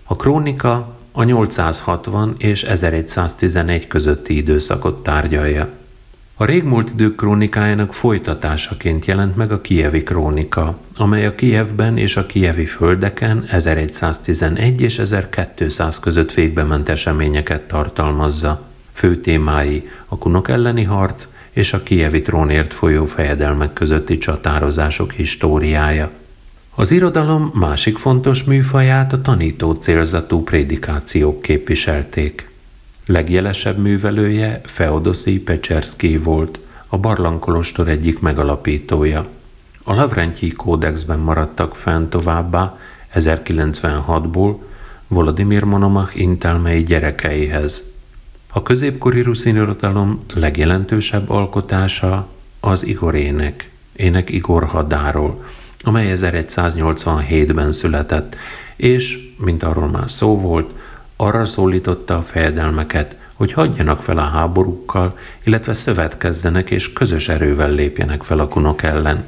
A 0.04 0.16
krónika 0.16 0.96
a 1.12 1.22
860 1.22 2.34
és 2.38 2.62
1111 2.62 3.86
közötti 3.86 4.36
időszakot 4.36 5.02
tárgyalja. 5.02 5.68
A 6.42 6.44
régmúlt 6.44 6.90
idők 6.90 7.16
krónikájának 7.16 7.94
folytatásaként 7.94 9.04
jelent 9.04 9.36
meg 9.36 9.52
a 9.52 9.60
Kievi 9.60 10.02
krónika, 10.02 10.78
amely 10.96 11.26
a 11.26 11.34
Kievben 11.34 11.96
és 11.96 12.16
a 12.16 12.26
Kievi 12.26 12.64
földeken 12.64 13.44
1111 13.48 14.80
és 14.80 14.98
1200 14.98 15.98
között 15.98 16.34
végbement 16.34 16.88
eseményeket 16.88 17.60
tartalmazza. 17.60 18.68
Fő 18.92 19.20
témái 19.20 19.88
a 20.06 20.18
kunok 20.18 20.48
elleni 20.48 20.82
harc 20.82 21.26
és 21.50 21.72
a 21.72 21.82
Kievi 21.82 22.22
trónért 22.22 22.74
folyó 22.74 23.04
fejedelmek 23.04 23.72
közötti 23.72 24.18
csatározások 24.18 25.12
históriája. 25.12 26.10
Az 26.74 26.90
irodalom 26.90 27.50
másik 27.54 27.98
fontos 27.98 28.44
műfaját 28.44 29.12
a 29.12 29.20
tanító 29.20 29.72
célzatú 29.72 30.42
prédikációk 30.42 31.42
képviselték. 31.42 32.50
Legjelesebb 33.12 33.78
művelője 33.78 34.60
Feodoszi 34.64 35.40
Pecserszki 35.40 36.16
volt, 36.16 36.58
a 36.88 36.98
Barlangkolostor 36.98 37.88
egyik 37.88 38.20
megalapítója. 38.20 39.26
A 39.84 39.94
Lavrentyi 39.94 40.50
kódexben 40.50 41.18
maradtak 41.18 41.76
fenn 41.76 42.08
továbbá 42.08 42.78
1096-ból 43.14 44.54
Volodymyr 45.08 45.62
Monomach 45.62 46.16
intelmei 46.16 46.82
gyerekeihez. 46.82 47.84
A 48.52 48.62
középkori 48.62 49.20
ruszin 49.20 49.76
legjelentősebb 50.34 51.30
alkotása 51.30 52.28
az 52.60 52.86
Igorének, 52.86 53.70
ének 53.92 54.30
Igor 54.30 54.64
hadáról, 54.64 55.44
amely 55.82 56.12
1187-ben 56.16 57.72
született, 57.72 58.36
és, 58.76 59.32
mint 59.36 59.62
arról 59.62 59.88
már 59.88 60.10
szó 60.10 60.40
volt, 60.40 60.70
arra 61.16 61.46
szólította 61.46 62.16
a 62.16 62.22
fejedelmeket, 62.22 63.16
hogy 63.34 63.52
hagyjanak 63.52 64.02
fel 64.02 64.18
a 64.18 64.28
háborúkkal, 64.28 65.18
illetve 65.44 65.74
szövetkezzenek 65.74 66.70
és 66.70 66.92
közös 66.92 67.28
erővel 67.28 67.70
lépjenek 67.70 68.22
fel 68.22 68.38
a 68.38 68.48
kunok 68.48 68.82
ellen. 68.82 69.24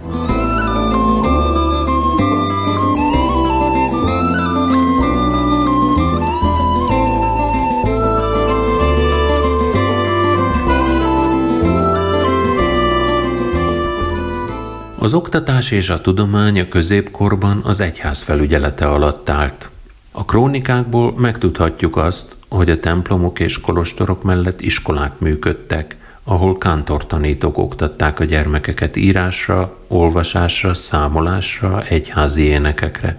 Az 14.99 15.15
oktatás 15.15 15.71
és 15.71 15.91
a 15.91 16.01
tudomány 16.01 16.61
a 16.61 16.69
középkorban 16.69 17.61
az 17.65 17.81
egyház 17.81 18.23
felügyelete 18.23 18.87
alatt 18.87 19.29
állt. 19.29 19.74
A 20.17 20.25
krónikákból 20.25 21.15
megtudhatjuk 21.17 21.97
azt, 21.97 22.37
hogy 22.49 22.71
a 22.71 22.81
templomok 22.81 23.41
és 23.41 23.61
kolostorok 23.61 24.23
mellett 24.23 24.61
iskolák 24.61 25.19
működtek, 25.19 25.97
ahol 26.25 26.59
kántortanítók 26.59 27.59
oktatták 27.59 28.21
a 28.21 28.25
gyermekeket 28.25 28.97
írásra, 28.97 29.77
olvasásra, 29.87 30.75
számolásra, 30.75 31.83
egyházi 31.83 32.43
énekekre. 32.43 33.17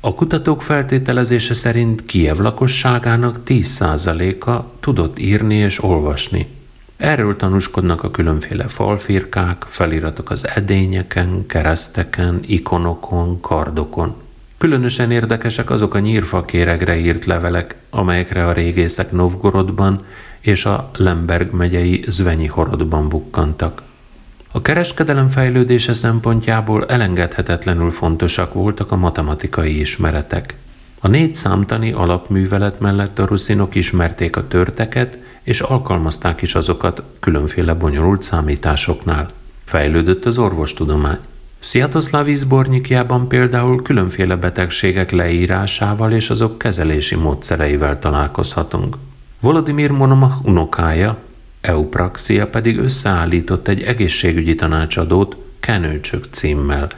A 0.00 0.14
kutatók 0.14 0.62
feltételezése 0.62 1.54
szerint 1.54 2.04
Kiev 2.04 2.38
lakosságának 2.38 3.40
10%-a 3.46 4.62
tudott 4.80 5.18
írni 5.18 5.54
és 5.54 5.82
olvasni. 5.82 6.48
Erről 6.96 7.36
tanúskodnak 7.36 8.02
a 8.02 8.10
különféle 8.10 8.68
falfirkák, 8.68 9.64
feliratok 9.66 10.30
az 10.30 10.48
edényeken, 10.54 11.46
kereszteken, 11.46 12.40
ikonokon, 12.46 13.40
kardokon. 13.40 14.24
Különösen 14.58 15.10
érdekesek 15.10 15.70
azok 15.70 15.94
a 15.94 15.98
nyírfakéregre 15.98 16.96
írt 16.96 17.24
levelek, 17.24 17.74
amelyekre 17.90 18.46
a 18.46 18.52
régészek 18.52 19.12
Novgorodban 19.12 20.04
és 20.40 20.64
a 20.64 20.90
Lemberg 20.96 21.52
megyei 21.52 22.04
Zvenyi 22.08 22.46
horodban 22.46 23.08
bukkantak. 23.08 23.82
A 24.52 24.62
kereskedelem 24.62 25.28
fejlődése 25.28 25.94
szempontjából 25.94 26.86
elengedhetetlenül 26.86 27.90
fontosak 27.90 28.54
voltak 28.54 28.92
a 28.92 28.96
matematikai 28.96 29.80
ismeretek. 29.80 30.54
A 31.00 31.08
négy 31.08 31.34
számtani 31.34 31.92
alapművelet 31.92 32.80
mellett 32.80 33.18
a 33.18 33.26
ruszinok 33.26 33.74
ismerték 33.74 34.36
a 34.36 34.48
törteket, 34.48 35.18
és 35.42 35.60
alkalmazták 35.60 36.42
is 36.42 36.54
azokat 36.54 37.02
különféle 37.20 37.74
bonyolult 37.74 38.22
számításoknál. 38.22 39.32
Fejlődött 39.64 40.24
az 40.24 40.38
orvostudomány. 40.38 41.18
Sziatoszláv 41.60 42.28
izbornyikjában 42.28 43.28
például 43.28 43.82
különféle 43.82 44.36
betegségek 44.36 45.10
leírásával 45.10 46.12
és 46.12 46.30
azok 46.30 46.58
kezelési 46.58 47.14
módszereivel 47.14 47.98
találkozhatunk. 47.98 48.96
Volodymyr 49.40 49.90
Monomach 49.90 50.44
unokája, 50.44 51.18
Eupraxia 51.60 52.46
pedig 52.46 52.78
összeállított 52.78 53.68
egy 53.68 53.82
egészségügyi 53.82 54.54
tanácsadót 54.54 55.36
Kenőcsök 55.60 56.24
címmel, 56.30 56.88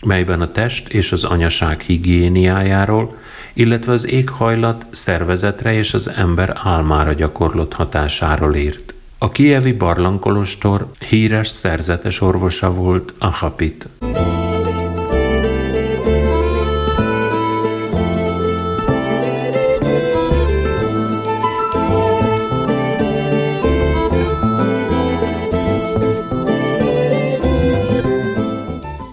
melyben 0.00 0.40
a 0.40 0.52
test 0.52 0.88
és 0.88 1.12
az 1.12 1.24
anyaság 1.24 1.80
higiéniájáról, 1.80 3.16
illetve 3.52 3.92
az 3.92 4.06
éghajlat 4.06 4.86
szervezetre 4.90 5.72
és 5.72 5.94
az 5.94 6.08
ember 6.08 6.60
álmára 6.62 7.12
gyakorlott 7.12 7.72
hatásáról 7.72 8.56
írt. 8.56 8.94
A 9.22 9.30
kievi 9.30 9.72
barlangkolostor 9.72 10.90
híres 11.08 11.48
szerzetes 11.48 12.20
orvosa 12.20 12.74
volt 12.74 13.12
Ahapit. 13.18 13.88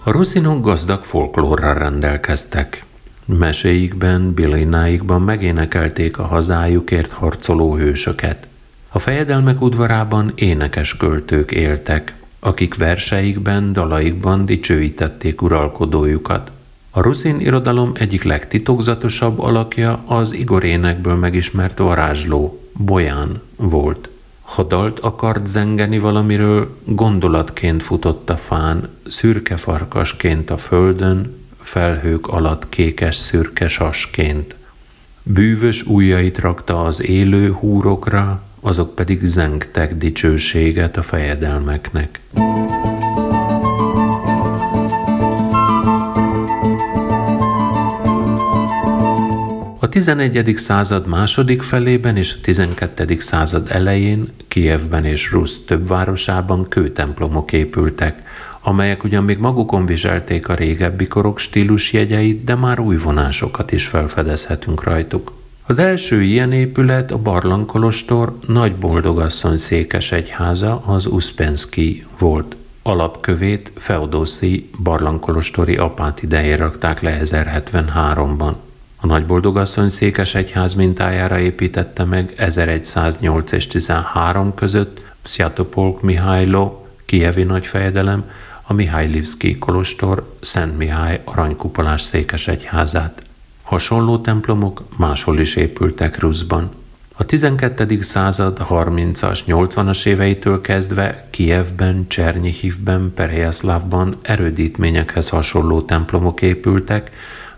A 0.04 0.10
ruszinok 0.10 0.64
gazdag 0.64 1.04
folklórral 1.04 1.74
rendelkeztek. 1.74 2.84
Meséikben, 3.24 4.34
bilináikban 4.34 5.22
megénekelték 5.22 6.18
a 6.18 6.26
hazájukért 6.26 7.12
harcoló 7.12 7.76
hősöket. 7.76 8.47
A 8.88 8.98
fejedelmek 8.98 9.60
udvarában 9.60 10.32
énekes 10.34 10.96
költők 10.96 11.50
éltek, 11.50 12.14
akik 12.38 12.74
verseikben, 12.74 13.72
dalaikban 13.72 14.46
dicsőítették 14.46 15.42
uralkodójukat. 15.42 16.50
A 16.90 17.00
ruszin 17.00 17.40
irodalom 17.40 17.92
egyik 17.94 18.22
legtitokzatosabb 18.22 19.38
alakja 19.38 20.02
az 20.06 20.32
Igorénekből 20.32 21.14
megismert 21.14 21.78
varázsló, 21.78 22.62
Bolyán 22.72 23.40
volt. 23.56 24.08
Ha 24.42 24.62
dalt 24.62 24.98
akart 24.98 25.46
zengeni 25.46 25.98
valamiről, 25.98 26.76
gondolatként 26.84 27.82
futott 27.82 28.30
a 28.30 28.36
fán, 28.36 28.88
szürke 29.06 29.56
farkasként 29.56 30.50
a 30.50 30.56
földön, 30.56 31.36
felhők 31.60 32.28
alatt 32.28 32.68
kékes 32.68 33.16
szürke 33.16 33.68
sasként. 33.68 34.54
Bűvös 35.22 35.86
ujjait 35.86 36.38
rakta 36.38 36.84
az 36.84 37.02
élő 37.02 37.52
húrokra, 37.52 38.42
azok 38.60 38.94
pedig 38.94 39.24
zengtek 39.24 39.94
dicsőséget 39.94 40.96
a 40.96 41.02
fejedelmeknek. 41.02 42.20
A 49.80 49.88
11. 49.88 50.54
század 50.56 51.06
második 51.06 51.62
felében 51.62 52.16
és 52.16 52.34
a 52.34 52.40
12. 52.42 53.16
század 53.20 53.70
elején 53.70 54.32
Kijevben 54.48 55.04
és 55.04 55.32
Rusz 55.32 55.60
több 55.66 55.88
városában 55.88 56.68
kőtemplomok 56.68 57.52
épültek, 57.52 58.22
amelyek 58.60 59.04
ugyan 59.04 59.24
még 59.24 59.38
magukon 59.38 59.86
viselték 59.86 60.48
a 60.48 60.54
régebbi 60.54 61.06
korok 61.06 61.38
stílusjegyeit, 61.38 62.44
de 62.44 62.54
már 62.54 62.80
új 62.80 62.96
vonásokat 62.96 63.72
is 63.72 63.86
felfedezhetünk 63.86 64.82
rajtuk. 64.82 65.37
Az 65.70 65.78
első 65.78 66.22
ilyen 66.22 66.52
épület 66.52 67.10
a 67.10 67.18
Barlangkolostor 67.18 68.38
Nagy 68.46 68.76
Boldogasszony 68.76 69.56
székes 69.56 70.12
egyháza, 70.12 70.82
az 70.86 71.06
Uspensky 71.06 72.06
volt. 72.18 72.56
Alapkövét 72.82 73.72
Feodoszi 73.76 74.70
Barlangkolostori 74.82 75.76
apát 75.76 76.22
idején 76.22 76.56
rakták 76.56 77.00
le 77.00 77.20
1073-ban. 77.24 78.52
A 78.96 79.06
Nagyboldogasszony 79.06 79.88
székes 79.88 80.34
egyház 80.34 80.74
mintájára 80.74 81.38
építette 81.38 82.04
meg 82.04 82.34
1108 82.36 83.52
és 83.52 83.66
13 83.66 84.54
között 84.54 85.00
Sziatopolk 85.22 86.02
Mihálylo, 86.02 86.84
Kievi 87.04 87.42
nagyfejedelem, 87.42 88.30
a 88.66 88.74
Livszki 89.00 89.58
kolostor 89.58 90.36
Szent 90.40 90.78
Mihály 90.78 91.20
aranykupolás 91.24 92.02
székes 92.02 92.48
egyházát. 92.48 93.27
Hasonló 93.68 94.18
templomok 94.18 94.82
máshol 94.96 95.38
is 95.38 95.54
épültek 95.56 96.18
Ruszban. 96.18 96.70
A 97.16 97.24
12. 97.24 98.00
század 98.02 98.58
30-as, 98.68 99.40
80-as 99.46 100.06
éveitől 100.06 100.60
kezdve 100.60 101.26
Kijevben, 101.30 102.04
Csernyihivben, 102.08 103.12
Perejaszlávban 103.14 104.16
erődítményekhez 104.22 105.28
hasonló 105.28 105.82
templomok 105.82 106.42
épültek, 106.42 107.10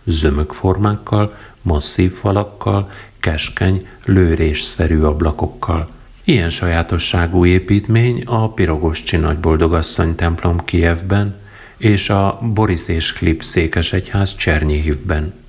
zömök 0.04 0.52
formákkal, 0.52 1.36
masszív 1.62 2.12
falakkal, 2.12 2.90
keskeny, 3.20 3.86
lőrésszerű 4.04 5.00
ablakokkal. 5.00 5.90
Ilyen 6.24 6.50
sajátosságú 6.50 7.46
építmény 7.46 8.22
a 8.24 8.52
Pirogoscsi 8.52 9.16
Nagyboldogasszony 9.16 10.14
templom 10.14 10.64
Kijevben 10.64 11.38
és 11.76 12.10
a 12.10 12.38
Boris 12.54 12.88
és 12.88 13.12
Klip 13.12 13.42
székesegyház 13.42 14.34
Csernyihivben. 14.34 15.39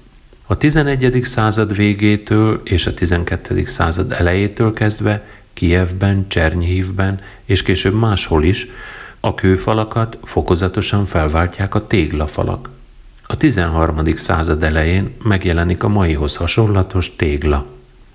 A 0.52 0.58
11. 0.58 1.22
század 1.24 1.76
végétől 1.76 2.62
és 2.64 2.86
a 2.86 2.94
12. 2.94 3.66
század 3.66 4.12
elejétől 4.12 4.74
kezdve 4.74 5.24
Kijevben, 5.54 6.28
Csernyhívben 6.28 7.20
és 7.46 7.62
később 7.62 7.94
máshol 7.94 8.44
is 8.44 8.68
a 9.20 9.36
kőfalakat 9.36 10.18
fokozatosan 10.24 11.06
felváltják 11.06 11.76
a 11.76 11.88
téglafalak. 11.88 12.70
A 13.28 13.38
13. 13.38 14.16
század 14.16 14.64
elején 14.64 15.16
megjelenik 15.24 15.84
a 15.84 15.88
maihoz 15.88 16.36
hasonlatos 16.36 17.16
tégla. 17.16 17.66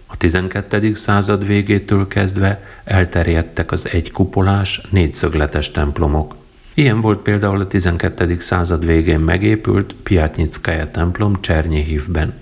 A 0.06 0.16
12. 0.16 0.94
század 0.94 1.46
végétől 1.46 2.08
kezdve 2.08 2.62
elterjedtek 2.84 3.72
az 3.72 3.88
egykupolás, 3.92 4.80
négyszögletes 4.90 5.70
templomok. 5.70 6.34
Ilyen 6.78 7.00
volt 7.00 7.18
például 7.18 7.60
a 7.60 7.66
12. 7.66 8.36
század 8.40 8.86
végén 8.86 9.20
megépült 9.20 9.94
Piatnyickaja 10.02 10.90
templom 10.90 11.40
Csernyihívben. 11.40 12.34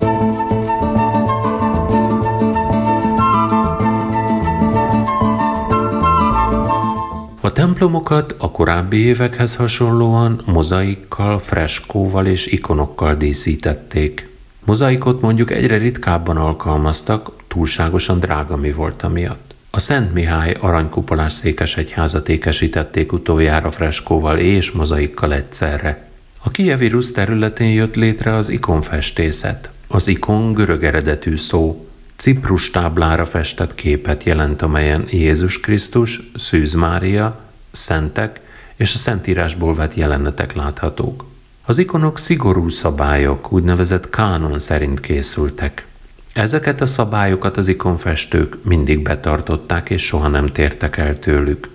A 7.40 7.52
templomokat 7.52 8.34
a 8.38 8.50
korábbi 8.50 8.96
évekhez 8.96 9.56
hasonlóan 9.56 10.42
mozaikkal, 10.46 11.38
freskóval 11.38 12.26
és 12.26 12.46
ikonokkal 12.46 13.14
díszítették. 13.14 14.28
Mozaikot 14.64 15.20
mondjuk 15.20 15.50
egyre 15.50 15.76
ritkábban 15.76 16.36
alkalmaztak, 16.36 17.32
túlságosan 17.48 18.20
drága 18.20 18.56
mi 18.56 18.72
volt 18.72 19.02
amiatt. 19.02 19.43
A 19.74 19.78
Szent 19.78 20.12
Mihály 20.12 20.56
aranykupolás 20.60 21.32
székesegyházat 21.32 22.28
ékesítették 22.28 23.12
utoljára 23.12 23.70
freskóval 23.70 24.38
és 24.38 24.70
mozaikkal 24.70 25.34
egyszerre. 25.34 26.08
A 26.42 26.50
Kijevi 26.50 26.88
Rusz 26.88 27.12
területén 27.12 27.70
jött 27.70 27.94
létre 27.94 28.34
az 28.34 28.48
ikonfestészet. 28.48 29.70
Az 29.86 30.08
ikon 30.08 30.52
görög 30.52 30.84
eredetű 30.84 31.36
szó, 31.36 31.88
Ciprus 32.16 32.70
táblára 32.70 33.24
festett 33.24 33.74
képet 33.74 34.22
jelent, 34.22 34.62
amelyen 34.62 35.06
Jézus 35.10 35.60
Krisztus, 35.60 36.30
Szűz 36.36 36.72
Mária, 36.72 37.40
szentek 37.72 38.40
és 38.76 38.94
a 38.94 38.98
szentírásból 38.98 39.74
vett 39.74 39.94
jelenetek 39.94 40.54
láthatók. 40.54 41.24
Az 41.64 41.78
ikonok 41.78 42.18
szigorú 42.18 42.68
szabályok, 42.68 43.52
úgynevezett 43.52 44.10
kánon 44.10 44.58
szerint 44.58 45.00
készültek. 45.00 45.86
Ezeket 46.34 46.80
a 46.80 46.86
szabályokat 46.86 47.56
az 47.56 47.68
ikonfestők 47.68 48.64
mindig 48.64 49.02
betartották, 49.02 49.90
és 49.90 50.02
soha 50.02 50.28
nem 50.28 50.46
tértek 50.46 50.96
el 50.96 51.18
tőlük. 51.18 51.68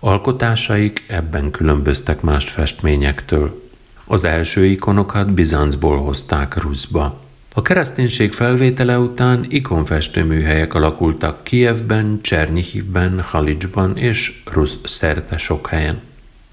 Alkotásaik 0.00 1.04
ebben 1.06 1.50
különböztek 1.50 2.20
más 2.20 2.50
festményektől. 2.50 3.62
Az 4.04 4.24
első 4.24 4.64
ikonokat 4.64 5.32
Bizancból 5.32 5.98
hozták 5.98 6.56
Ruszba. 6.56 7.20
A 7.54 7.62
kereszténység 7.62 8.32
felvétele 8.32 8.98
után 8.98 9.46
ikonfestő 9.48 10.24
műhelyek 10.24 10.74
alakultak 10.74 11.44
Kijevben, 11.44 12.18
Csernyihivben, 12.22 13.20
Halicsban 13.20 13.96
és 13.96 14.42
Rusz 14.52 14.78
szerte 14.84 15.38
sok 15.38 15.66
helyen. 15.66 16.00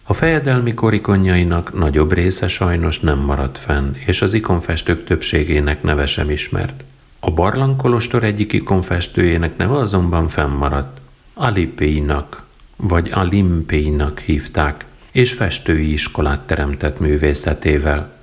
A 0.03 0.13
fejedelmi 0.13 0.73
korikonjainak 0.73 1.77
nagyobb 1.77 2.13
része 2.13 2.47
sajnos 2.47 2.99
nem 2.99 3.19
maradt 3.19 3.57
fenn, 3.57 3.93
és 4.05 4.21
az 4.21 4.33
ikonfestők 4.33 5.05
többségének 5.05 5.83
neve 5.83 6.05
sem 6.05 6.29
ismert. 6.29 6.83
A 7.19 7.31
barlangkolostor 7.31 8.23
egyik 8.23 8.53
ikonfestőjének 8.53 9.57
neve 9.57 9.75
azonban 9.75 10.27
fennmaradt. 10.27 10.99
Alipéinak, 11.33 12.43
vagy 12.75 13.11
Alimpéinak 13.11 14.19
hívták, 14.19 14.85
és 15.11 15.33
festői 15.33 15.91
iskolát 15.93 16.39
teremtett 16.39 16.99
művészetével. 16.99 18.15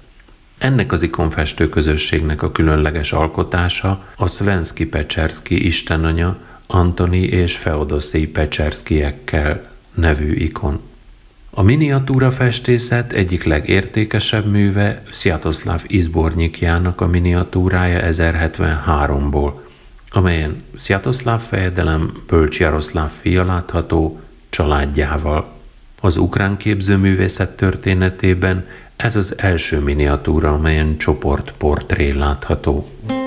Ennek 0.59 0.92
az 0.92 1.03
ikonfestő 1.03 1.68
közösségnek 1.68 2.42
a 2.42 2.53
különleges 2.53 3.12
alkotása 3.12 4.05
a 4.16 4.28
Svenski 4.28 4.86
Pecserski 4.86 5.66
istenanya 5.66 6.36
Antoni 6.66 7.22
és 7.22 7.57
Feodoszi 7.57 8.28
Pecserskiekkel 8.28 9.70
nevű 9.95 10.32
ikon. 10.32 10.80
A 11.57 11.62
miniatúra 11.62 12.30
festészet 12.30 13.12
egyik 13.12 13.44
legértékesebb 13.44 14.46
műve 14.46 15.02
Sziatoszláv 15.11 15.82
Izbornyikjának 15.86 17.00
a 17.00 17.07
miniatúrája 17.07 18.00
1073-ból, 18.11 19.52
amelyen 20.11 20.62
Sziatoszláv 20.76 21.40
fejedelem 21.40 22.22
Bölcs 22.26 22.59
Jaroszláv 22.59 23.11
fia 23.11 23.44
látható 23.44 24.20
családjával. 24.48 25.52
Az 26.00 26.16
ukrán 26.16 26.57
képzőművészet 26.57 27.57
történetében 27.57 28.66
ez 28.96 29.16
az 29.16 29.34
első 29.36 29.78
miniatúra, 29.80 30.52
amelyen 30.52 30.96
csoportportré 30.98 32.11
látható. 32.11 32.88
A 33.09 33.23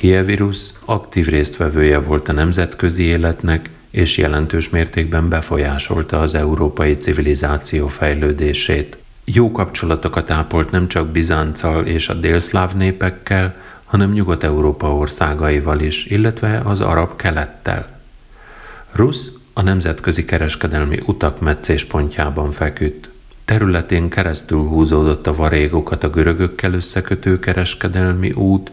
kievírus 0.00 0.58
aktív 0.84 1.26
résztvevője 1.26 1.98
volt 1.98 2.28
a 2.28 2.32
nemzetközi 2.32 3.02
életnek, 3.02 3.70
és 3.90 4.16
jelentős 4.16 4.68
mértékben 4.70 5.28
befolyásolta 5.28 6.20
az 6.20 6.34
európai 6.34 6.96
civilizáció 6.96 7.88
fejlődését. 7.88 8.96
Jó 9.24 9.52
kapcsolatokat 9.52 10.30
ápolt 10.30 10.70
nem 10.70 10.88
csak 10.88 11.08
Bizánccal 11.08 11.86
és 11.86 12.08
a 12.08 12.14
délszláv 12.14 12.74
népekkel, 12.74 13.54
hanem 13.84 14.12
Nyugat-Európa 14.12 14.94
országaival 14.94 15.80
is, 15.80 16.04
illetve 16.04 16.60
az 16.64 16.80
arab 16.80 17.16
kelettel. 17.16 18.00
Rusz 18.92 19.30
a 19.52 19.62
nemzetközi 19.62 20.24
kereskedelmi 20.24 21.00
utak 21.06 21.40
meccéspontjában 21.40 22.50
feküdt. 22.50 23.08
Területén 23.44 24.08
keresztül 24.08 24.62
húzódott 24.62 25.26
a 25.26 25.32
varégokat 25.32 26.04
a 26.04 26.10
görögökkel 26.10 26.72
összekötő 26.72 27.38
kereskedelmi 27.38 28.30
út, 28.30 28.70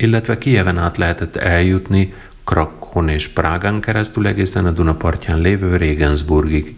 illetve 0.00 0.38
Kijeven 0.38 0.78
át 0.78 0.96
lehetett 0.96 1.36
eljutni 1.36 2.14
Krakon 2.44 3.08
és 3.08 3.28
Prágán 3.28 3.80
keresztül 3.80 4.26
egészen 4.26 4.66
a 4.66 4.70
Dunapartján 4.70 5.38
lévő 5.38 5.76
Regensburgig. 5.76 6.76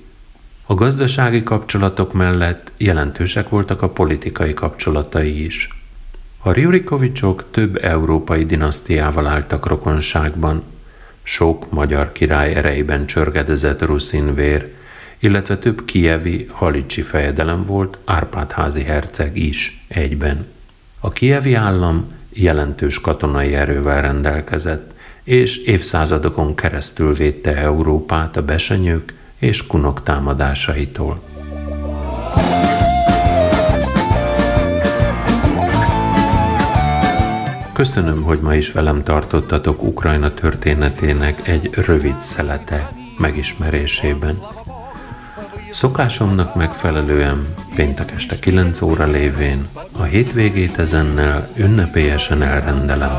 A 0.66 0.74
gazdasági 0.74 1.42
kapcsolatok 1.42 2.12
mellett 2.12 2.70
jelentősek 2.76 3.48
voltak 3.48 3.82
a 3.82 3.88
politikai 3.88 4.54
kapcsolatai 4.54 5.44
is. 5.44 5.68
A 6.38 6.52
Rjurikovicsok 6.52 7.44
több 7.50 7.84
európai 7.84 8.46
dinasztiával 8.46 9.26
álltak 9.26 9.66
rokonságban. 9.66 10.62
Sok 11.22 11.70
magyar 11.70 12.12
király 12.12 12.54
erejében 12.54 13.06
csörgedezett 13.06 13.82
ruszin 13.82 14.34
vér, 14.34 14.74
illetve 15.18 15.58
több 15.58 15.84
kievi 15.84 16.48
halicsi 16.50 17.02
fejedelem 17.02 17.62
volt, 17.62 17.98
Árpádházi 18.04 18.82
herceg 18.82 19.36
is 19.36 19.84
egyben. 19.88 20.46
A 21.00 21.12
kievi 21.12 21.54
állam 21.54 22.20
jelentős 22.32 23.00
katonai 23.00 23.54
erővel 23.54 24.02
rendelkezett, 24.02 24.90
és 25.24 25.56
évszázadokon 25.56 26.54
keresztül 26.54 27.14
védte 27.14 27.56
Európát 27.56 28.36
a 28.36 28.42
besenyők 28.42 29.14
és 29.38 29.66
kunok 29.66 30.02
támadásaitól. 30.02 31.20
Köszönöm, 37.72 38.22
hogy 38.22 38.38
ma 38.42 38.54
is 38.54 38.72
velem 38.72 39.02
tartottatok 39.02 39.82
Ukrajna 39.82 40.34
történetének 40.34 41.48
egy 41.48 41.70
rövid 41.74 42.20
szelete 42.20 42.92
megismerésében. 43.18 44.34
Szokásomnak 45.72 46.54
megfelelően 46.54 47.54
péntek 47.74 48.12
este 48.16 48.38
9 48.38 48.80
óra 48.80 49.04
lévén 49.06 49.68
a 49.98 50.02
hétvégét 50.02 50.78
ezennel 50.78 51.48
ünnepélyesen 51.56 52.42
elrendelem. 52.42 53.12